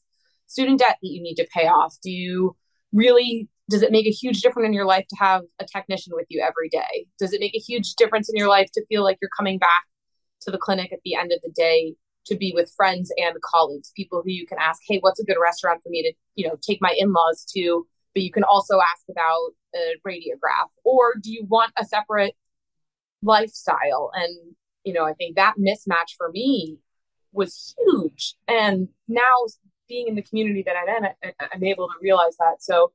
student 0.46 0.80
debt 0.80 0.98
that 1.02 1.08
you 1.08 1.22
need 1.22 1.36
to 1.36 1.48
pay 1.52 1.66
off? 1.66 1.96
Do 2.02 2.10
you 2.10 2.56
really 2.92 3.48
does 3.70 3.82
it 3.82 3.92
make 3.92 4.06
a 4.06 4.10
huge 4.10 4.42
difference 4.42 4.66
in 4.66 4.74
your 4.74 4.84
life 4.84 5.06
to 5.08 5.16
have 5.18 5.42
a 5.58 5.64
technician 5.64 6.12
with 6.14 6.26
you 6.28 6.42
every 6.42 6.68
day? 6.68 7.06
Does 7.18 7.32
it 7.32 7.40
make 7.40 7.54
a 7.54 7.58
huge 7.58 7.94
difference 7.94 8.28
in 8.28 8.36
your 8.36 8.48
life 8.48 8.70
to 8.74 8.84
feel 8.86 9.02
like 9.02 9.18
you're 9.22 9.30
coming 9.36 9.58
back 9.58 9.84
to 10.42 10.50
the 10.50 10.58
clinic 10.58 10.92
at 10.92 10.98
the 11.04 11.14
end 11.14 11.32
of 11.32 11.40
the 11.42 11.50
day 11.50 11.94
to 12.26 12.36
be 12.36 12.52
with 12.54 12.72
friends 12.76 13.12
and 13.16 13.34
colleagues 13.42 13.92
people 13.96 14.22
who 14.22 14.30
you 14.30 14.46
can 14.46 14.58
ask 14.60 14.80
hey 14.86 14.98
what's 15.00 15.20
a 15.20 15.24
good 15.24 15.38
restaurant 15.42 15.82
for 15.82 15.88
me 15.88 16.02
to 16.02 16.12
you 16.34 16.46
know 16.46 16.56
take 16.60 16.78
my 16.80 16.94
in-laws 16.98 17.46
to? 17.54 17.86
But 18.14 18.22
you 18.22 18.30
can 18.30 18.44
also 18.44 18.78
ask 18.78 19.04
about 19.10 19.52
a 19.74 19.94
radiograph 20.06 20.70
or 20.84 21.14
do 21.20 21.32
you 21.32 21.44
want 21.48 21.72
a 21.78 21.84
separate 21.84 22.34
lifestyle 23.22 24.10
and 24.14 24.54
you 24.84 24.92
know, 24.92 25.04
I 25.04 25.14
think 25.14 25.36
that 25.36 25.54
mismatch 25.58 26.16
for 26.16 26.30
me 26.30 26.78
was 27.32 27.74
huge. 27.78 28.34
And 28.48 28.88
now 29.08 29.34
being 29.88 30.08
in 30.08 30.14
the 30.14 30.22
community 30.22 30.62
that 30.66 30.74
I'm 30.76 31.04
in, 31.04 31.10
I, 31.22 31.46
I'm 31.52 31.64
able 31.64 31.88
to 31.88 31.94
realize 32.02 32.36
that. 32.38 32.56
So 32.60 32.92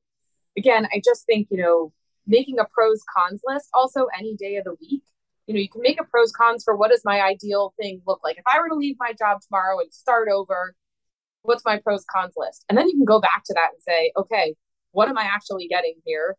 again, 0.57 0.87
I 0.93 1.01
just 1.03 1.25
think, 1.25 1.47
you 1.49 1.57
know, 1.57 1.93
making 2.25 2.59
a 2.59 2.65
pros 2.65 3.01
cons 3.15 3.41
list 3.45 3.69
also 3.73 4.07
any 4.17 4.35
day 4.35 4.57
of 4.57 4.65
the 4.65 4.75
week. 4.81 5.03
You 5.47 5.53
know, 5.53 5.61
you 5.61 5.69
can 5.69 5.81
make 5.81 5.99
a 5.99 6.03
pros 6.03 6.31
cons 6.31 6.63
for 6.63 6.75
what 6.75 6.91
does 6.91 7.03
my 7.05 7.21
ideal 7.21 7.73
thing 7.79 8.01
look 8.05 8.19
like. 8.23 8.37
If 8.37 8.43
I 8.51 8.59
were 8.59 8.67
to 8.67 8.75
leave 8.75 8.97
my 8.99 9.13
job 9.17 9.39
tomorrow 9.41 9.79
and 9.79 9.91
start 9.93 10.27
over, 10.29 10.75
what's 11.43 11.63
my 11.63 11.77
pros 11.77 12.03
cons 12.13 12.33
list? 12.35 12.65
And 12.67 12.77
then 12.77 12.89
you 12.89 12.97
can 12.97 13.05
go 13.05 13.21
back 13.21 13.43
to 13.45 13.53
that 13.53 13.69
and 13.71 13.81
say, 13.81 14.11
okay, 14.17 14.55
what 14.91 15.07
am 15.07 15.17
I 15.17 15.23
actually 15.23 15.67
getting 15.69 15.95
here? 16.05 16.35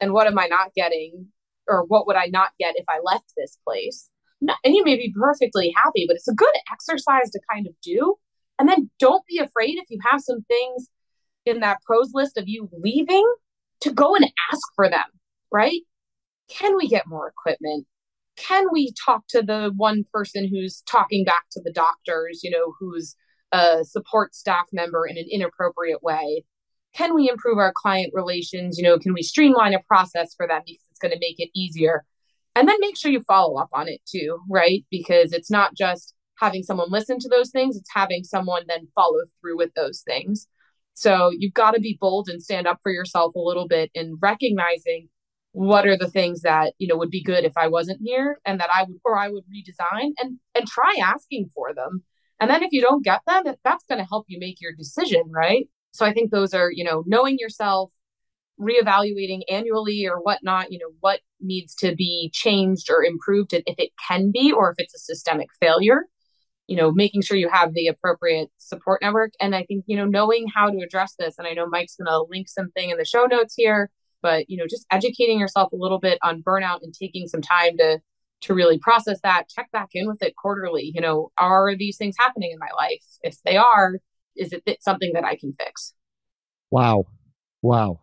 And 0.00 0.12
what 0.12 0.26
am 0.26 0.38
I 0.38 0.46
not 0.46 0.74
getting? 0.74 1.28
Or 1.68 1.84
what 1.84 2.06
would 2.06 2.16
I 2.16 2.26
not 2.26 2.50
get 2.60 2.76
if 2.76 2.84
I 2.88 3.00
left 3.04 3.32
this 3.36 3.58
place? 3.66 4.10
and 4.40 4.74
you 4.74 4.84
may 4.84 4.96
be 4.96 5.14
perfectly 5.18 5.72
happy, 5.76 6.04
but 6.06 6.16
it's 6.16 6.28
a 6.28 6.34
good 6.34 6.48
exercise 6.72 7.30
to 7.30 7.40
kind 7.50 7.66
of 7.66 7.74
do. 7.82 8.16
And 8.58 8.68
then 8.68 8.90
don't 8.98 9.24
be 9.26 9.38
afraid 9.38 9.76
if 9.76 9.86
you 9.88 9.98
have 10.10 10.20
some 10.20 10.42
things 10.42 10.88
in 11.44 11.60
that 11.60 11.78
pros 11.84 12.10
list 12.12 12.36
of 12.36 12.44
you 12.46 12.68
leaving 12.72 13.26
to 13.80 13.92
go 13.92 14.14
and 14.14 14.24
ask 14.52 14.62
for 14.74 14.88
them, 14.88 15.04
right? 15.52 15.80
Can 16.48 16.76
we 16.76 16.88
get 16.88 17.06
more 17.06 17.28
equipment? 17.28 17.86
Can 18.36 18.66
we 18.72 18.92
talk 19.04 19.24
to 19.28 19.42
the 19.42 19.72
one 19.76 20.04
person 20.12 20.48
who's 20.48 20.82
talking 20.82 21.24
back 21.24 21.44
to 21.52 21.60
the 21.62 21.72
doctors, 21.72 22.40
you 22.42 22.50
know, 22.50 22.74
who's 22.78 23.14
a 23.52 23.84
support 23.84 24.34
staff 24.34 24.66
member 24.72 25.06
in 25.06 25.16
an 25.16 25.26
inappropriate 25.30 26.02
way? 26.02 26.44
Can 26.96 27.14
we 27.14 27.28
improve 27.28 27.58
our 27.58 27.72
client 27.74 28.12
relations? 28.14 28.78
You 28.78 28.84
know, 28.84 28.98
can 28.98 29.12
we 29.12 29.22
streamline 29.22 29.74
a 29.74 29.80
process 29.86 30.34
for 30.34 30.46
them 30.46 30.62
because 30.64 30.82
it's 30.90 30.98
going 30.98 31.12
to 31.12 31.18
make 31.20 31.38
it 31.38 31.50
easier? 31.54 32.04
and 32.56 32.66
then 32.66 32.76
make 32.80 32.96
sure 32.96 33.10
you 33.10 33.20
follow 33.20 33.58
up 33.58 33.68
on 33.72 33.86
it 33.86 34.00
too 34.06 34.40
right 34.50 34.84
because 34.90 35.32
it's 35.32 35.50
not 35.50 35.76
just 35.76 36.14
having 36.40 36.62
someone 36.62 36.90
listen 36.90 37.18
to 37.20 37.28
those 37.28 37.50
things 37.50 37.76
it's 37.76 37.90
having 37.94 38.24
someone 38.24 38.62
then 38.66 38.88
follow 38.94 39.20
through 39.40 39.56
with 39.56 39.72
those 39.74 40.00
things 40.00 40.48
so 40.94 41.30
you've 41.38 41.54
got 41.54 41.72
to 41.72 41.80
be 41.80 41.98
bold 42.00 42.28
and 42.28 42.42
stand 42.42 42.66
up 42.66 42.80
for 42.82 42.90
yourself 42.90 43.34
a 43.36 43.40
little 43.40 43.68
bit 43.68 43.90
in 43.94 44.16
recognizing 44.20 45.08
what 45.52 45.86
are 45.86 45.96
the 45.96 46.10
things 46.10 46.40
that 46.40 46.72
you 46.78 46.88
know 46.88 46.96
would 46.96 47.10
be 47.10 47.22
good 47.22 47.44
if 47.44 47.56
i 47.56 47.68
wasn't 47.68 48.00
here 48.02 48.40
and 48.44 48.58
that 48.58 48.70
i 48.74 48.82
would 48.82 48.96
or 49.04 49.16
i 49.16 49.28
would 49.28 49.44
redesign 49.44 50.10
and 50.18 50.38
and 50.54 50.66
try 50.66 50.92
asking 51.00 51.48
for 51.54 51.72
them 51.74 52.02
and 52.40 52.50
then 52.50 52.62
if 52.62 52.72
you 52.72 52.80
don't 52.80 53.04
get 53.04 53.20
them 53.26 53.44
that's 53.64 53.84
going 53.84 53.98
to 53.98 54.08
help 54.08 54.24
you 54.28 54.38
make 54.40 54.60
your 54.60 54.72
decision 54.74 55.22
right 55.30 55.68
so 55.96 56.06
i 56.06 56.12
think 56.12 56.30
those 56.30 56.54
are 56.54 56.70
you 56.70 56.84
know 56.84 57.02
knowing 57.06 57.36
yourself 57.38 57.90
reevaluating 58.60 59.42
annually 59.50 60.06
or 60.06 60.16
whatnot, 60.16 60.72
you 60.72 60.78
know, 60.78 60.90
what 61.00 61.20
needs 61.40 61.74
to 61.76 61.94
be 61.94 62.30
changed 62.32 62.90
or 62.90 63.04
improved 63.04 63.52
and 63.52 63.62
if 63.66 63.78
it 63.78 63.90
can 64.08 64.30
be, 64.32 64.52
or 64.52 64.70
if 64.70 64.76
it's 64.78 64.94
a 64.94 64.98
systemic 64.98 65.48
failure, 65.60 66.04
you 66.66 66.76
know, 66.76 66.90
making 66.90 67.22
sure 67.22 67.36
you 67.36 67.50
have 67.50 67.74
the 67.74 67.88
appropriate 67.88 68.50
support 68.56 69.02
network. 69.02 69.32
And 69.40 69.54
I 69.54 69.64
think, 69.64 69.84
you 69.86 69.96
know, 69.96 70.06
knowing 70.06 70.46
how 70.48 70.70
to 70.70 70.78
address 70.78 71.14
this, 71.18 71.36
and 71.38 71.46
I 71.46 71.52
know 71.52 71.66
Mike's 71.66 71.96
going 71.96 72.06
to 72.06 72.26
link 72.30 72.48
something 72.48 72.90
in 72.90 72.98
the 72.98 73.04
show 73.04 73.26
notes 73.26 73.54
here, 73.56 73.90
but, 74.22 74.48
you 74.48 74.56
know, 74.56 74.66
just 74.68 74.86
educating 74.90 75.38
yourself 75.38 75.72
a 75.72 75.76
little 75.76 76.00
bit 76.00 76.18
on 76.22 76.42
burnout 76.42 76.82
and 76.82 76.94
taking 76.94 77.28
some 77.28 77.42
time 77.42 77.76
to, 77.78 78.00
to 78.42 78.54
really 78.54 78.78
process 78.78 79.20
that, 79.22 79.48
check 79.48 79.70
back 79.70 79.90
in 79.92 80.08
with 80.08 80.22
it 80.22 80.34
quarterly. 80.36 80.90
You 80.94 81.00
know, 81.02 81.30
are 81.38 81.76
these 81.76 81.98
things 81.98 82.16
happening 82.18 82.52
in 82.52 82.58
my 82.58 82.70
life? 82.76 83.04
If 83.22 83.36
they 83.44 83.56
are, 83.56 83.98
is 84.36 84.52
it 84.52 84.82
something 84.82 85.12
that 85.14 85.24
I 85.24 85.36
can 85.36 85.52
fix? 85.52 85.94
Wow. 86.70 87.06
Wow. 87.62 88.00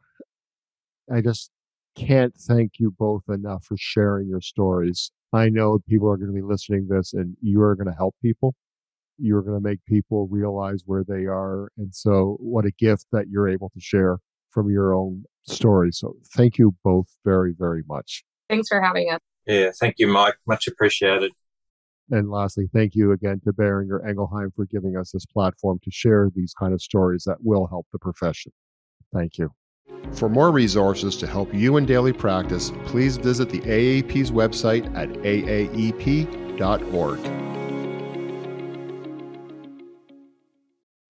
I 1.11 1.21
just 1.21 1.51
can't 1.95 2.33
thank 2.35 2.73
you 2.79 2.93
both 2.97 3.23
enough 3.29 3.65
for 3.65 3.77
sharing 3.77 4.27
your 4.27 4.41
stories. 4.41 5.11
I 5.31 5.49
know 5.49 5.79
people 5.87 6.09
are 6.09 6.17
going 6.17 6.29
to 6.29 6.33
be 6.33 6.41
listening 6.41 6.87
to 6.87 6.95
this 6.95 7.13
and 7.13 7.35
you 7.41 7.61
are 7.61 7.75
going 7.75 7.87
to 7.87 7.97
help 7.97 8.15
people. 8.21 8.55
You're 9.17 9.41
going 9.41 9.57
to 9.57 9.63
make 9.63 9.79
people 9.85 10.27
realize 10.27 10.83
where 10.85 11.03
they 11.03 11.25
are. 11.25 11.69
And 11.77 11.93
so, 11.93 12.37
what 12.39 12.65
a 12.65 12.71
gift 12.71 13.07
that 13.11 13.27
you're 13.29 13.47
able 13.47 13.69
to 13.69 13.79
share 13.79 14.17
from 14.49 14.71
your 14.71 14.93
own 14.93 15.25
story. 15.43 15.91
So, 15.91 16.15
thank 16.35 16.57
you 16.57 16.75
both 16.83 17.07
very, 17.23 17.53
very 17.57 17.83
much. 17.87 18.23
Thanks 18.49 18.67
for 18.67 18.81
having 18.81 19.11
us. 19.11 19.19
Yeah, 19.45 19.71
thank 19.79 19.95
you, 19.97 20.07
Mike. 20.07 20.35
Much 20.47 20.67
appreciated. 20.67 21.31
And 22.11 22.29
lastly, 22.29 22.69
thank 22.73 22.95
you 22.95 23.11
again 23.11 23.39
to 23.45 23.53
Boehringer 23.53 24.07
Ingelheim 24.07 24.53
for 24.55 24.65
giving 24.65 24.97
us 24.97 25.11
this 25.11 25.25
platform 25.25 25.79
to 25.83 25.91
share 25.91 26.29
these 26.35 26.53
kind 26.53 26.73
of 26.73 26.81
stories 26.81 27.23
that 27.25 27.37
will 27.41 27.67
help 27.67 27.87
the 27.91 27.99
profession. 27.99 28.51
Thank 29.13 29.37
you. 29.37 29.51
For 30.11 30.29
more 30.29 30.51
resources 30.51 31.15
to 31.17 31.27
help 31.27 31.53
you 31.53 31.77
in 31.77 31.85
daily 31.85 32.13
practice, 32.13 32.71
please 32.85 33.17
visit 33.17 33.49
the 33.49 33.61
AAEP's 33.61 34.31
website 34.31 34.85
at 34.95 35.09
aaep.org. 35.09 36.23